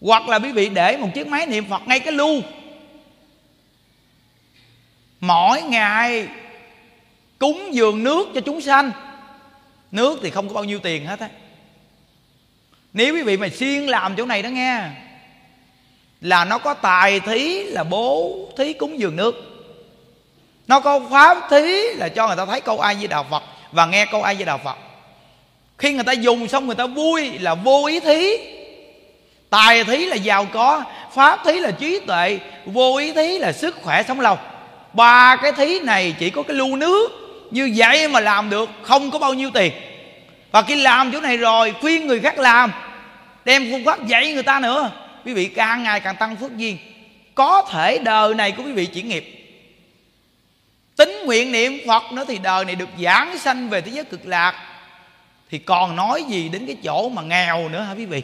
Hoặc 0.02 0.30
là 0.30 0.40
quý 0.40 0.52
vị 0.52 0.70
để 0.70 0.98
một 0.98 1.10
chiếc 1.14 1.28
máy 1.28 1.46
niệm 1.46 1.66
phật 1.70 1.88
ngay 1.88 2.00
cái 2.00 2.14
lu 2.14 2.42
mỗi 5.20 5.62
ngày 5.62 6.28
cúng 7.40 7.70
dường 7.74 8.04
nước 8.04 8.28
cho 8.36 8.42
chúng 8.42 8.62
sanh. 8.62 8.92
Nước 9.92 10.20
thì 10.24 10.30
không 10.30 10.48
có 10.48 10.54
bao 10.54 10.64
nhiêu 10.64 10.80
tiền 10.80 11.06
hết 11.06 11.20
á. 11.20 11.30
Nếu 12.94 13.14
quý 13.14 13.22
vị 13.22 13.38
mà 13.38 13.50
siêng 13.50 13.90
làm 13.90 14.16
chỗ 14.16 14.26
này 14.26 14.42
đó 14.42 14.50
nghe, 14.50 14.90
là 16.22 16.46
nó 16.46 16.58
có 16.58 16.74
tài 16.74 17.20
thí, 17.20 17.64
là 17.64 17.84
bố 17.84 18.38
thí 18.58 18.74
cúng 18.74 19.00
dường 19.00 19.16
nước 19.16 19.57
nó 20.68 20.80
có 20.80 21.00
pháp 21.12 21.38
thí 21.50 21.82
là 21.96 22.10
cho 22.10 22.28
người 22.28 22.36
ta 22.36 22.46
thấy 22.46 22.62
câu 22.62 22.80
ai 22.80 22.96
với 22.96 23.08
đạo 23.08 23.26
phật 23.30 23.44
và 23.72 23.86
nghe 23.86 24.06
câu 24.06 24.24
ai 24.24 24.36
với 24.36 24.46
đạo 24.46 24.60
phật. 24.64 24.78
Khi 25.78 25.94
người 25.94 26.04
ta 26.04 26.12
dùng 26.12 26.48
xong 26.48 26.66
người 26.66 26.76
ta 26.76 26.86
vui 26.86 27.40
là 27.40 27.56
vô 27.56 27.86
ý 27.86 28.00
thí. 28.00 28.38
Tài 29.50 29.84
thí 29.84 30.06
là 30.06 30.16
giàu 30.16 30.46
có, 30.54 30.84
pháp 31.14 31.40
thí 31.46 31.60
là 31.60 31.72
trí 31.72 32.00
tuệ, 32.00 32.40
vô 32.66 32.98
ý 32.98 33.12
thí 33.12 33.38
là 33.38 33.52
sức 33.52 33.76
khỏe 33.82 34.04
sống 34.04 34.20
lâu. 34.20 34.38
Ba 34.94 35.36
cái 35.36 35.52
thí 35.52 35.80
này 35.80 36.16
chỉ 36.20 36.30
có 36.30 36.44
cái 36.44 36.58
lu 36.58 36.76
nước 36.76 37.12
như 37.52 37.74
vậy 37.76 38.08
mà 38.08 38.20
làm 38.20 38.50
được 38.50 38.70
không 38.82 39.12
có 39.12 39.20
bao 39.20 39.34
nhiêu 39.34 39.50
tiền. 39.54 39.72
Và 40.52 40.62
khi 40.62 40.76
làm 40.76 41.12
chỗ 41.12 41.22
này 41.22 41.38
rồi, 41.38 41.74
khuyên 41.82 42.08
người 42.08 42.20
khác 42.20 42.40
làm, 42.40 42.72
đem 43.46 43.68
phương 43.72 43.86
pháp 43.86 44.08
dạy 44.08 44.34
người 44.34 44.44
ta 44.44 44.60
nữa. 44.60 44.92
Quý 45.26 45.34
vị, 45.34 45.46
càng 45.46 45.84
ngày 45.84 46.00
càng 46.00 46.16
tăng 46.16 46.36
phước 46.36 46.58
duyên. 46.58 46.78
Có 47.36 47.62
thể 47.72 47.98
đời 47.98 48.34
này 48.34 48.52
của 48.52 48.64
quý 48.64 48.72
vị 48.72 48.86
chuyển 48.86 49.10
nghiệp 49.10 49.47
tính 50.98 51.22
nguyện 51.26 51.52
niệm 51.52 51.80
phật 51.88 52.12
nữa 52.12 52.26
thì 52.28 52.38
đời 52.38 52.66
này 52.66 52.76
được 52.76 52.90
giảng 53.04 53.38
sanh 53.38 53.70
về 53.70 53.82
thế 53.82 53.92
giới 53.92 54.04
cực 54.04 54.26
lạc. 54.26 54.64
Thì 55.50 55.58
còn 55.58 55.96
nói 55.96 56.24
gì 56.30 56.50
đến 56.50 56.66
cái 56.66 56.78
chỗ 56.84 57.10
mà 57.10 57.22
nghèo 57.22 57.70
nữa 57.70 57.82
hả 57.82 57.94
quý 57.94 58.06
vị? 58.06 58.24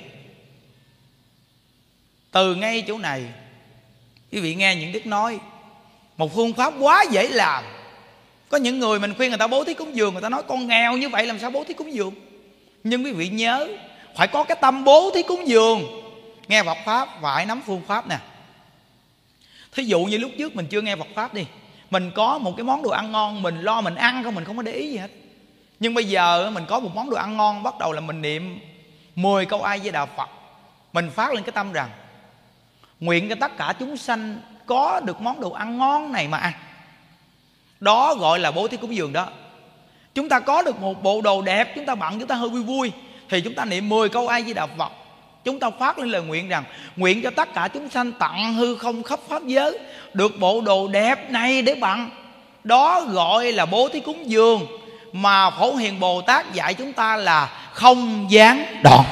Từ 2.32 2.56
ngay 2.56 2.84
chỗ 2.88 2.98
này, 2.98 3.24
quý 4.32 4.40
vị 4.40 4.56
nghe 4.56 4.76
những 4.76 4.92
đức 4.92 5.06
nói, 5.06 5.40
một 6.18 6.36
phương 6.36 6.54
pháp 6.54 6.74
quá 6.80 7.06
dễ 7.12 7.28
làm. 7.28 7.64
Có 8.50 8.58
những 8.58 8.80
người 8.80 9.00
mình 9.00 9.14
khuyên 9.14 9.30
người 9.30 9.38
ta 9.38 9.48
bố 9.48 9.64
thí 9.64 9.74
cúng 9.74 9.96
dường, 9.96 10.14
người 10.14 10.22
ta 10.22 10.30
nói 10.30 10.44
con 10.48 10.68
nghèo 10.68 10.98
như 10.98 11.10
vậy 11.10 11.26
làm 11.26 11.40
sao 11.40 11.52
bố 11.52 11.64
thí 11.64 11.74
cúng 11.74 11.94
dường? 11.94 12.14
Nhưng 12.84 13.06
quý 13.06 13.12
vị 13.12 13.30
nhớ, 13.30 13.68
phải 14.16 14.28
có 14.28 14.44
cái 14.44 14.58
tâm 14.62 14.84
bố 14.84 15.12
thí 15.16 15.24
cúng 15.24 15.48
dường. 15.48 16.02
Nghe 16.48 16.64
Phật 16.64 16.78
pháp 16.86 17.10
phải 17.22 17.46
nắm 17.46 17.62
phương 17.66 17.82
pháp 17.88 18.08
nè. 18.08 18.18
Thí 19.72 19.84
dụ 19.84 20.00
như 20.00 20.18
lúc 20.18 20.32
trước 20.38 20.56
mình 20.56 20.68
chưa 20.68 20.82
nghe 20.82 20.96
Phật 20.96 21.08
pháp 21.16 21.34
đi 21.34 21.46
mình 21.94 22.12
có 22.16 22.38
một 22.38 22.54
cái 22.58 22.64
món 22.64 22.84
đồ 22.84 22.90
ăn 22.90 23.12
ngon, 23.12 23.42
mình 23.42 23.62
lo 23.62 23.82
mình 23.82 23.96
ăn 23.96 24.24
không, 24.24 24.36
mình 24.36 24.44
không 24.44 24.58
có 24.58 24.64
để 24.64 24.72
ý 24.72 24.92
gì 24.92 24.98
hết. 24.98 25.12
Nhưng 25.80 25.94
bây 25.94 26.06
giờ 26.06 26.50
mình 26.54 26.66
có 26.68 26.80
một 26.80 26.90
món 26.96 27.10
đồ 27.10 27.18
ăn 27.18 27.38
ngon, 27.38 27.64
bắt 27.64 27.74
đầu 27.80 27.92
là 27.92 28.02
mình 28.02 28.22
niệm 28.22 28.60
10 29.16 29.46
câu 29.46 29.62
ai 29.62 29.80
với 29.80 29.92
đạo 29.92 30.08
Phật. 30.18 30.30
Mình 30.94 31.10
phát 31.10 31.34
lên 31.34 31.44
cái 31.44 31.52
tâm 31.52 31.74
rằng, 31.74 31.90
nguyện 33.00 33.30
cho 33.30 33.36
tất 33.40 33.58
cả 33.58 33.74
chúng 33.80 33.98
sanh 33.98 34.42
có 34.66 35.00
được 35.00 35.22
món 35.22 35.42
đồ 35.42 35.52
ăn 35.52 35.78
ngon 35.78 36.12
này 36.12 36.28
mà 36.28 36.38
ăn. 36.38 36.54
Đó 37.80 38.16
gọi 38.16 38.40
là 38.40 38.52
bố 38.52 38.68
thí 38.68 38.78
cúng 38.78 38.96
dường 38.96 39.14
đó. 39.14 39.28
Chúng 40.16 40.30
ta 40.30 40.40
có 40.40 40.62
được 40.62 40.82
một 40.82 41.04
bộ 41.04 41.22
đồ 41.22 41.42
đẹp, 41.42 41.76
chúng 41.76 41.86
ta 41.86 41.96
bận, 41.96 42.20
chúng 42.20 42.28
ta 42.28 42.36
hơi 42.36 42.50
vui 42.50 42.64
vui, 42.64 42.92
thì 43.30 43.42
chúng 43.42 43.56
ta 43.56 43.66
niệm 43.66 43.90
10 43.90 44.10
câu 44.10 44.28
ai 44.28 44.44
với 44.44 44.54
đạo 44.54 44.68
phật 44.78 44.92
chúng 45.44 45.60
ta 45.60 45.70
phát 45.80 46.00
lên 46.00 46.10
lời 46.10 46.22
nguyện 46.22 46.50
rằng, 46.50 46.64
nguyện 46.96 47.22
cho 47.24 47.30
tất 47.30 47.54
cả 47.54 47.68
chúng 47.74 47.90
sanh 47.90 48.12
tặng 48.12 48.54
hư 48.54 48.76
không 48.76 49.04
khắp 49.04 49.20
pháp 49.30 49.44
giới, 49.46 49.80
được 50.14 50.40
bộ 50.40 50.62
đồ 50.62 50.88
đẹp 50.88 51.32
này 51.32 51.62
để 51.62 51.76
bằng. 51.76 52.10
Đó 52.64 53.02
gọi 53.02 53.52
là 53.52 53.66
bố 53.66 53.90
thí 53.90 54.00
cúng 54.00 54.30
dường, 54.30 54.68
mà 55.14 55.50
phổ 55.50 55.76
hiền 55.76 56.00
bồ 56.00 56.22
tát 56.22 56.54
dạy 56.54 56.74
chúng 56.74 56.94
ta 56.94 57.18
là 57.18 57.70
không 57.74 58.26
gián 58.30 58.66
đoạn. 58.84 59.04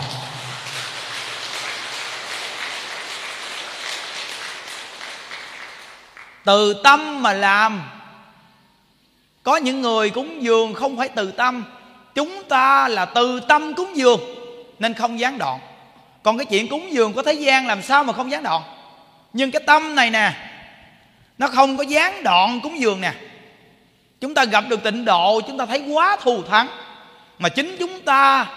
Từ 6.46 6.74
tâm 6.84 7.24
mà 7.24 7.34
làm. 7.34 7.82
Có 9.44 9.58
những 9.58 9.82
người 9.82 10.10
cúng 10.10 10.44
dường 10.44 10.74
không 10.74 10.98
phải 10.98 11.10
từ 11.10 11.32
tâm, 11.32 11.64
chúng 12.16 12.44
ta 12.44 12.88
là 12.88 13.06
từ 13.06 13.40
tâm 13.40 13.74
cúng 13.74 13.98
dường, 13.98 14.20
nên 14.80 14.94
không 14.94 15.20
gián 15.20 15.38
đoạn 15.38 15.60
còn 16.24 16.38
cái 16.38 16.46
chuyện 16.46 16.68
cúng 16.68 16.94
dường 16.94 17.14
có 17.14 17.24
thế 17.24 17.34
gian 17.34 17.68
làm 17.68 17.82
sao 17.82 18.04
mà 18.04 18.14
không 18.14 18.32
gián 18.32 18.44
đoạn? 18.44 18.62
Nhưng 19.34 19.52
cái 19.52 19.62
tâm 19.66 19.96
này 19.96 20.10
nè, 20.10 20.34
nó 21.38 21.48
không 21.48 21.78
có 21.78 21.84
gián 21.84 22.24
đoạn 22.24 22.60
cúng 22.64 22.80
dường 22.80 23.02
nè. 23.02 23.14
Chúng 24.22 24.34
ta 24.34 24.46
gặp 24.46 24.64
được 24.70 24.84
tịnh 24.84 25.06
độ, 25.06 25.42
chúng 25.48 25.58
ta 25.58 25.66
thấy 25.66 25.80
quá 25.80 26.18
thù 26.22 26.44
thắng. 26.44 26.68
Mà 27.40 27.50
chính 27.50 27.76
chúng 27.80 28.02
ta 28.02 28.48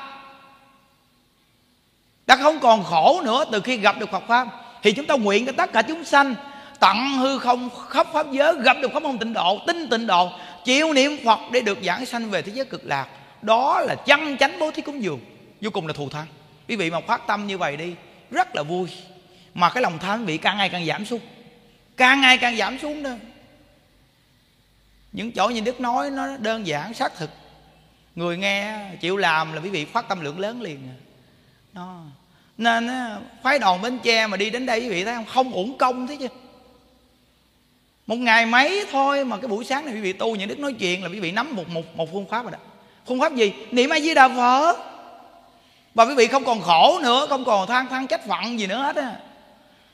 đã 2.27 2.37
không 2.37 2.61
còn 2.61 2.85
khổ 2.85 3.21
nữa 3.25 3.45
từ 3.53 3.61
khi 3.61 3.77
gặp 3.77 3.99
được 3.99 4.11
Phật 4.11 4.23
pháp. 4.29 4.49
Thì 4.83 4.93
chúng 4.93 5.07
ta 5.07 5.15
nguyện 5.15 5.47
cho 5.47 5.53
tất 5.53 5.73
cả 5.73 5.83
chúng 5.83 6.05
sanh 6.05 6.35
tặng 6.81 7.19
hư 7.19 7.39
không, 7.39 7.69
khắp 7.89 8.07
pháp 8.13 8.33
giới 8.33 8.55
gặp 8.63 8.77
được 8.83 8.93
pháp 8.93 9.03
môn 9.03 9.19
tịnh 9.19 9.33
độ, 9.33 9.59
tin 9.67 9.89
tịnh 9.89 10.07
độ, 10.07 10.31
chịu 10.65 10.93
niệm 10.93 11.17
Phật 11.25 11.39
để 11.53 11.61
được 11.61 11.79
giảng 11.83 12.07
sanh 12.07 12.31
về 12.31 12.43
thế 12.43 12.53
giới 12.55 12.65
cực 12.65 12.85
lạc. 12.85 13.07
Đó 13.43 13.81
là 13.81 13.95
chân 13.95 14.37
chánh 14.37 14.59
bố 14.59 14.71
thí 14.71 14.83
cúng 14.83 15.03
dường, 15.03 15.21
vô 15.61 15.71
cùng 15.71 15.87
là 15.87 15.93
thù 15.93 16.09
thắng 16.09 16.27
quý 16.69 16.77
vị 16.77 16.91
mà 16.91 17.01
phát 17.01 17.27
tâm 17.27 17.47
như 17.47 17.59
vậy 17.59 17.77
đi, 17.77 17.95
rất 18.31 18.57
là 18.57 18.63
vui. 18.63 18.89
Mà 19.55 19.71
cái 19.71 19.83
lòng 19.83 19.99
tham 19.99 20.27
bị 20.27 20.39
càng 20.39 20.59
ngày 20.59 20.69
càng 20.69 20.87
giảm 20.87 21.05
xuống. 21.05 21.21
Càng 21.97 22.21
ngày 22.21 22.39
càng 22.39 22.57
giảm 22.57 22.79
xuống 22.79 23.03
đó. 23.03 23.11
Những 25.13 25.33
chỗ 25.33 25.49
như 25.49 25.61
đức 25.61 25.81
nói, 25.81 26.11
nó 26.11 26.37
đơn 26.37 26.67
giản, 26.67 26.95
xác 26.95 27.17
thực. 27.17 27.31
Người 28.15 28.37
nghe 28.37 28.91
chịu 29.01 29.17
làm 29.17 29.53
là 29.53 29.61
quý 29.61 29.71
vị 29.71 29.85
phát 29.85 30.09
tâm 30.09 30.21
lượng 30.21 30.41
lớn 30.41 30.63
liền. 30.63 30.79
Đó. 31.73 32.03
Nên 32.59 32.89
phái 33.43 33.59
đoàn 33.59 33.83
bến 33.83 33.99
tre 34.03 34.27
mà 34.27 34.37
đi 34.37 34.51
đến 34.51 34.67
đây, 34.67 34.81
quý 34.81 34.89
vị 34.89 35.05
thấy 35.05 35.15
không? 35.15 35.25
Không 35.25 35.53
uổng 35.53 35.79
công 35.79 36.07
thế 36.07 36.17
chứ. 36.21 36.29
Một 38.07 38.17
ngày 38.17 38.47
mấy 38.47 38.85
thôi 38.93 39.25
mà 39.25 39.37
cái 39.37 39.49
buổi 39.49 39.65
sáng 39.65 39.87
này 39.87 39.95
quý 39.95 40.01
vị 40.01 40.13
tu 40.13 40.37
những 40.37 40.49
đức 40.49 40.59
nói 40.59 40.73
chuyện 40.73 41.03
là 41.03 41.09
quý 41.09 41.21
vị 41.21 41.33
nắm 41.33 41.57
một 41.57 41.69
một 41.69 41.97
một 41.97 42.13
phương 42.13 42.27
pháp 42.29 42.43
rồi 42.43 42.53
đó. 42.53 42.59
Phương 43.07 43.21
pháp 43.21 43.35
gì? 43.35 43.53
Niệm 43.71 43.91
a 43.91 44.01
di 44.01 44.15
đà 44.15 44.29
phật 44.29 44.94
và 45.95 46.05
quý 46.05 46.15
vị 46.15 46.27
không 46.27 46.45
còn 46.45 46.61
khổ 46.61 47.01
nữa, 47.03 47.27
không 47.29 47.45
còn 47.45 47.67
than 47.67 47.89
than 47.89 48.07
trách 48.07 48.27
phận 48.27 48.59
gì 48.59 48.67
nữa 48.67 48.79
hết 48.79 48.97
á. 48.97 49.17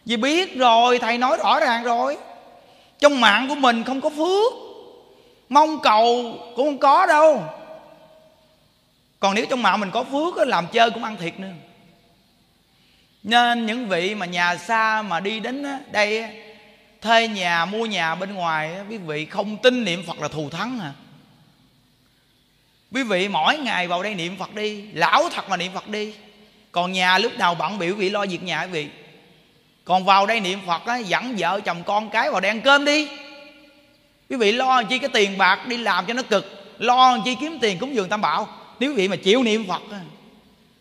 Vì 0.05 0.17
biết 0.17 0.57
rồi, 0.57 0.99
thầy 0.99 1.19
nói 1.19 1.37
rõ 1.37 1.61
ràng 1.61 1.85
rồi. 1.85 2.17
Trong 2.99 3.21
mạng 3.21 3.49
của 3.49 3.55
mình 3.55 3.85
không 3.85 4.01
có 4.01 4.11
phước, 4.11 4.53
mong 5.49 5.81
cầu 5.83 6.35
cũng 6.57 6.67
không 6.67 6.79
có 6.79 7.07
đâu. 7.07 7.43
Còn 9.21 9.35
nếu 9.35 9.47
trong 9.51 9.63
mạng 9.63 9.81
mình 9.81 9.91
có 9.91 10.05
phước 10.05 10.49
làm 10.49 10.67
chơi 10.67 10.91
cũng 10.91 11.05
ăn 11.05 11.17
thiệt 11.17 11.41
nữa. 11.41 11.53
Nên 13.23 13.67
những 13.67 13.89
vị 13.89 14.15
mà 14.15 14.27
nhà 14.27 14.57
xa 14.57 15.03
mà 15.03 15.21
đi 15.21 15.41
đến 15.41 15.67
đây 15.93 16.25
thuê 17.01 17.29
nhà, 17.29 17.65
mua 17.65 17.87
nhà 17.87 18.15
bên 18.15 18.35
ngoài 18.35 18.77
quý 18.89 18.97
vị 18.97 19.25
không 19.25 19.57
tin 19.57 19.85
niệm 19.85 20.03
phật 20.07 20.21
là 20.21 20.29
thù 20.29 20.51
thắng 20.51 20.79
hả? 20.79 20.93
Quý 22.93 23.03
vị 23.03 23.29
mỗi 23.29 23.59
ngày 23.59 23.89
vào 23.89 24.03
đây 24.03 24.15
niệm 24.15 24.37
phật 24.37 24.55
đi. 24.55 24.85
Lão 24.93 25.29
thật 25.29 25.49
mà 25.49 25.57
niệm 25.57 25.73
phật 25.75 25.89
đi. 25.89 26.15
Còn 26.73 26.93
nhà 26.93 27.19
lúc 27.19 27.39
nào 27.39 27.55
bận 27.55 27.79
biểu 27.79 27.95
vị 27.95 28.11
lo 28.11 28.27
việc 28.27 28.43
nhà 28.43 28.63
quý 28.63 28.69
vị. 28.71 28.89
Còn 29.85 30.05
vào 30.05 30.27
đây 30.27 30.41
niệm 30.41 30.59
phật 30.67 30.87
á, 30.87 30.97
dẫn 30.97 31.35
vợ 31.39 31.61
chồng 31.61 31.83
con 31.87 32.11
cái 32.11 32.31
vào 32.31 32.41
đây 32.41 32.49
ăn 32.49 32.61
cơm 32.61 32.85
đi. 32.85 33.09
Quý 34.31 34.37
vị 34.37 34.53
lo 34.53 34.83
chi 34.83 34.99
cái 34.99 35.11
tiền 35.13 35.39
bạc 35.39 35.67
đi 35.67 35.77
làm 35.77 36.07
cho 36.07 36.15
nó 36.15 36.23
cực. 36.23 36.75
Lo 36.79 37.19
chi 37.25 37.37
kiếm 37.41 37.59
tiền 37.61 37.79
cúng 37.79 37.95
dường 37.95 38.09
tam 38.09 38.21
bảo. 38.21 38.49
Nếu 38.81 38.91
quý 38.91 38.97
vị 38.97 39.09
mà 39.09 39.17
chịu 39.17 39.43
niệm 39.43 39.67
phật 39.69 39.83
á, 39.93 40.01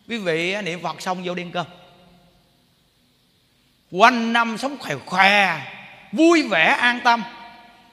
quý 0.08 0.18
vị 0.18 0.56
niệm 0.64 0.82
phật 0.82 1.02
xong 1.02 1.22
vô 1.24 1.34
đi 1.34 1.42
ăn 1.42 1.50
cơm. 1.50 1.66
Quanh 3.90 4.32
năm 4.32 4.58
sống 4.58 4.76
khỏe 4.78 4.94
khỏe 5.06 5.60
vui 6.12 6.48
vẻ 6.48 6.64
an 6.64 7.00
tâm 7.04 7.22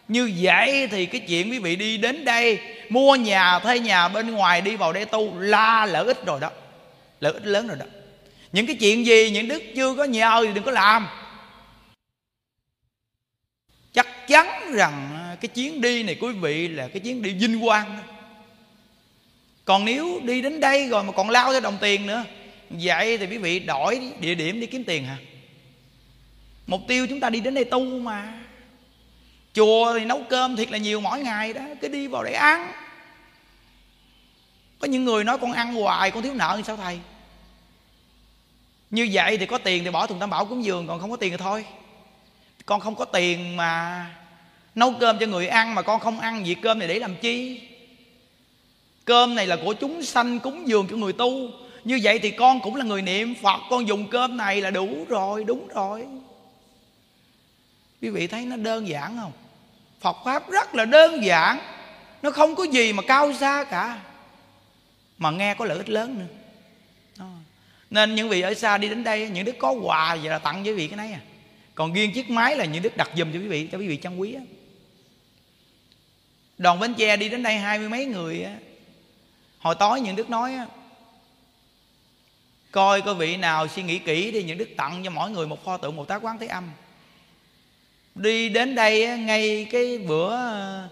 như 0.07 0.31
vậy 0.41 0.87
thì 0.91 1.05
cái 1.05 1.21
chuyện 1.27 1.51
quý 1.51 1.59
vị 1.59 1.75
đi 1.75 1.97
đến 1.97 2.25
đây, 2.25 2.59
mua 2.89 3.15
nhà, 3.15 3.59
thuê 3.59 3.79
nhà 3.79 4.07
bên 4.07 4.31
ngoài 4.31 4.61
đi 4.61 4.75
vào 4.75 4.93
đây 4.93 5.05
tu 5.05 5.39
là 5.39 5.85
lợi 5.85 6.05
ích 6.05 6.25
rồi 6.25 6.39
đó. 6.39 6.51
Lợi 7.19 7.33
ích 7.33 7.45
lớn 7.45 7.67
rồi 7.67 7.77
đó. 7.77 7.85
Những 8.51 8.67
cái 8.67 8.75
chuyện 8.75 9.05
gì 9.05 9.31
những 9.31 9.47
đức 9.47 9.63
chưa 9.75 9.95
có 9.95 10.03
nhờ 10.03 10.43
thì 10.47 10.53
đừng 10.53 10.63
có 10.63 10.71
làm. 10.71 11.07
Chắc 13.93 14.27
chắn 14.27 14.73
rằng 14.73 15.09
à, 15.15 15.35
cái 15.41 15.49
chuyến 15.49 15.81
đi 15.81 16.03
này 16.03 16.15
quý 16.21 16.31
vị 16.31 16.67
là 16.67 16.87
cái 16.87 16.99
chuyến 16.99 17.21
đi 17.21 17.33
vinh 17.33 17.61
quang 17.61 17.99
còn 19.67 19.85
nếu 19.85 20.19
đi 20.23 20.41
đến 20.41 20.59
đây 20.59 20.87
rồi 20.87 21.03
mà 21.03 21.11
còn 21.11 21.29
lao 21.29 21.51
theo 21.51 21.61
đồng 21.61 21.77
tiền 21.81 22.07
nữa, 22.07 22.23
vậy 22.69 23.17
thì 23.17 23.25
quý 23.25 23.37
vị 23.37 23.59
đổi 23.59 24.01
địa 24.19 24.35
điểm 24.35 24.59
đi 24.59 24.67
kiếm 24.67 24.83
tiền 24.83 25.05
hả? 25.05 25.17
Mục 26.67 26.81
tiêu 26.87 27.07
chúng 27.07 27.19
ta 27.19 27.29
đi 27.29 27.39
đến 27.39 27.53
đây 27.53 27.65
tu 27.65 27.99
mà 27.99 28.33
chùa 29.57 29.99
thì 29.99 30.05
nấu 30.05 30.23
cơm 30.29 30.55
thiệt 30.55 30.71
là 30.71 30.77
nhiều 30.77 31.01
mỗi 31.01 31.19
ngày 31.19 31.53
đó, 31.53 31.61
cứ 31.81 31.87
đi 31.87 32.07
vào 32.07 32.23
để 32.23 32.33
ăn. 32.33 32.71
Có 34.79 34.87
những 34.87 35.05
người 35.05 35.23
nói 35.23 35.37
con 35.37 35.53
ăn 35.53 35.73
hoài, 35.73 36.11
con 36.11 36.23
thiếu 36.23 36.33
nợ 36.33 36.53
thì 36.57 36.63
sao 36.63 36.77
thầy? 36.77 36.99
Như 38.89 39.09
vậy 39.11 39.37
thì 39.37 39.45
có 39.45 39.57
tiền 39.57 39.83
thì 39.83 39.89
bỏ 39.89 40.07
thùng 40.07 40.19
tam 40.19 40.29
bảo 40.29 40.45
cúng 40.45 40.63
dường, 40.63 40.87
còn 40.87 40.99
không 40.99 41.11
có 41.11 41.17
tiền 41.17 41.31
thì 41.31 41.37
thôi. 41.37 41.65
Con 42.65 42.79
không 42.79 42.95
có 42.95 43.05
tiền 43.05 43.55
mà 43.55 44.05
nấu 44.75 44.93
cơm 44.99 45.19
cho 45.19 45.25
người 45.25 45.47
ăn 45.47 45.75
mà 45.75 45.81
con 45.81 45.99
không 45.99 46.19
ăn, 46.19 46.43
việc 46.43 46.57
cơm 46.61 46.79
này 46.79 46.87
để 46.87 46.99
làm 46.99 47.15
chi? 47.15 47.61
Cơm 49.05 49.35
này 49.35 49.47
là 49.47 49.55
của 49.55 49.73
chúng 49.73 50.03
sanh 50.03 50.39
cúng 50.39 50.67
dường 50.67 50.87
cho 50.89 50.95
người 50.95 51.13
tu. 51.13 51.49
Như 51.83 51.99
vậy 52.03 52.19
thì 52.19 52.31
con 52.31 52.59
cũng 52.59 52.75
là 52.75 52.85
người 52.85 53.01
niệm 53.01 53.35
phật, 53.41 53.59
con 53.69 53.87
dùng 53.87 54.07
cơm 54.07 54.37
này 54.37 54.61
là 54.61 54.71
đủ 54.71 55.05
rồi, 55.09 55.43
đúng 55.43 55.67
rồi. 55.67 56.07
Quý 58.01 58.09
vị 58.09 58.27
thấy 58.27 58.45
nó 58.45 58.55
đơn 58.55 58.87
giản 58.87 59.17
không? 59.21 59.31
Phật 60.01 60.17
pháp 60.25 60.49
rất 60.49 60.75
là 60.75 60.85
đơn 60.85 61.23
giản. 61.23 61.59
Nó 62.21 62.31
không 62.31 62.55
có 62.55 62.63
gì 62.63 62.93
mà 62.93 63.03
cao 63.07 63.33
xa 63.33 63.63
cả. 63.63 63.99
Mà 65.17 65.31
nghe 65.31 65.53
có 65.53 65.65
lợi 65.65 65.77
ích 65.77 65.89
lớn 65.89 66.19
nữa. 66.19 66.25
Nên 67.89 68.15
những 68.15 68.29
vị 68.29 68.41
ở 68.41 68.53
xa 68.53 68.77
đi 68.77 68.89
đến 68.89 69.03
đây, 69.03 69.29
những 69.29 69.45
đức 69.45 69.55
có 69.59 69.71
quà 69.71 70.15
vậy 70.15 70.29
là 70.29 70.39
tặng 70.39 70.63
với 70.63 70.73
vị 70.73 70.87
cái 70.87 70.97
này 70.97 71.11
à. 71.11 71.21
Còn 71.75 71.93
riêng 71.93 72.11
chiếc 72.13 72.29
máy 72.29 72.55
là 72.55 72.65
những 72.65 72.83
đức 72.83 72.97
đặt 72.97 73.09
dùm 73.17 73.33
cho 73.33 73.39
quý 73.39 73.47
vị, 73.47 73.69
cho 73.71 73.77
quý 73.77 73.87
vị 73.87 73.99
trân 74.03 74.17
quý 74.17 74.33
á. 74.33 74.41
Đoàn 76.57 76.79
bến 76.79 76.93
tre 76.93 77.17
đi 77.17 77.29
đến 77.29 77.43
đây 77.43 77.57
hai 77.57 77.79
mươi 77.79 77.89
mấy 77.89 78.05
người 78.05 78.43
á. 78.43 78.55
Hồi 79.59 79.75
tối 79.79 80.01
những 80.01 80.15
đức 80.15 80.29
nói 80.29 80.53
á, 80.53 80.67
coi 82.71 83.01
có 83.01 83.13
vị 83.13 83.37
nào 83.37 83.67
suy 83.67 83.83
nghĩ 83.83 83.99
kỹ 83.99 84.31
đi, 84.31 84.43
những 84.43 84.57
đức 84.57 84.69
tặng 84.77 85.01
cho 85.03 85.09
mỗi 85.09 85.29
người 85.29 85.47
một 85.47 85.65
pho 85.65 85.77
tượng 85.77 85.95
một 85.95 86.07
tá 86.07 86.15
quán 86.15 86.37
thế 86.37 86.47
âm 86.47 86.71
đi 88.17 88.49
đến 88.49 88.75
đây 88.75 89.17
ngay 89.19 89.67
cái 89.71 89.97
bữa 89.97 90.31
ờ, 90.35 90.87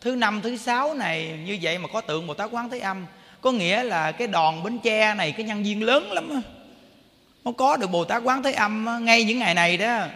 thứ 0.00 0.14
năm, 0.14 0.40
thứ 0.42 0.56
sáu 0.56 0.94
này, 0.94 1.38
như 1.44 1.58
vậy 1.62 1.78
mà 1.78 1.88
có 1.92 2.00
tượng 2.00 2.26
bồ 2.26 2.34
tát 2.34 2.50
quán 2.52 2.70
thế 2.70 2.78
âm. 2.78 3.06
Có 3.40 3.52
nghĩa 3.52 3.82
là 3.82 4.12
cái 4.12 4.28
đòn 4.28 4.62
bến 4.62 4.78
tre 4.78 5.14
này, 5.14 5.32
cái 5.32 5.46
nhân 5.46 5.62
viên 5.62 5.82
lớn 5.82 6.12
lắm 6.12 6.42
nó 7.44 7.52
có 7.52 7.76
được 7.76 7.90
bồ 7.90 8.04
tát 8.04 8.22
quán 8.24 8.42
thế 8.42 8.52
âm 8.52 9.04
ngay 9.04 9.24
những 9.24 9.38
ngày 9.38 9.54
này 9.54 9.76
đó. 9.76 10.06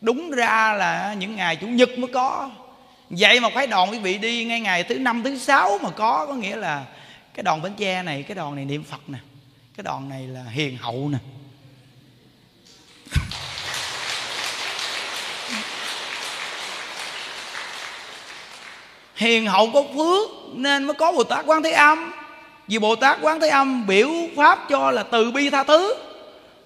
Đúng 0.00 0.30
ra 0.30 0.72
là 0.72 1.14
những 1.18 1.36
ngày 1.36 1.56
chủ 1.56 1.66
nhật 1.66 1.98
mới 1.98 2.10
có. 2.12 2.50
Vậy 3.10 3.40
mà 3.40 3.48
phải 3.54 3.66
đòn 3.66 3.90
quý 3.90 3.98
vị 3.98 4.18
đi 4.18 4.44
ngay 4.44 4.60
ngày 4.60 4.82
thứ 4.84 4.98
năm, 4.98 5.22
thứ 5.22 5.38
sáu 5.38 5.78
mà 5.82 5.90
có 5.90 6.26
có 6.26 6.34
nghĩa 6.34 6.56
là 6.56 6.84
cái 7.34 7.42
đòn 7.42 7.62
bến 7.62 7.72
tre 7.76 8.02
này, 8.02 8.22
cái 8.22 8.34
đòn 8.34 8.56
này 8.56 8.64
niệm 8.64 8.84
phật 8.84 9.00
nè. 9.08 9.18
Cái 9.76 9.84
đòn 9.84 10.08
này 10.08 10.26
là 10.26 10.44
hiền 10.50 10.76
hậu 10.76 11.08
nè. 11.12 11.18
Hiền 19.16 19.46
hậu 19.46 19.70
có 19.74 19.82
phước 19.94 20.30
nên 20.54 20.84
mới 20.84 20.94
có 20.94 21.12
bồ 21.12 21.24
tát 21.24 21.46
quán 21.46 21.62
thế 21.62 21.70
âm. 21.70 22.12
Vì 22.68 22.78
bồ 22.78 22.96
tát 22.96 23.18
quán 23.22 23.40
thế 23.40 23.48
âm 23.48 23.86
biểu 23.86 24.10
pháp 24.36 24.58
cho 24.68 24.90
là 24.90 25.02
từ 25.02 25.30
bi 25.30 25.50
tha 25.50 25.64
thứ. 25.64 25.94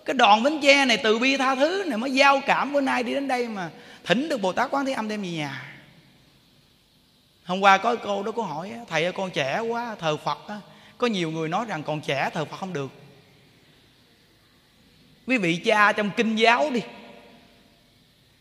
Cái 0.04 0.14
đòn 0.14 0.42
bánh 0.42 0.60
tre 0.62 0.84
này 0.84 0.96
từ 0.96 1.18
bi 1.18 1.36
tha 1.36 1.54
thứ 1.54 1.84
này 1.86 1.98
mới 1.98 2.10
giao 2.10 2.40
cảm. 2.46 2.72
Bữa 2.72 2.80
nay 2.80 3.02
đi 3.02 3.14
đến 3.14 3.28
đây 3.28 3.48
mà 3.48 3.70
thỉnh 4.04 4.28
được 4.28 4.40
bồ 4.40 4.52
tát 4.52 4.70
quán 4.70 4.86
thế 4.86 4.92
âm 4.92 5.08
đem 5.08 5.22
về 5.22 5.28
nhà. 5.28 5.62
Hôm 7.44 7.60
qua 7.60 7.78
có 7.78 7.96
cô 7.96 8.22
đó 8.22 8.32
có 8.32 8.42
hỏi, 8.42 8.72
thầy 8.88 9.04
ơi, 9.04 9.12
con 9.12 9.30
trẻ 9.30 9.60
quá, 9.60 9.96
thờ 10.00 10.16
phật 10.16 10.48
á. 10.48 10.60
Có 10.98 11.06
nhiều 11.06 11.30
người 11.30 11.48
nói 11.48 11.64
rằng 11.68 11.82
còn 11.82 12.00
trẻ, 12.00 12.30
thờ 12.34 12.44
phật 12.44 12.56
không 12.56 12.72
được. 12.72 12.90
Quý 15.26 15.38
vị 15.38 15.56
cha 15.64 15.92
trong 15.92 16.10
kinh 16.16 16.36
giáo 16.36 16.70
đi 16.70 16.80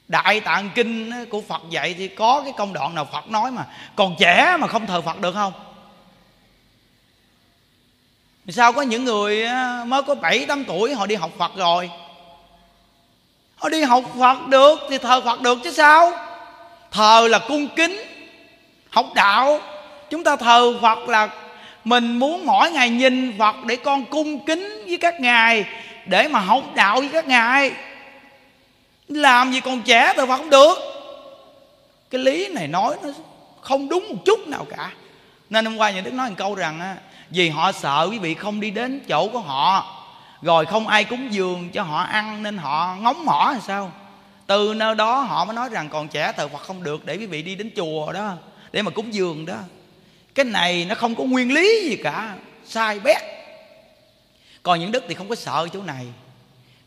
đại 0.09 0.39
tạng 0.39 0.69
kinh 0.75 1.11
của 1.29 1.41
phật 1.41 1.61
dạy 1.69 1.95
thì 1.97 2.07
có 2.07 2.41
cái 2.43 2.53
công 2.57 2.73
đoạn 2.73 2.95
nào 2.95 3.07
phật 3.11 3.29
nói 3.29 3.51
mà 3.51 3.65
còn 3.95 4.15
trẻ 4.19 4.57
mà 4.59 4.67
không 4.67 4.87
thờ 4.87 5.01
phật 5.01 5.19
được 5.19 5.33
không? 5.33 5.53
Sao 8.47 8.73
có 8.73 8.81
những 8.81 9.05
người 9.05 9.47
mới 9.85 10.03
có 10.03 10.15
bảy, 10.15 10.45
tám 10.45 10.65
tuổi 10.65 10.93
họ 10.93 11.05
đi 11.05 11.15
học 11.15 11.31
phật 11.37 11.51
rồi? 11.55 11.89
Họ 13.55 13.69
đi 13.69 13.83
học 13.83 14.03
phật 14.19 14.47
được 14.47 14.79
thì 14.89 14.97
thờ 14.97 15.21
phật 15.21 15.41
được 15.41 15.59
chứ 15.63 15.71
sao? 15.71 16.11
Thờ 16.91 17.27
là 17.31 17.39
cung 17.39 17.67
kính, 17.75 17.97
học 18.89 19.05
đạo. 19.15 19.59
Chúng 20.09 20.23
ta 20.23 20.35
thờ 20.35 20.73
phật 20.81 21.09
là 21.09 21.29
mình 21.83 22.19
muốn 22.19 22.45
mỗi 22.45 22.71
ngày 22.71 22.89
nhìn 22.89 23.37
phật 23.39 23.55
để 23.65 23.75
con 23.75 24.05
cung 24.05 24.45
kính 24.45 24.83
với 24.85 24.97
các 24.97 25.19
ngài, 25.19 25.65
để 26.05 26.27
mà 26.27 26.39
học 26.39 26.63
đạo 26.75 26.99
với 26.99 27.09
các 27.13 27.27
ngài 27.27 27.71
làm 29.09 29.51
gì 29.51 29.59
còn 29.59 29.81
trẻ 29.81 30.13
tôi 30.17 30.27
không 30.27 30.49
được. 30.49 30.75
Cái 32.09 32.21
lý 32.21 32.47
này 32.47 32.67
nói 32.67 32.95
nó 33.03 33.09
không 33.61 33.89
đúng 33.89 34.05
một 34.09 34.15
chút 34.25 34.47
nào 34.47 34.65
cả. 34.69 34.91
Nên 35.49 35.65
hôm 35.65 35.77
qua 35.77 35.91
nhà 35.91 36.01
đức 36.01 36.13
nói 36.13 36.29
một 36.29 36.35
câu 36.37 36.55
rằng 36.55 36.79
á, 36.79 36.95
vì 37.29 37.49
họ 37.49 37.71
sợ 37.71 38.07
quý 38.11 38.19
vị 38.19 38.33
không 38.33 38.59
đi 38.59 38.71
đến 38.71 38.99
chỗ 39.07 39.27
của 39.27 39.39
họ, 39.39 39.95
rồi 40.41 40.65
không 40.65 40.87
ai 40.87 41.03
cúng 41.03 41.33
dường 41.33 41.69
cho 41.69 41.83
họ 41.83 42.01
ăn 42.01 42.43
nên 42.43 42.57
họ 42.57 42.95
ngóng 43.01 43.25
mỏ 43.25 43.49
hay 43.51 43.61
sao? 43.61 43.91
Từ 44.47 44.73
nơi 44.73 44.95
đó 44.95 45.19
họ 45.19 45.45
mới 45.45 45.55
nói 45.55 45.69
rằng 45.69 45.89
còn 45.89 46.07
trẻ 46.07 46.31
thờ 46.37 46.47
phật 46.47 46.57
không 46.57 46.83
được 46.83 47.05
để 47.05 47.15
quý 47.17 47.25
vị 47.25 47.41
đi 47.41 47.55
đến 47.55 47.71
chùa 47.75 48.11
đó, 48.11 48.33
để 48.71 48.81
mà 48.81 48.91
cúng 48.91 49.13
dường 49.13 49.45
đó. 49.45 49.55
Cái 50.35 50.45
này 50.45 50.85
nó 50.89 50.95
không 50.95 51.15
có 51.15 51.23
nguyên 51.23 51.53
lý 51.53 51.89
gì 51.89 51.97
cả, 52.03 52.35
sai 52.65 52.99
bét. 52.99 53.21
Còn 54.63 54.79
những 54.79 54.91
đức 54.91 55.03
thì 55.07 55.15
không 55.15 55.29
có 55.29 55.35
sợ 55.35 55.67
chỗ 55.73 55.81
này 55.83 56.05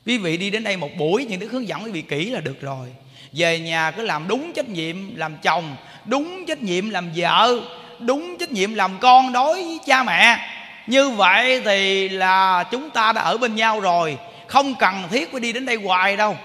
quý 0.07 0.19
vị 0.19 0.37
đi 0.37 0.51
đến 0.51 0.65
đây 0.65 0.77
một 0.77 0.91
buổi, 0.97 1.25
những 1.25 1.41
đức 1.41 1.53
hướng 1.53 1.69
dẫn 1.69 1.85
quý 1.85 1.91
vị 1.91 2.03
kỹ 2.03 2.31
là 2.31 2.41
được 2.41 2.61
rồi. 2.61 2.89
Về 3.33 3.59
nhà 3.59 3.91
cứ 3.91 4.03
làm 4.03 4.29
đúng 4.29 4.53
trách 4.53 4.69
nhiệm 4.69 5.17
làm 5.17 5.37
chồng, 5.43 5.77
đúng 6.05 6.45
trách 6.47 6.63
nhiệm 6.63 6.91
làm 6.91 7.11
vợ, 7.17 7.61
đúng 7.99 8.37
trách 8.39 8.53
nhiệm 8.53 8.75
làm 8.75 8.99
con 9.01 9.33
đối 9.33 9.55
với 9.55 9.79
cha 9.87 10.03
mẹ. 10.03 10.39
Như 10.87 11.11
vậy 11.11 11.63
thì 11.65 12.09
là 12.09 12.65
chúng 12.71 12.91
ta 12.91 13.13
đã 13.13 13.23
ở 13.23 13.37
bên 13.37 13.55
nhau 13.55 13.81
rồi. 13.81 14.19
Không 14.47 14.75
cần 14.75 15.03
thiết 15.11 15.33
phải 15.33 15.41
đi 15.41 15.53
đến 15.53 15.67
đây 15.67 15.77
hoài 15.77 16.17
đâu. 16.17 16.37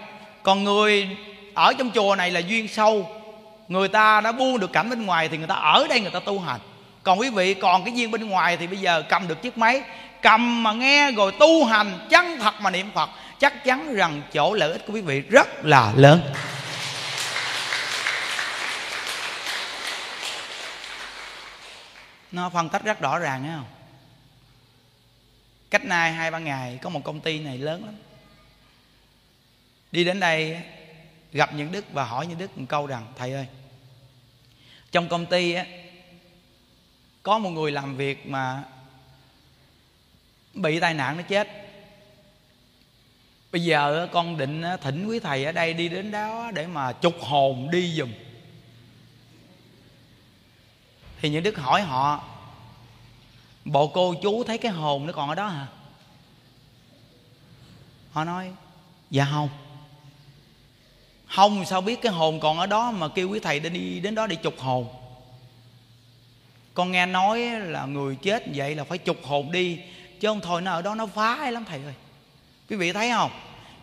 Còn 0.43 0.63
người 0.63 1.07
ở 1.53 1.73
trong 1.73 1.91
chùa 1.91 2.15
này 2.15 2.31
là 2.31 2.39
duyên 2.39 2.67
sâu. 2.67 3.09
Người 3.67 3.87
ta 3.87 4.21
đã 4.21 4.31
buông 4.31 4.59
được 4.59 4.73
cảnh 4.73 4.89
bên 4.89 5.05
ngoài 5.05 5.29
thì 5.29 5.37
người 5.37 5.47
ta 5.47 5.55
ở 5.55 5.87
đây 5.89 5.99
người 5.99 6.11
ta 6.11 6.19
tu 6.19 6.39
hành. 6.39 6.59
Còn 7.03 7.19
quý 7.19 7.29
vị 7.29 7.53
còn 7.53 7.83
cái 7.83 7.93
duyên 7.93 8.11
bên 8.11 8.29
ngoài 8.29 8.57
thì 8.57 8.67
bây 8.67 8.77
giờ 8.77 9.03
cầm 9.09 9.27
được 9.27 9.41
chiếc 9.41 9.57
máy, 9.57 9.81
cầm 10.21 10.63
mà 10.63 10.71
nghe 10.71 11.11
rồi 11.11 11.31
tu 11.39 11.65
hành, 11.65 11.91
chân 12.09 12.37
thật 12.39 12.53
mà 12.61 12.69
niệm 12.69 12.89
phật 12.93 13.09
chắc 13.39 13.63
chắn 13.63 13.95
rằng 13.95 14.21
chỗ 14.33 14.53
lợi 14.53 14.71
ích 14.71 14.85
của 14.87 14.93
quý 14.93 15.01
vị 15.01 15.19
rất 15.19 15.47
là 15.63 15.93
lớn. 15.95 16.33
Nó 22.31 22.49
phân 22.49 22.69
tách 22.69 22.83
rất 22.83 22.99
rõ 22.99 23.19
ràng, 23.19 23.43
thấy 23.43 23.51
không? 23.55 23.65
Cách 25.69 25.85
nay 25.85 26.11
hai, 26.11 26.31
ba 26.31 26.39
ngày 26.39 26.79
có 26.81 26.89
một 26.89 27.01
công 27.03 27.19
ty 27.19 27.39
này 27.39 27.57
lớn 27.57 27.85
lắm. 27.85 27.95
Đi 29.91 30.03
đến 30.03 30.19
đây, 30.19 30.61
gặp 31.31 31.53
những 31.53 31.71
đức 31.71 31.85
và 31.93 32.03
hỏi 32.03 32.27
những 32.27 32.37
đức 32.37 32.57
một 32.57 32.65
câu 32.69 32.87
rằng, 32.87 33.13
thầy 33.17 33.33
ơi, 33.33 33.47
trong 34.91 35.09
công 35.09 35.25
ty 35.25 35.53
á, 35.53 35.65
có 37.23 37.37
một 37.37 37.49
người 37.49 37.71
làm 37.71 37.97
việc 37.97 38.27
mà 38.27 38.63
bị 40.53 40.79
tai 40.79 40.93
nạn 40.93 41.17
nó 41.17 41.23
chết 41.23 41.66
bây 43.57 43.63
giờ 43.63 44.07
con 44.11 44.37
định 44.37 44.63
thỉnh 44.81 45.07
quý 45.07 45.19
thầy 45.19 45.45
ở 45.45 45.51
đây 45.51 45.73
đi 45.73 45.89
đến 45.89 46.11
đó 46.11 46.51
để 46.53 46.67
mà 46.67 46.93
trục 47.01 47.21
hồn 47.21 47.71
đi 47.71 47.93
dùm 47.97 48.09
thì 51.21 51.29
những 51.29 51.43
đức 51.43 51.57
hỏi 51.57 51.81
họ 51.81 52.23
bộ 53.65 53.87
cô 53.87 54.15
chú 54.21 54.43
thấy 54.43 54.57
cái 54.57 54.71
hồn 54.71 55.05
nó 55.07 55.13
còn 55.13 55.29
ở 55.29 55.35
đó 55.35 55.47
hả? 55.47 55.67
Họ 58.11 58.23
nói 58.23 58.51
dạ 59.11 59.27
không. 59.31 59.49
Không, 61.27 61.65
sao 61.65 61.81
biết 61.81 62.01
cái 62.01 62.11
hồn 62.11 62.39
còn 62.39 62.59
ở 62.59 62.65
đó 62.65 62.91
mà 62.91 63.07
kêu 63.07 63.29
quý 63.29 63.39
thầy 63.39 63.59
đi, 63.59 63.99
đến 63.99 64.15
đó 64.15 64.27
để 64.27 64.37
trục 64.43 64.59
hồn? 64.59 64.87
Con 66.73 66.91
nghe 66.91 67.05
nói 67.05 67.39
là 67.41 67.85
người 67.85 68.15
chết 68.15 68.43
vậy 68.55 68.75
là 68.75 68.83
phải 68.83 68.99
trục 69.05 69.25
hồn 69.25 69.51
đi, 69.51 69.79
chứ 70.19 70.27
không 70.27 70.41
thôi 70.41 70.61
nó 70.61 70.71
ở 70.71 70.81
đó 70.81 70.95
nó 70.95 71.05
phá 71.05 71.51
lắm 71.51 71.65
thầy 71.65 71.83
ơi. 71.83 71.93
Quý 72.69 72.75
vị 72.75 72.93
thấy 72.93 73.11
không? 73.11 73.31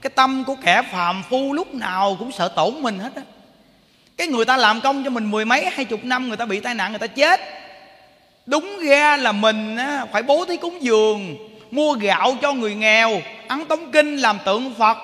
Cái 0.05 0.11
tâm 0.11 0.45
của 0.45 0.55
kẻ 0.65 0.83
phàm 0.93 1.23
phu 1.31 1.53
lúc 1.53 1.75
nào 1.75 2.17
cũng 2.19 2.33
sợ 2.33 2.49
tổn 2.49 2.75
mình 2.83 2.99
hết 2.99 3.11
á. 3.17 3.23
Cái 4.17 4.27
người 4.27 4.45
ta 4.45 4.57
làm 4.57 4.81
công 4.81 5.05
cho 5.05 5.11
mình 5.11 5.31
mười 5.31 5.45
mấy 5.45 5.71
hai 5.71 5.85
chục 5.85 6.05
năm 6.05 6.29
người 6.29 6.37
ta 6.37 6.45
bị 6.45 6.61
tai 6.61 6.75
nạn 6.75 6.93
người 6.93 6.99
ta 6.99 7.07
chết. 7.07 7.41
Đúng 8.47 8.79
ra 8.79 9.17
là 9.17 9.33
mình 9.33 9.77
á, 9.77 10.07
phải 10.13 10.23
bố 10.23 10.45
thí 10.45 10.57
cúng 10.57 10.83
dường 10.83 11.37
mua 11.71 11.93
gạo 11.93 12.37
cho 12.43 12.53
người 12.53 12.75
nghèo 12.75 13.21
ăn 13.49 13.67
tống 13.67 13.91
kinh 13.91 14.17
làm 14.17 14.39
tượng 14.45 14.75
phật 14.79 14.99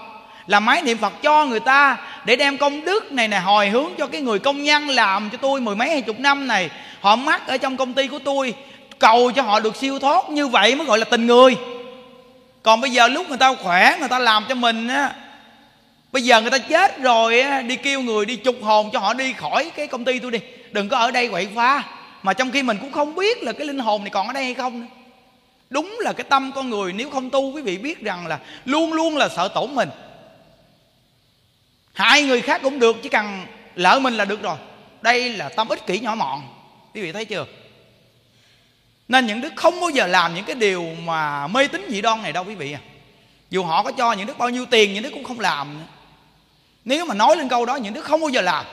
làm 0.47 0.65
máy 0.65 0.83
niệm 0.83 0.99
phật 0.99 1.13
cho 1.23 1.47
người 1.47 1.61
ta 1.61 1.97
để 2.25 2.37
đem 2.37 2.59
công 2.59 2.85
đức 2.85 3.13
này 3.13 3.29
nè 3.29 3.39
hồi 3.39 3.69
hướng 3.69 3.91
cho 3.99 4.07
cái 4.07 4.21
người 4.21 4.39
công 4.39 4.63
nhân 4.63 4.89
làm 4.89 5.31
cho 5.31 5.39
tôi 5.39 5.61
mười 5.61 5.77
mấy 5.77 5.89
hai 5.89 6.03
chục 6.03 6.21
năm 6.21 6.47
này. 6.47 6.71
Họ 7.01 7.17
mắc 7.17 7.49
ở 7.49 7.57
trong 7.57 7.77
công 7.77 7.95
ty 7.95 8.09
của 8.09 8.19
tôi 8.19 8.55
cầu 8.99 9.33
cho 9.33 9.43
họ 9.43 9.61
được 9.61 9.77
siêu 9.77 9.99
thoát 9.99 10.31
như 10.31 10.47
vậy 10.47 10.75
mới 10.75 10.87
gọi 10.87 10.99
là 10.99 11.05
tình 11.05 11.27
người 11.27 11.57
còn 12.63 12.81
bây 12.81 12.91
giờ 12.91 13.09
lúc 13.09 13.29
người 13.29 13.39
ta 13.39 13.55
khỏe, 13.55 13.97
người 13.99 14.09
ta 14.09 14.19
làm 14.19 14.45
cho 14.49 14.55
mình 14.55 14.89
á, 14.89 15.15
bây 16.13 16.23
giờ 16.23 16.41
người 16.41 16.51
ta 16.51 16.59
chết 16.59 16.99
rồi 16.99 17.41
á, 17.41 17.63
đi 17.63 17.77
kêu 17.77 18.03
người, 18.03 18.27
đi 18.27 18.39
trục 18.45 18.57
hồn 18.63 18.91
cho 18.93 18.99
họ 18.99 19.15
đi 19.15 19.33
khỏi 19.33 19.71
cái 19.77 19.87
công 19.87 20.05
ty 20.05 20.19
tôi 20.19 20.31
đi. 20.31 20.39
Đừng 20.73 20.89
có 20.89 20.99
ở 20.99 21.11
đây 21.11 21.29
quậy 21.29 21.49
phá. 21.55 21.83
Mà 22.23 22.33
trong 22.33 22.51
khi 22.51 22.63
mình 22.63 22.79
cũng 22.81 22.93
không 22.93 23.15
biết 23.15 23.43
là 23.43 23.53
cái 23.53 23.67
linh 23.67 23.79
hồn 23.79 24.05
này 24.05 24.11
còn 24.11 24.27
ở 24.27 24.33
đây 24.33 24.45
hay 24.45 24.55
không 24.55 24.81
nữa. 24.81 24.87
Đúng 25.71 25.99
là 26.01 26.13
cái 26.13 26.25
tâm 26.25 26.53
con 26.55 26.71
người, 26.71 26.93
nếu 26.93 27.11
không 27.11 27.31
tu, 27.31 27.53
quý 27.53 27.63
vị 27.63 27.79
biết 27.79 28.03
rằng 28.03 28.27
là 28.27 28.39
luôn 28.65 28.93
luôn 28.93 29.17
là 29.17 29.29
sợ 29.29 29.49
tổn 29.49 29.75
mình. 29.75 29.89
Hại 31.93 32.23
người 32.23 32.41
khác 32.41 32.61
cũng 32.63 32.79
được, 32.79 32.97
chỉ 33.03 33.09
cần 33.09 33.47
lỡ 33.75 33.99
mình 33.99 34.15
là 34.15 34.25
được 34.25 34.43
rồi. 34.43 34.57
Đây 35.03 35.29
là 35.29 35.49
tâm 35.49 35.69
ích 35.69 35.87
kỷ 35.87 36.01
nhỏ 36.01 36.15
mọn. 36.15 36.43
Quý 36.95 37.03
vị 37.03 37.13
thấy 37.13 37.25
chưa? 37.25 37.47
Nên 39.11 39.27
những 39.27 39.41
đức 39.41 39.53
không 39.57 39.81
bao 39.81 39.91
giờ 39.91 40.07
làm 40.07 40.35
những 40.35 40.45
cái 40.45 40.57
điều 40.57 40.87
mà 41.05 41.47
mê 41.47 41.69
tín 41.69 41.87
dị 41.89 42.01
đoan 42.01 42.23
này 42.23 42.33
đâu, 42.33 42.45
quý 42.45 42.55
vị 42.55 42.73
à. 42.73 42.81
Dù 43.51 43.65
họ 43.65 43.83
có 43.83 43.93
cho 43.93 44.13
những 44.13 44.27
đức 44.27 44.39
bao 44.39 44.51
nhiêu 44.51 44.67
tiền, 44.67 44.95
những 44.95 45.03
đức 45.03 45.11
cũng 45.13 45.25
không 45.25 45.41
làm 45.41 45.79
nữa. 45.79 45.85
nếu 46.85 47.05
mà 47.05 47.15
nói 47.15 47.37
lên 47.37 47.49
câu 47.49 47.67
đó, 47.67 47.77
những 47.77 47.95
đức 47.95 48.05
không 48.05 48.21
bao 48.21 48.29
giờ 48.29 48.41
làm. 48.41 48.65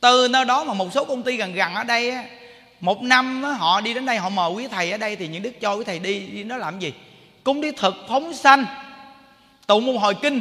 Từ 0.00 0.28
nơi 0.30 0.44
đó 0.44 0.64
mà 0.64 0.74
một 0.74 0.92
số 0.92 1.04
công 1.04 1.22
ty 1.22 1.36
gần 1.36 1.52
gần 1.52 1.74
ở 1.74 1.84
đây 1.84 2.14
một 2.80 3.02
năm 3.02 3.42
họ 3.42 3.80
đi 3.80 3.94
đến 3.94 4.06
đây, 4.06 4.16
họ 4.16 4.28
mời 4.28 4.50
quý 4.50 4.68
thầy 4.68 4.92
ở 4.92 4.98
đây, 4.98 5.16
thì 5.16 5.28
những 5.28 5.42
đức 5.42 5.60
cho 5.60 5.74
quý 5.74 5.84
thầy 5.84 5.98
đi 5.98 6.20
đi 6.20 6.44
nó 6.44 6.56
làm 6.56 6.78
gì? 6.78 6.92
Cúng 7.44 7.60
đi 7.60 7.72
thực 7.72 7.94
phóng 8.08 8.34
sanh, 8.34 8.64
tụng 9.66 9.86
một 9.86 9.98
hồi 9.98 10.14
kinh, 10.22 10.40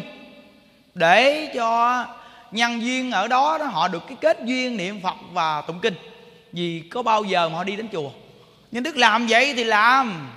để 0.93 1.51
cho 1.55 2.05
nhân 2.51 2.81
duyên 2.81 3.11
ở 3.11 3.27
đó, 3.27 3.57
đó 3.57 3.65
họ 3.65 3.87
được 3.87 4.03
cái 4.07 4.17
kết 4.21 4.37
duyên 4.45 4.77
niệm 4.77 5.01
phật 5.01 5.15
và 5.31 5.61
tụng 5.61 5.79
kinh. 5.79 5.93
Vì 6.51 6.83
có 6.89 7.01
bao 7.01 7.23
giờ 7.23 7.49
mà 7.49 7.55
họ 7.55 7.63
đi 7.63 7.75
đến 7.75 7.87
chùa? 7.91 8.11
Nhưng 8.71 8.83
đức 8.83 8.97
làm 8.97 9.27
vậy 9.27 9.53
thì 9.53 9.63
làm. 9.63 10.29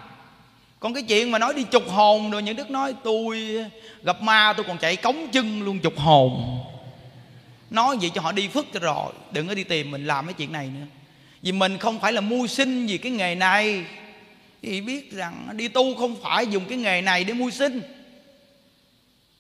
Còn 0.80 0.94
cái 0.94 1.02
chuyện 1.02 1.30
mà 1.30 1.38
nói 1.38 1.54
đi 1.54 1.64
trục 1.70 1.90
hồn 1.90 2.30
rồi 2.30 2.42
những 2.42 2.56
đức 2.56 2.70
nói 2.70 2.94
tôi 3.04 3.64
gặp 4.02 4.22
ma 4.22 4.54
tôi 4.56 4.64
còn 4.68 4.78
chạy 4.78 4.96
cống 4.96 5.28
chân 5.32 5.62
luôn 5.62 5.80
trục 5.82 5.98
hồn. 5.98 6.58
Nói 7.70 7.96
vậy 8.00 8.10
cho 8.14 8.20
họ 8.20 8.32
đi 8.32 8.48
phức 8.48 8.66
cho 8.72 8.80
rồi 8.80 9.12
đừng 9.30 9.48
có 9.48 9.54
đi 9.54 9.64
tìm 9.64 9.90
mình 9.90 10.06
làm 10.06 10.26
cái 10.26 10.34
chuyện 10.34 10.52
này 10.52 10.66
nữa. 10.66 10.86
Vì 11.42 11.52
mình 11.52 11.78
không 11.78 11.98
phải 11.98 12.12
là 12.12 12.20
mưu 12.20 12.46
sinh 12.46 12.86
vì 12.86 12.98
cái 12.98 13.12
nghề 13.12 13.34
này. 13.34 13.84
Thì 14.62 14.80
biết 14.80 15.12
rằng 15.12 15.48
đi 15.52 15.68
tu 15.68 15.94
không 15.94 16.16
phải 16.22 16.46
dùng 16.46 16.64
cái 16.64 16.78
nghề 16.78 17.00
này 17.00 17.24
để 17.24 17.34
mưu 17.34 17.50
sinh 17.50 17.80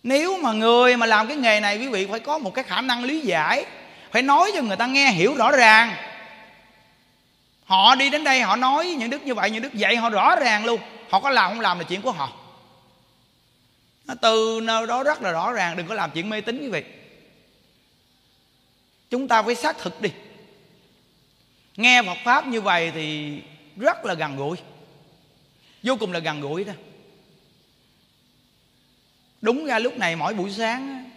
nếu 0.02 0.38
mà 0.42 0.52
người 0.52 0.96
mà 0.96 1.06
làm 1.06 1.28
cái 1.28 1.36
nghề 1.36 1.60
này, 1.60 1.78
quý 1.78 1.88
vị 1.88 2.06
phải 2.10 2.20
có 2.20 2.38
một 2.38 2.54
cái 2.54 2.64
khả 2.64 2.80
năng 2.80 3.04
lý 3.04 3.20
giải. 3.20 3.66
Phải 4.10 4.22
nói 4.22 4.50
cho 4.54 4.62
người 4.62 4.76
ta 4.76 4.86
nghe, 4.86 5.10
hiểu 5.10 5.34
rõ 5.34 5.50
ràng. 5.50 5.94
Họ 7.64 7.94
đi 7.94 8.10
đến 8.10 8.24
đây, 8.24 8.40
họ 8.40 8.56
nói 8.56 8.86
những 8.86 9.10
đức 9.10 9.22
như 9.22 9.34
vậy, 9.34 9.50
những 9.50 9.62
đức 9.62 9.74
dạy 9.74 9.96
họ 9.96 10.10
rõ 10.10 10.36
ràng 10.36 10.64
luôn. 10.64 10.80
Họ 11.10 11.20
có 11.20 11.30
làm 11.30 11.50
không 11.50 11.60
làm 11.60 11.78
là 11.78 11.84
chuyện 11.84 12.02
của 12.02 12.12
họ. 12.12 12.32
Từ 14.22 14.60
nơi 14.62 14.86
đó 14.86 15.02
rất 15.02 15.22
là 15.22 15.30
rõ 15.30 15.52
ràng, 15.52 15.76
đừng 15.76 15.86
có 15.86 15.94
làm 15.94 16.10
chuyện 16.10 16.30
mê 16.30 16.40
tín, 16.40 16.60
quý 16.60 16.68
vị. 16.68 16.82
Chúng 19.10 19.28
ta 19.28 19.42
phải 19.42 19.54
xác 19.54 19.78
thực 19.78 20.00
đi. 20.00 20.10
Nghe 21.76 22.02
Phật 22.02 22.18
pháp 22.24 22.46
như 22.46 22.60
vậy 22.60 22.92
thì 22.94 23.38
rất 23.76 24.04
là 24.04 24.14
gần 24.14 24.36
gũi. 24.36 24.56
Vô 25.82 25.96
cùng 25.96 26.12
là 26.12 26.18
gần 26.18 26.40
gũi 26.40 26.64
đó 26.64 26.72
đúng 29.40 29.66
ra 29.66 29.78
lúc 29.78 29.98
này 29.98 30.16
mỗi 30.16 30.34
buổi 30.34 30.50
sáng 30.50 31.10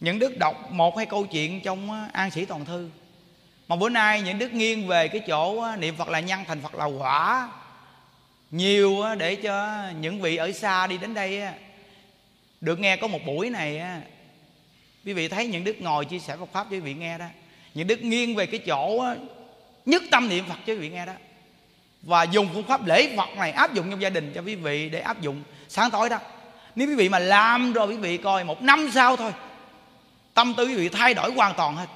những 0.00 0.18
đức 0.18 0.38
đọc 0.38 0.70
một 0.70 0.96
hai 0.96 1.06
câu 1.06 1.26
chuyện 1.26 1.60
trong 1.60 2.08
an 2.12 2.30
sĩ 2.30 2.44
toàn 2.44 2.64
thư. 2.64 2.90
Mà 3.68 3.76
bữa 3.76 3.88
nay 3.88 4.22
những 4.22 4.38
đức 4.38 4.52
nghiêng 4.52 4.86
về 4.86 5.08
cái 5.08 5.20
chỗ 5.26 5.76
niệm 5.76 5.96
phật 5.96 6.08
là 6.08 6.20
nhân 6.20 6.40
thành 6.46 6.60
phật 6.60 6.74
là 6.74 6.84
quả. 6.84 7.48
Nhiều 8.50 9.04
để 9.18 9.34
cho 9.34 9.84
những 10.00 10.20
vị 10.20 10.36
ở 10.36 10.52
xa 10.52 10.86
đi 10.86 10.98
đến 10.98 11.14
đây 11.14 11.42
được 12.60 12.80
nghe 12.80 12.96
có 12.96 13.06
một 13.06 13.20
buổi 13.26 13.50
này 13.50 13.82
quý 15.04 15.12
vị 15.12 15.28
thấy 15.28 15.46
những 15.46 15.64
đức 15.64 15.80
ngồi 15.80 16.04
chia 16.04 16.18
sẻ 16.18 16.36
Phật 16.36 16.52
pháp 16.52 16.64
cho 16.64 16.76
quý 16.76 16.80
vị 16.80 16.94
nghe 16.94 17.18
đó. 17.18 17.26
Những 17.74 17.86
đức 17.86 18.02
nghiêng 18.02 18.34
về 18.34 18.46
cái 18.46 18.60
chỗ 18.66 19.04
nhất 19.86 20.02
tâm 20.10 20.28
niệm 20.28 20.44
Phật 20.48 20.58
cho 20.66 20.72
quý 20.72 20.78
vị 20.78 20.88
nghe 20.88 21.06
đó. 21.06 21.12
Và 22.02 22.22
dùng 22.22 22.48
phương 22.54 22.64
pháp 22.64 22.86
lễ 22.86 23.16
Phật 23.16 23.28
này 23.36 23.52
áp 23.52 23.74
dụng 23.74 23.90
trong 23.90 24.02
gia 24.02 24.10
đình 24.10 24.32
cho 24.34 24.42
quý 24.42 24.54
vị 24.54 24.88
để 24.88 25.00
áp 25.00 25.20
dụng 25.20 25.42
sáng 25.68 25.90
tối 25.90 26.08
đó 26.08 26.18
nếu 26.74 26.88
quý 26.88 26.94
vị 26.94 27.08
mà 27.08 27.18
làm 27.18 27.72
rồi 27.72 27.86
quý 27.86 27.96
vị 27.96 28.16
coi 28.16 28.44
một 28.44 28.62
năm 28.62 28.90
sau 28.94 29.16
thôi, 29.16 29.32
tâm 30.34 30.54
tư 30.56 30.66
quý 30.66 30.74
vị 30.74 30.88
thay 30.88 31.14
đổi 31.14 31.32
hoàn 31.32 31.54
toàn 31.56 31.76
hết. 31.76 31.86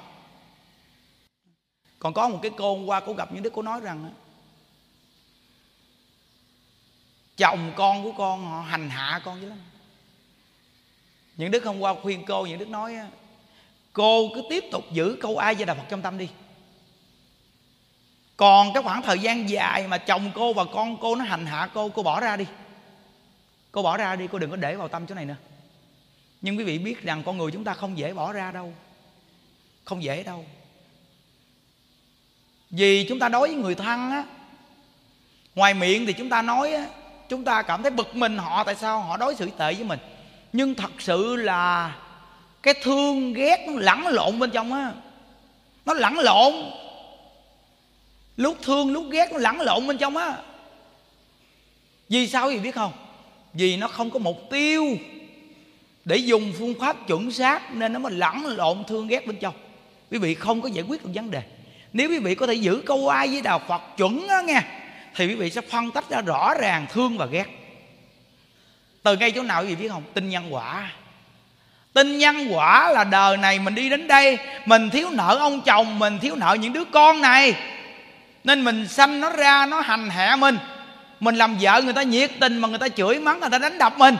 Còn 1.98 2.14
có 2.14 2.28
một 2.28 2.38
cái 2.42 2.50
cô 2.56 2.76
hôm 2.76 2.86
qua 2.86 3.00
cô 3.00 3.12
gặp 3.12 3.32
những 3.32 3.42
đứa 3.42 3.50
cô 3.50 3.62
nói 3.62 3.80
rằng 3.80 4.12
chồng 7.36 7.72
con 7.76 8.04
của 8.04 8.12
con 8.12 8.46
họ 8.46 8.60
hành 8.60 8.90
hạ 8.90 9.20
con 9.24 9.40
dữ 9.40 9.48
lắm. 9.48 9.58
Những 11.36 11.50
đức 11.50 11.64
hôm 11.64 11.80
qua 11.80 11.94
khuyên 12.02 12.24
cô, 12.26 12.46
những 12.46 12.58
đức 12.58 12.68
nói 12.68 12.96
cô 13.92 14.28
cứ 14.34 14.42
tiếp 14.50 14.64
tục 14.72 14.84
giữ 14.92 15.16
câu 15.20 15.36
ai 15.36 15.56
gia 15.56 15.64
đà 15.64 15.74
phật 15.74 15.84
trong 15.88 16.02
tâm 16.02 16.18
đi. 16.18 16.28
Còn 18.36 18.72
cái 18.74 18.82
khoảng 18.82 19.02
thời 19.02 19.18
gian 19.18 19.48
dài 19.50 19.88
mà 19.88 19.98
chồng 19.98 20.30
cô 20.34 20.52
và 20.52 20.64
con 20.64 20.96
cô 21.00 21.16
nó 21.16 21.24
hành 21.24 21.46
hạ 21.46 21.68
cô 21.74 21.88
cô 21.88 22.02
bỏ 22.02 22.20
ra 22.20 22.36
đi 22.36 22.44
cô 23.74 23.82
bỏ 23.82 23.96
ra 23.96 24.16
đi, 24.16 24.28
cô 24.32 24.38
đừng 24.38 24.50
có 24.50 24.56
để 24.56 24.76
vào 24.76 24.88
tâm 24.88 25.06
chỗ 25.06 25.14
này 25.14 25.24
nữa. 25.24 25.36
Nhưng 26.40 26.58
quý 26.58 26.64
vị 26.64 26.78
biết 26.78 27.02
rằng 27.02 27.22
con 27.22 27.38
người 27.38 27.50
chúng 27.52 27.64
ta 27.64 27.74
không 27.74 27.98
dễ 27.98 28.12
bỏ 28.12 28.32
ra 28.32 28.52
đâu. 28.52 28.74
Không 29.84 30.02
dễ 30.02 30.22
đâu. 30.22 30.44
Vì 32.70 33.06
chúng 33.08 33.18
ta 33.18 33.28
đối 33.28 33.48
với 33.48 33.56
người 33.56 33.74
thân 33.74 34.10
á, 34.10 34.24
ngoài 35.54 35.74
miệng 35.74 36.06
thì 36.06 36.12
chúng 36.12 36.28
ta 36.28 36.42
nói 36.42 36.72
á, 36.72 36.86
chúng 37.28 37.44
ta 37.44 37.62
cảm 37.62 37.82
thấy 37.82 37.90
bực 37.90 38.16
mình 38.16 38.38
họ, 38.38 38.64
tại 38.64 38.74
sao 38.74 39.00
họ 39.00 39.16
đối 39.16 39.34
xử 39.34 39.46
tệ 39.46 39.74
với 39.74 39.84
mình. 39.84 39.98
Nhưng 40.52 40.74
thật 40.74 40.90
sự 40.98 41.36
là 41.36 41.96
cái 42.62 42.74
thương 42.82 43.32
ghét 43.32 43.66
nó 43.68 43.72
lẫn 43.76 44.06
lộn 44.06 44.38
bên 44.38 44.50
trong 44.50 44.72
á. 44.72 44.92
Nó 45.84 45.94
lẫn 45.94 46.18
lộn. 46.18 46.52
Lúc 48.36 48.56
thương, 48.62 48.92
lúc 48.92 49.04
ghét 49.10 49.32
nó 49.32 49.38
lẫn 49.38 49.60
lộn 49.60 49.86
bên 49.86 49.98
trong 49.98 50.16
á. 50.16 50.36
Vì 52.08 52.28
sao 52.28 52.46
quý 52.46 52.56
vị 52.56 52.60
biết 52.62 52.74
không? 52.74 52.92
Vì 53.54 53.76
nó 53.76 53.88
không 53.88 54.10
có 54.10 54.18
mục 54.18 54.50
tiêu 54.50 54.98
để 56.04 56.16
dùng 56.16 56.52
phương 56.58 56.74
pháp 56.80 57.06
chuẩn 57.06 57.30
xác 57.30 57.74
nên 57.74 57.92
nó 57.92 57.98
mới 57.98 58.12
lẫn 58.12 58.46
lộn 58.46 58.84
thương 58.88 59.08
ghét 59.08 59.26
bên 59.26 59.36
trong. 59.36 59.54
Quý 60.10 60.18
vị 60.18 60.34
không 60.34 60.60
có 60.60 60.68
giải 60.68 60.84
quyết 60.88 61.04
được 61.04 61.10
vấn 61.14 61.30
đề. 61.30 61.42
Nếu 61.92 62.08
quý 62.10 62.18
vị 62.18 62.34
có 62.34 62.46
thể 62.46 62.54
giữ 62.54 62.82
câu 62.86 63.08
ai 63.08 63.28
với 63.28 63.42
đạo 63.42 63.62
phật 63.68 63.82
chuẩn 63.96 64.28
á 64.28 64.42
nghe, 64.42 64.62
thì 65.14 65.26
quý 65.26 65.34
vị 65.34 65.50
sẽ 65.50 65.60
phân 65.60 65.90
tách 65.90 66.10
ra 66.10 66.20
rõ 66.20 66.54
ràng 66.54 66.86
thương 66.92 67.18
và 67.18 67.26
ghét. 67.26 67.46
Từ 69.02 69.16
ngay 69.16 69.30
chỗ 69.30 69.42
nào 69.42 69.62
quý 69.62 69.68
vị 69.68 69.74
biết 69.82 69.88
không? 69.88 70.02
Tin 70.14 70.28
nhân 70.28 70.54
quả. 70.54 70.92
Tin 71.92 72.18
nhân 72.18 72.48
quả 72.50 72.92
là 72.92 73.04
đời 73.04 73.36
này 73.36 73.58
mình 73.58 73.74
đi 73.74 73.88
đến 73.88 74.08
đây, 74.08 74.38
mình 74.66 74.90
thiếu 74.90 75.10
nợ 75.10 75.36
ông 75.40 75.60
chồng, 75.60 75.98
mình 75.98 76.18
thiếu 76.18 76.36
nợ 76.36 76.56
những 76.60 76.72
đứa 76.72 76.84
con 76.84 77.20
này. 77.20 77.54
Nên 78.44 78.64
mình 78.64 78.88
sanh 78.88 79.20
nó 79.20 79.30
ra, 79.30 79.66
nó 79.66 79.80
hành 79.80 80.10
hạ 80.10 80.36
mình 80.36 80.58
mình 81.24 81.36
làm 81.36 81.56
vợ 81.60 81.82
người 81.82 81.92
ta 81.92 82.02
nhiệt 82.02 82.30
tình 82.40 82.58
mà 82.58 82.68
người 82.68 82.78
ta 82.78 82.88
chửi 82.88 83.18
mắng, 83.18 83.40
người 83.40 83.50
ta 83.50 83.58
đánh 83.58 83.78
đập 83.78 83.98
mình. 83.98 84.16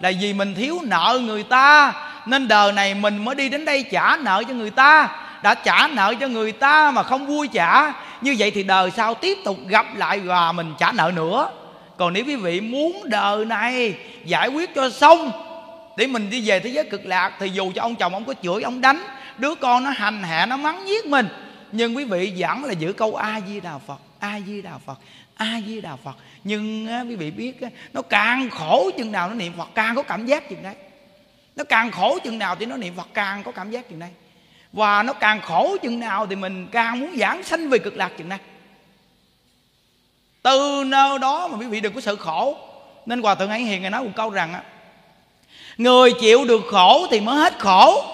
Là 0.00 0.12
vì 0.20 0.32
mình 0.32 0.54
thiếu 0.54 0.80
nợ 0.84 1.20
người 1.22 1.42
ta. 1.42 1.92
Nên 2.26 2.48
đời 2.48 2.72
này 2.72 2.94
mình 2.94 3.24
mới 3.24 3.34
đi 3.34 3.48
đến 3.48 3.64
đây 3.64 3.84
trả 3.90 4.16
nợ 4.16 4.42
cho 4.48 4.54
người 4.54 4.70
ta. 4.70 5.08
Đã 5.42 5.54
trả 5.54 5.88
nợ 5.88 6.14
cho 6.20 6.28
người 6.28 6.52
ta 6.52 6.90
mà 6.90 7.02
không 7.02 7.26
vui 7.26 7.48
trả. 7.48 7.92
Như 8.20 8.36
vậy 8.38 8.50
thì 8.50 8.62
đời 8.62 8.90
sau 8.96 9.14
tiếp 9.14 9.38
tục 9.44 9.58
gặp 9.66 9.86
lại 9.96 10.20
và 10.20 10.52
mình 10.52 10.74
trả 10.78 10.92
nợ 10.92 11.12
nữa. 11.14 11.50
Còn 11.96 12.12
nếu 12.12 12.24
quý 12.24 12.36
vị 12.36 12.60
muốn 12.60 13.02
đời 13.04 13.44
này 13.44 13.94
giải 14.24 14.48
quyết 14.48 14.74
cho 14.74 14.90
xong, 14.90 15.30
để 15.96 16.06
mình 16.06 16.30
đi 16.30 16.42
về 16.48 16.60
thế 16.60 16.70
giới 16.70 16.84
cực 16.84 17.06
lạc, 17.06 17.32
thì 17.40 17.48
dù 17.48 17.72
cho 17.74 17.82
ông 17.82 17.94
chồng 17.94 18.14
ông 18.14 18.24
có 18.24 18.34
chửi, 18.42 18.62
ông 18.62 18.80
đánh, 18.80 19.02
đứa 19.38 19.54
con 19.54 19.84
nó 19.84 19.90
hành 19.90 20.22
hạ, 20.22 20.46
nó 20.46 20.56
mắng 20.56 20.88
giết 20.88 21.06
mình, 21.06 21.28
nhưng 21.72 21.96
quý 21.96 22.04
vị 22.04 22.34
vẫn 22.38 22.64
là 22.64 22.72
giữ 22.72 22.92
câu 22.92 23.16
a 23.16 23.40
di 23.48 23.60
đà 23.60 23.78
phật, 23.86 23.98
a 24.20 24.40
di 24.46 24.62
đà 24.62 24.72
phật, 24.86 24.98
a 25.34 25.60
di 25.66 25.80
đà 25.80 25.96
phật 26.04 26.16
nhưng 26.48 26.86
á, 26.86 27.04
quý 27.08 27.16
vị 27.16 27.30
biết 27.30 27.60
á, 27.60 27.68
nó 27.92 28.02
càng 28.02 28.50
khổ 28.50 28.90
chừng 28.98 29.12
nào 29.12 29.28
nó 29.28 29.34
niệm 29.34 29.52
phật 29.56 29.68
càng 29.74 29.94
có 29.94 30.02
cảm 30.02 30.26
giác 30.26 30.48
chừng 30.48 30.62
đấy. 30.62 30.74
Nó 31.56 31.64
càng 31.64 31.90
khổ 31.90 32.18
chừng 32.24 32.38
nào 32.38 32.56
thì 32.56 32.66
nó 32.66 32.76
niệm 32.76 32.94
phật 32.96 33.08
càng 33.14 33.42
có 33.42 33.52
cảm 33.52 33.70
giác 33.70 33.88
chừng 33.88 33.98
đấy. 33.98 34.10
Và 34.72 35.02
nó 35.02 35.12
càng 35.12 35.40
khổ 35.40 35.76
chừng 35.82 36.00
nào 36.00 36.26
thì 36.26 36.36
mình 36.36 36.68
càng 36.72 37.00
muốn 37.00 37.16
giảng 37.18 37.42
sanh 37.42 37.68
về 37.68 37.78
cực 37.78 37.96
lạc 37.96 38.12
chừng 38.18 38.28
này 38.28 38.38
từ 40.42 40.84
nơi 40.86 41.18
đó 41.18 41.48
mà 41.48 41.58
quý 41.58 41.66
vị 41.66 41.80
đừng 41.80 41.92
có 41.92 42.00
sợ 42.00 42.16
khổ. 42.16 42.56
Nên 43.06 43.22
hòa 43.22 43.34
thượng 43.34 43.50
ấy 43.50 43.60
hiền 43.60 43.82
ngài 43.82 43.90
nói 43.90 44.04
một 44.04 44.10
câu 44.16 44.30
rằng 44.30 44.52
á 44.52 44.62
người 45.78 46.12
chịu 46.20 46.44
được 46.44 46.60
khổ 46.70 47.06
thì 47.10 47.20
mới 47.20 47.36
hết 47.36 47.58
khổ. 47.58 48.04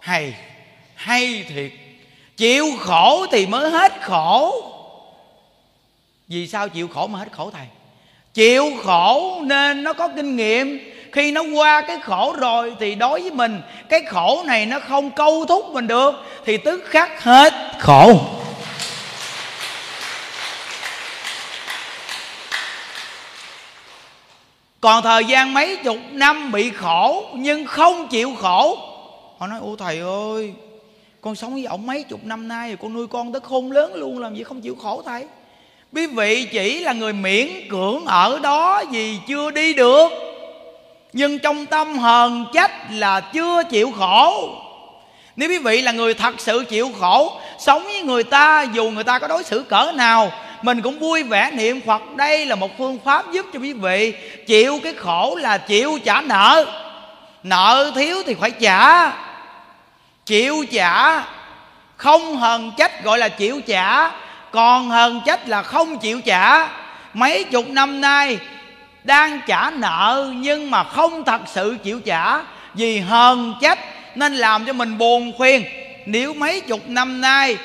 Hay 0.00 0.34
hay 0.94 1.44
thiệt. 1.48 1.72
Chịu 2.36 2.66
khổ 2.80 3.26
thì 3.30 3.46
mới 3.46 3.70
hết 3.70 3.92
khổ 4.02 4.62
vì 6.28 6.46
sao 6.46 6.68
chịu 6.68 6.88
khổ 6.88 7.06
mà 7.06 7.18
hết 7.18 7.32
khổ 7.32 7.50
thầy? 7.50 7.66
Chịu 8.34 8.70
khổ 8.84 9.40
nên 9.42 9.84
nó 9.84 9.92
có 9.92 10.08
kinh 10.08 10.36
nghiệm. 10.36 10.92
Khi 11.12 11.32
nó 11.32 11.42
qua 11.54 11.80
cái 11.80 11.98
khổ 12.00 12.34
rồi 12.38 12.74
thì 12.80 12.94
đối 12.94 13.20
với 13.20 13.30
mình, 13.30 13.60
cái 13.88 14.02
khổ 14.02 14.42
này 14.46 14.66
nó 14.66 14.80
không 14.80 15.10
câu 15.10 15.46
thúc 15.46 15.66
mình 15.72 15.86
được, 15.86 16.14
thì 16.44 16.56
tức 16.56 16.84
khắc 16.86 17.22
hết 17.22 17.52
khổ. 17.78 18.20
Còn 24.80 25.02
thời 25.02 25.24
gian 25.24 25.54
mấy 25.54 25.76
chục 25.76 25.96
năm 26.10 26.52
bị 26.52 26.70
khổ 26.70 27.24
nhưng 27.34 27.66
không 27.66 28.08
chịu 28.08 28.34
khổ, 28.38 28.78
họ 29.38 29.46
nói, 29.46 29.60
ô 29.62 29.76
thầy 29.78 29.98
ơi, 30.34 30.54
con 31.20 31.34
sống 31.36 31.54
với 31.54 31.64
ông 31.64 31.86
mấy 31.86 32.02
chục 32.02 32.20
năm 32.24 32.48
nay 32.48 32.68
rồi 32.68 32.78
con 32.82 32.94
nuôi 32.94 33.06
con 33.06 33.32
tới 33.32 33.40
khôn 33.40 33.72
lớn 33.72 33.94
luôn, 33.94 34.18
làm 34.18 34.34
gì 34.34 34.42
không 34.42 34.60
chịu 34.60 34.76
khổ 34.82 35.02
thầy? 35.06 35.24
Quý 35.96 36.06
vị 36.06 36.44
chỉ 36.52 36.78
là 36.78 36.92
người 36.92 37.12
miễn 37.12 37.48
cưỡng 37.70 38.04
ở 38.06 38.38
đó 38.42 38.82
vì 38.90 39.18
chưa 39.28 39.50
đi 39.50 39.74
được. 39.74 40.08
Nhưng 41.12 41.38
trong 41.38 41.66
tâm 41.66 41.98
hờn 41.98 42.46
trách 42.54 42.70
là 42.90 43.20
chưa 43.20 43.62
chịu 43.70 43.92
khổ. 43.98 44.50
Nếu 45.36 45.48
quý 45.48 45.58
vị 45.58 45.82
là 45.82 45.92
người 45.92 46.14
thật 46.14 46.34
sự 46.38 46.64
chịu 46.68 46.90
khổ, 47.00 47.40
sống 47.58 47.84
với 47.84 48.02
người 48.02 48.22
ta, 48.22 48.66
dù 48.74 48.90
người 48.90 49.04
ta 49.04 49.18
có 49.18 49.26
đối 49.26 49.44
xử 49.44 49.62
cỡ 49.62 49.92
nào, 49.94 50.32
mình 50.62 50.82
cũng 50.82 50.98
vui 50.98 51.22
vẻ 51.22 51.50
niệm 51.52 51.80
phật. 51.86 52.02
Đây 52.16 52.46
là 52.46 52.54
một 52.54 52.78
phương 52.78 52.98
pháp 53.04 53.32
giúp 53.32 53.46
cho 53.52 53.60
quý 53.60 53.72
vị 53.72 54.14
chịu 54.46 54.80
cái 54.82 54.94
khổ 54.94 55.36
là 55.40 55.58
chịu 55.58 55.98
trả 56.04 56.20
nợ. 56.20 56.66
Nợ 57.42 57.92
thiếu 57.94 58.22
thì 58.26 58.34
phải 58.40 58.50
trả. 58.50 59.12
Chịu 60.26 60.64
trả, 60.72 61.22
không 61.96 62.36
hờn 62.36 62.72
trách 62.78 63.04
gọi 63.04 63.18
là 63.18 63.28
chịu 63.28 63.60
trả 63.66 64.10
còn 64.56 64.90
hờn 64.90 65.20
chết 65.26 65.48
là 65.48 65.62
không 65.62 65.98
chịu 65.98 66.20
trả. 66.20 66.68
Mấy 67.14 67.44
chục 67.44 67.68
năm 67.68 68.00
nay 68.00 68.38
đang 69.04 69.40
trả 69.46 69.70
nợ 69.70 70.32
nhưng 70.36 70.70
mà 70.70 70.84
không 70.84 71.24
thật 71.24 71.40
sự 71.46 71.76
chịu 71.84 72.00
trả 72.00 72.40
vì 72.74 72.98
hờn 72.98 73.54
trách 73.60 73.78
nên 74.14 74.34
làm 74.34 74.64
cho 74.64 74.72
mình 74.72 74.98
buồn 74.98 75.32
khuyên 75.36 75.64
nếu 76.06 76.34
mấy 76.34 76.60
chục 76.60 76.88
năm 76.88 77.20
nay 77.20 77.56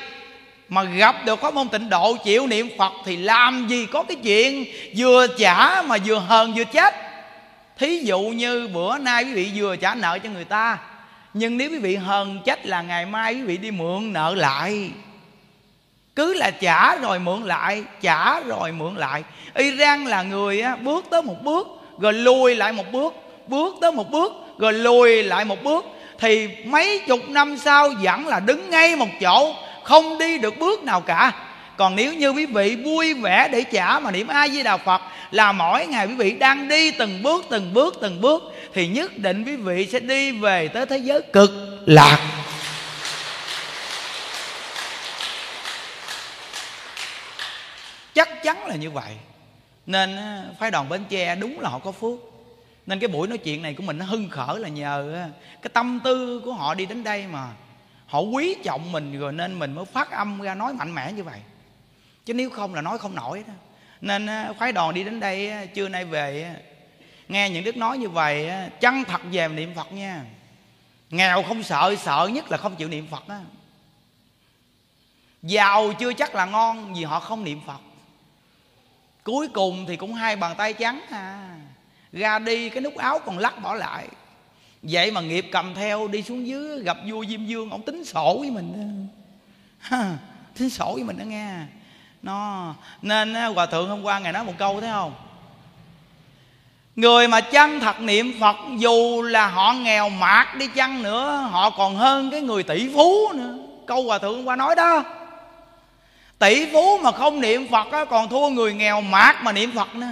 mà 0.69 0.83
gặp 0.83 1.15
được 1.25 1.41
pháp 1.41 1.53
môn 1.53 1.69
tịnh 1.69 1.89
độ 1.89 2.15
chịu 2.23 2.47
niệm 2.47 2.69
phật 2.77 2.93
thì 3.05 3.17
làm 3.17 3.67
gì 3.67 3.85
có 3.85 4.03
cái 4.03 4.17
chuyện 4.23 4.65
vừa 4.97 5.27
trả 5.27 5.81
mà 5.81 5.97
vừa 6.05 6.19
hờn 6.19 6.53
vừa 6.53 6.63
chết. 6.63 6.95
Thí 7.77 7.99
dụ 7.99 8.19
như 8.19 8.69
bữa 8.73 8.97
nay 8.97 9.23
quý 9.23 9.33
vị 9.33 9.51
vừa 9.55 9.75
trả 9.75 9.95
nợ 9.95 10.19
cho 10.23 10.29
người 10.29 10.45
ta, 10.45 10.77
nhưng 11.33 11.57
nếu 11.57 11.69
quý 11.69 11.77
vị 11.77 11.95
hờn 11.95 12.39
trách 12.45 12.65
là 12.65 12.81
ngày 12.81 13.05
mai 13.05 13.33
quý 13.33 13.41
vị 13.41 13.57
đi 13.57 13.71
mượn 13.71 14.13
nợ 14.13 14.35
lại 14.35 14.91
cứ 16.15 16.33
là 16.33 16.51
trả 16.51 16.95
rồi 16.95 17.19
mượn 17.19 17.41
lại 17.43 17.83
trả 18.01 18.39
rồi 18.39 18.71
mượn 18.71 18.95
lại. 18.95 19.23
Iran 19.57 20.05
là 20.05 20.23
người 20.23 20.61
á, 20.61 20.75
bước 20.75 21.05
tới 21.09 21.21
một 21.21 21.43
bước 21.43 21.67
rồi 21.99 22.13
lùi 22.13 22.55
lại 22.55 22.73
một 22.73 22.91
bước 22.91 23.13
bước 23.47 23.75
tới 23.81 23.91
một 23.91 24.11
bước 24.11 24.33
rồi 24.57 24.73
lùi 24.73 25.23
lại 25.23 25.45
một 25.45 25.63
bước. 25.63 25.85
Thì 26.19 26.49
mấy 26.65 26.99
chục 27.07 27.29
năm 27.29 27.57
sau 27.57 27.89
vẫn 28.01 28.27
là 28.27 28.39
đứng 28.39 28.69
ngay 28.69 28.95
một 28.95 29.09
chỗ 29.21 29.55
không 29.83 30.17
đi 30.17 30.37
được 30.37 30.59
bước 30.59 30.83
nào 30.83 31.01
cả. 31.01 31.31
Còn 31.77 31.95
nếu 31.95 32.13
như 32.13 32.29
quý 32.29 32.45
vị 32.45 32.75
vui 32.75 33.13
vẻ 33.13 33.47
để 33.51 33.63
trả 33.63 33.99
mà 33.99 34.11
niệm 34.11 34.27
a 34.27 34.47
di 34.47 34.63
đà 34.63 34.77
phật 34.77 35.01
là 35.31 35.51
mỗi 35.51 35.85
ngày 35.85 36.07
quý 36.07 36.15
vị 36.15 36.31
đang 36.31 36.67
đi 36.67 36.91
từng 36.91 37.23
bước 37.23 37.45
từng 37.49 37.73
bước 37.73 37.97
từng 38.01 38.21
bước 38.21 38.43
thì 38.73 38.87
nhất 38.87 39.17
định 39.17 39.43
quý 39.43 39.55
vị 39.55 39.87
sẽ 39.91 39.99
đi 39.99 40.31
về 40.31 40.67
tới 40.67 40.85
thế 40.85 40.97
giới 40.97 41.21
cực 41.21 41.51
lạc. 41.85 42.19
Chắc 48.15 48.43
chắn 48.43 48.65
là 48.65 48.75
như 48.75 48.91
vậy. 48.91 49.17
Nên 49.85 50.17
phái 50.59 50.71
đoàn 50.71 50.89
bến 50.89 51.03
tre 51.09 51.35
đúng 51.35 51.59
là 51.59 51.69
họ 51.69 51.79
có 51.79 51.91
phước. 51.91 52.19
Nên 52.85 52.99
cái 52.99 53.07
buổi 53.07 53.27
nói 53.27 53.37
chuyện 53.37 53.61
này 53.61 53.73
của 53.73 53.83
mình 53.83 53.97
nó 53.97 54.05
hưng 54.05 54.29
khởi 54.29 54.59
là 54.59 54.69
nhờ 54.69 55.27
cái 55.61 55.69
tâm 55.73 55.99
tư 56.03 56.41
của 56.45 56.53
họ 56.53 56.73
đi 56.73 56.85
đến 56.85 57.03
đây 57.03 57.27
mà 57.27 57.49
họ 58.05 58.19
quý 58.19 58.55
trọng 58.63 58.91
mình 58.91 59.19
rồi 59.19 59.33
nên 59.33 59.59
mình 59.59 59.73
mới 59.73 59.85
phát 59.85 60.11
âm 60.11 60.41
ra 60.41 60.55
nói 60.55 60.73
mạnh 60.73 60.95
mẽ 60.95 61.11
như 61.11 61.23
vậy. 61.23 61.39
Chứ 62.25 62.33
nếu 62.33 62.49
không 62.49 62.73
là 62.75 62.81
nói 62.81 62.97
không 62.97 63.15
nổi 63.15 63.43
đó. 63.47 63.53
Nên 64.01 64.27
phái 64.59 64.71
đoàn 64.71 64.93
đi 64.93 65.03
đến 65.03 65.19
đây 65.19 65.67
trưa 65.75 65.89
nay 65.89 66.05
về 66.05 66.55
nghe 67.29 67.49
những 67.49 67.63
đức 67.63 67.77
nói 67.77 67.97
như 67.97 68.09
vậy 68.09 68.51
chân 68.79 69.03
thật 69.03 69.21
về 69.31 69.47
niệm 69.47 69.73
phật 69.75 69.91
nha. 69.93 70.23
Nghèo 71.09 71.43
không 71.43 71.63
sợ 71.63 71.95
sợ 71.99 72.29
nhất 72.33 72.51
là 72.51 72.57
không 72.57 72.75
chịu 72.75 72.87
niệm 72.87 73.07
phật 73.11 73.27
á. 73.27 73.39
Giàu 75.41 75.93
chưa 75.93 76.13
chắc 76.13 76.35
là 76.35 76.45
ngon 76.45 76.93
vì 76.93 77.03
họ 77.03 77.19
không 77.19 77.43
niệm 77.43 77.61
phật 77.67 77.79
cuối 79.23 79.47
cùng 79.47 79.85
thì 79.87 79.95
cũng 79.95 80.13
hai 80.13 80.35
bàn 80.35 80.55
tay 80.57 80.73
trắng 80.73 81.01
à 81.09 81.47
ra 82.11 82.39
đi 82.39 82.69
cái 82.69 82.81
nút 82.81 82.97
áo 82.97 83.19
còn 83.25 83.37
lắc 83.37 83.61
bỏ 83.61 83.75
lại. 83.75 84.07
Vậy 84.81 85.11
mà 85.11 85.21
nghiệp 85.21 85.45
cầm 85.51 85.75
theo 85.75 86.07
đi 86.07 86.23
xuống 86.23 86.47
dưới 86.47 86.83
gặp 86.83 86.97
vua 87.09 87.25
diêm 87.25 87.45
dương 87.45 87.69
ông 87.69 87.81
tính 87.81 88.05
sổ 88.05 88.37
với 88.39 88.51
mình 88.51 89.07
ha, 89.79 90.17
tính 90.57 90.69
sổ 90.69 90.93
với 90.93 91.03
mình 91.03 91.17
đó 91.17 91.23
nghe. 91.23 91.53
Nó 92.21 92.73
nên 93.01 93.33
hòa 93.33 93.65
thượng 93.65 93.89
hôm 93.89 94.03
qua 94.03 94.19
ngài 94.19 94.33
nói 94.33 94.43
một 94.43 94.53
câu 94.57 94.81
thấy 94.81 94.89
không? 94.89 95.13
Người 96.95 97.27
mà 97.27 97.41
chân 97.41 97.79
thật 97.79 98.01
niệm 98.01 98.33
phật 98.39 98.55
dù 98.77 99.21
là 99.21 99.47
họ 99.47 99.73
nghèo 99.73 100.09
mạt 100.09 100.47
đi 100.57 100.67
chăng 100.67 101.03
nữa 101.03 101.47
họ 101.51 101.69
còn 101.69 101.95
hơn 101.95 102.31
cái 102.31 102.41
người 102.41 102.63
tỷ 102.63 102.89
phú 102.93 103.33
nữa. 103.33 103.57
Câu 103.87 104.03
hòa 104.03 104.17
thượng 104.17 104.35
hôm 104.35 104.45
qua 104.45 104.55
nói 104.55 104.75
đó 104.75 105.03
tỷ 106.41 106.65
phú 106.73 106.97
mà 106.97 107.11
không 107.11 107.41
niệm 107.41 107.67
phật 107.67 107.91
á, 107.91 108.05
còn 108.05 108.29
thua 108.29 108.49
người 108.49 108.73
nghèo 108.73 109.01
mạt 109.01 109.43
mà 109.43 109.51
niệm 109.51 109.71
phật 109.75 109.95
nữa. 109.95 110.07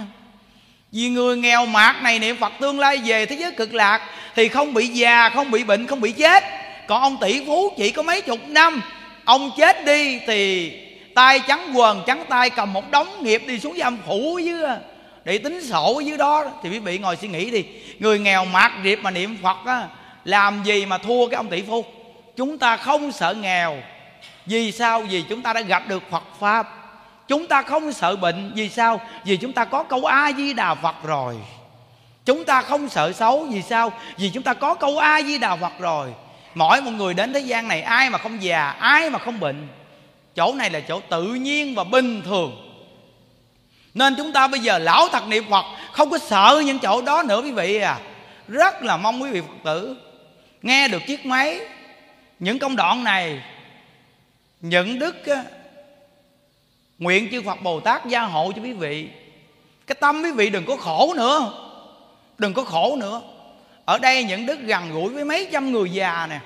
Vì 0.92 1.08
người 1.08 1.36
nghèo 1.36 1.66
mạt 1.66 2.02
này 2.02 2.18
niệm 2.18 2.36
phật 2.36 2.52
tương 2.60 2.78
lai 2.78 2.96
về 3.04 3.26
thế 3.26 3.36
giới 3.36 3.52
cực 3.52 3.74
lạc 3.74 4.00
thì 4.36 4.48
không 4.48 4.74
bị 4.74 4.86
già 4.86 5.28
không 5.28 5.50
bị 5.50 5.64
bệnh 5.64 5.86
không 5.86 6.00
bị 6.00 6.12
chết. 6.12 6.44
Còn 6.88 7.02
ông 7.02 7.16
tỷ 7.20 7.46
phú 7.46 7.72
chỉ 7.76 7.90
có 7.90 8.02
mấy 8.02 8.20
chục 8.20 8.38
năm 8.48 8.82
ông 9.24 9.50
chết 9.56 9.84
đi 9.84 10.18
thì 10.26 10.72
tay 11.14 11.40
trắng 11.48 11.72
quần 11.74 12.02
trắng 12.06 12.24
tay 12.28 12.50
cầm 12.50 12.72
một 12.72 12.90
đống 12.90 13.08
nghiệp 13.22 13.42
đi 13.46 13.58
xuống 13.58 13.76
giam 13.78 13.98
phủ 14.06 14.38
dưới 14.38 14.62
để 15.24 15.38
tính 15.38 15.64
sổ 15.64 16.00
dưới 16.04 16.18
đó. 16.18 16.44
Thì 16.62 16.70
quý 16.70 16.78
vị 16.78 16.98
ngồi 16.98 17.16
suy 17.16 17.28
nghĩ 17.28 17.50
đi 17.50 17.64
người 17.98 18.18
nghèo 18.18 18.44
mạt 18.44 18.72
điệp 18.82 18.98
mà 19.02 19.10
niệm 19.10 19.36
phật 19.42 19.56
á 19.66 19.88
làm 20.24 20.62
gì 20.64 20.86
mà 20.86 20.98
thua 20.98 21.26
cái 21.26 21.36
ông 21.36 21.48
tỷ 21.48 21.62
phú? 21.62 21.84
Chúng 22.36 22.58
ta 22.58 22.76
không 22.76 23.12
sợ 23.12 23.34
nghèo 23.34 23.76
vì 24.46 24.72
sao? 24.72 25.02
Vì 25.02 25.22
chúng 25.22 25.42
ta 25.42 25.52
đã 25.52 25.60
gặp 25.60 25.82
được 25.88 26.02
phật 26.10 26.24
pháp. 26.40 26.76
Chúng 27.28 27.46
ta 27.46 27.62
không 27.62 27.92
sợ 27.92 28.16
bệnh. 28.16 28.52
Vì 28.54 28.68
sao? 28.68 29.00
Vì 29.24 29.36
chúng 29.36 29.52
ta 29.52 29.64
có 29.64 29.82
câu 29.82 30.04
a 30.04 30.32
di 30.32 30.52
đà 30.52 30.74
phật 30.74 30.96
rồi. 31.04 31.36
Chúng 32.24 32.44
ta 32.44 32.62
không 32.62 32.88
sợ 32.88 33.12
xấu. 33.12 33.44
Vì 33.44 33.62
sao? 33.62 33.92
Vì 34.16 34.30
chúng 34.30 34.42
ta 34.42 34.54
có 34.54 34.74
câu 34.74 34.98
a 34.98 35.22
di 35.22 35.38
đà 35.38 35.56
phật 35.56 35.72
rồi. 35.78 36.14
Mỗi 36.54 36.80
một 36.80 36.90
người 36.90 37.14
đến 37.14 37.32
thế 37.32 37.40
gian 37.40 37.68
này, 37.68 37.82
ai 37.82 38.10
mà 38.10 38.18
không 38.18 38.42
già, 38.42 38.70
ai 38.70 39.10
mà 39.10 39.18
không 39.18 39.40
bệnh, 39.40 39.68
chỗ 40.34 40.54
này 40.54 40.70
là 40.70 40.80
chỗ 40.80 41.00
tự 41.00 41.24
nhiên 41.24 41.74
và 41.74 41.84
bình 41.84 42.22
thường. 42.22 42.66
Nên 43.94 44.14
chúng 44.16 44.32
ta 44.32 44.48
bây 44.48 44.60
giờ 44.60 44.78
lão 44.78 45.08
thật 45.08 45.26
niệm 45.28 45.44
phật 45.50 45.64
không 45.92 46.10
có 46.10 46.18
sợ 46.18 46.62
những 46.66 46.78
chỗ 46.78 47.02
đó 47.02 47.22
nữa, 47.22 47.40
quý 47.42 47.52
vị 47.52 47.76
à. 47.76 47.98
Rất 48.48 48.82
là 48.82 48.96
mong 48.96 49.22
quý 49.22 49.30
vị 49.30 49.40
phật 49.40 49.54
tử 49.64 49.96
nghe 50.62 50.88
được 50.88 51.02
chiếc 51.06 51.26
máy, 51.26 51.60
những 52.38 52.58
công 52.58 52.76
đoạn 52.76 53.04
này 53.04 53.42
những 54.60 54.98
đức 54.98 55.16
nguyện 56.98 57.28
chư 57.30 57.42
phật 57.42 57.62
bồ 57.62 57.80
tát 57.80 58.06
gia 58.06 58.22
hộ 58.22 58.52
cho 58.56 58.62
quý 58.62 58.72
vị. 58.72 59.08
Cái 59.86 59.96
tâm 60.00 60.22
quý 60.22 60.30
vị 60.30 60.50
đừng 60.50 60.66
có 60.66 60.76
khổ 60.76 61.14
nữa, 61.16 61.52
đừng 62.38 62.54
có 62.54 62.64
khổ 62.64 62.96
nữa. 62.96 63.22
Ở 63.84 63.98
đây 63.98 64.24
những 64.24 64.46
đức 64.46 64.60
gần 64.60 64.92
gũi 64.92 65.08
với 65.08 65.24
mấy 65.24 65.48
trăm 65.52 65.72
người 65.72 65.90
già 65.90 66.26
nè. 66.30 66.40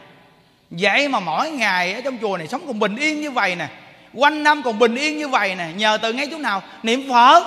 Vậy 0.71 1.09
mà 1.09 1.21
mỗi 1.21 1.51
ngày 1.51 1.95
ở 1.95 2.01
trong 2.01 2.19
chùa 2.21 2.37
này 2.37 2.49
sống 2.49 2.67
còn 2.67 2.79
bình 2.79 2.97
yên 2.97 3.21
như 3.21 3.31
vậy 3.31 3.57
nè. 3.57 3.69
Quanh 4.15 4.43
năm 4.43 4.63
còn 4.63 4.79
bình 4.79 4.95
yên 4.95 5.19
như 5.19 5.29
vậy 5.29 5.55
nè. 5.55 5.69
Nhờ 5.77 5.99
từ 6.03 6.13
ngay 6.13 6.29
chỗ 6.31 6.39
nào? 6.39 6.63
Niệm 6.83 7.09
phật. 7.11 7.45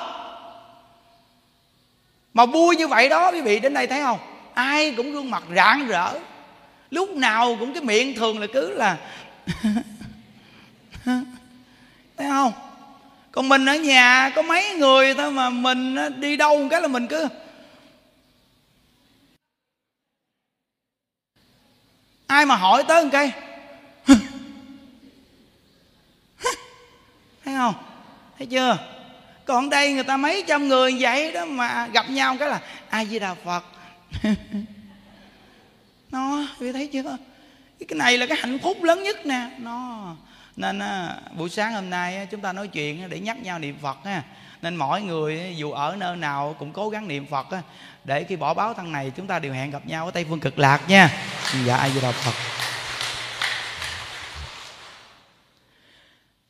Mà 2.33 2.45
vui 2.45 2.75
như 2.75 2.87
vậy 2.87 3.09
đó, 3.09 3.31
quý 3.31 3.41
vị, 3.41 3.59
đến 3.59 3.73
đây 3.73 3.87
thấy 3.87 4.01
không? 4.01 4.19
Ai 4.53 4.93
cũng 4.97 5.11
gương 5.11 5.31
mặt 5.31 5.43
rạng 5.55 5.87
rỡ. 5.87 6.13
Lúc 6.89 7.09
nào 7.09 7.55
cũng 7.59 7.73
cái 7.73 7.83
miệng 7.83 8.15
thường 8.15 8.39
là 8.39 8.47
cứ 8.53 8.73
là 8.73 8.97
thấy 12.17 12.27
không? 12.29 12.51
Còn 13.31 13.49
mình 13.49 13.65
ở 13.65 13.75
nhà 13.75 14.31
có 14.35 14.41
mấy 14.41 14.73
người 14.73 15.13
thôi 15.13 15.31
mà 15.31 15.49
mình 15.49 15.95
ờ, 15.95 16.09
đi 16.09 16.37
đâu 16.37 16.57
một 16.57 16.67
cái 16.71 16.81
là 16.81 16.87
mình 16.87 17.07
cứ 17.07 17.27
ai 22.27 22.45
mà 22.45 22.55
hỏi 22.55 22.83
tới 22.87 23.03
một 23.03 23.09
cái? 23.11 23.31
Thấy 27.45 27.55
không? 27.55 27.73
Thấy 28.37 28.47
chưa? 28.47 28.77
Còn 29.45 29.69
đây 29.69 29.93
người 29.93 30.03
ta 30.03 30.17
mấy 30.17 30.43
trăm 30.47 30.67
người 30.67 30.95
vậy 30.99 31.31
đó 31.31 31.45
mà 31.45 31.87
gặp 31.87 32.09
nhau 32.09 32.35
cái 32.39 32.49
là 32.49 32.61
ai 32.89 33.05
với 33.05 33.19
đà 33.19 33.33
phật. 33.33 33.63
Nó, 36.11 36.47
quý 36.59 36.71
thấy 36.71 36.87
chưa? 36.87 37.17
Cái 37.87 37.95
này 37.95 38.17
là 38.17 38.25
cái 38.25 38.37
hạnh 38.41 38.59
phúc 38.59 38.83
lớn 38.83 39.03
nhất 39.03 39.25
nè. 39.25 39.49
Nó 39.57 40.05
nên 40.57 40.79
à, 40.79 41.15
buổi 41.35 41.49
sáng 41.49 41.73
hôm 41.73 41.89
nay 41.89 42.17
à, 42.17 42.25
chúng 42.25 42.41
ta 42.41 42.53
nói 42.53 42.67
chuyện 42.67 43.03
à, 43.03 43.07
để 43.07 43.19
nhắc 43.19 43.37
nhau 43.37 43.59
niệm 43.59 43.77
phật 43.81 43.97
ha 44.05 44.23
nên 44.61 44.75
mỗi 44.75 45.01
người 45.01 45.53
dù 45.57 45.71
ở 45.71 45.95
nơi 45.95 46.15
nào 46.15 46.55
cũng 46.59 46.73
cố 46.73 46.89
gắng 46.89 47.07
niệm 47.07 47.25
phật 47.25 47.47
để 48.03 48.23
khi 48.23 48.35
bỏ 48.35 48.53
báo 48.53 48.73
thân 48.73 48.91
này 48.91 49.11
chúng 49.15 49.27
ta 49.27 49.39
đều 49.39 49.53
hẹn 49.53 49.71
gặp 49.71 49.85
nhau 49.85 50.05
ở 50.05 50.11
tây 50.11 50.25
phương 50.29 50.39
cực 50.39 50.59
lạc 50.59 50.81
nha. 50.89 51.09
Dạ 51.65 51.75
ai 51.77 51.89
vừa 51.89 52.01
đà 52.01 52.11
phật. 52.11 52.33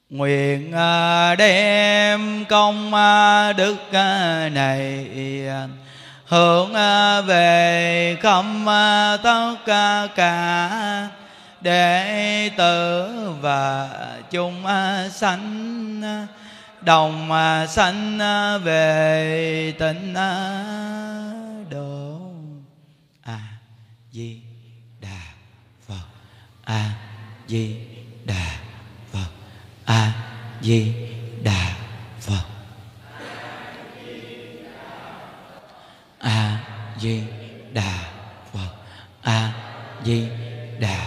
Nguyện 0.10 0.72
đem 1.38 2.46
công 2.46 2.92
đức 3.58 3.78
này 4.52 5.08
hướng 6.26 6.74
về 7.28 8.18
khắp 8.22 8.46
tất 9.24 9.56
cả 10.16 11.10
đệ 11.62 12.50
tử 12.58 13.08
và 13.42 13.90
chúng 14.32 14.64
sanh 15.12 16.02
đồng 16.82 17.30
sanh 17.70 18.20
về 18.64 19.74
tịnh 19.80 20.14
độ. 21.70 22.20
A 23.24 23.40
di 24.12 24.42
đà 25.02 25.22
phật. 25.88 26.06
A 26.64 26.90
di 27.48 27.76
đà 28.26 28.58
Phật. 29.12 29.28
A 29.86 30.12
di 30.62 30.94
đà 31.44 31.76
phật. 32.20 32.46
A 36.20 36.60
di 37.00 37.24
đà 37.74 37.94
phật. 38.54 38.70
A 39.22 39.54
di 40.04 40.28
đà 40.80 40.98
phật 40.98 41.07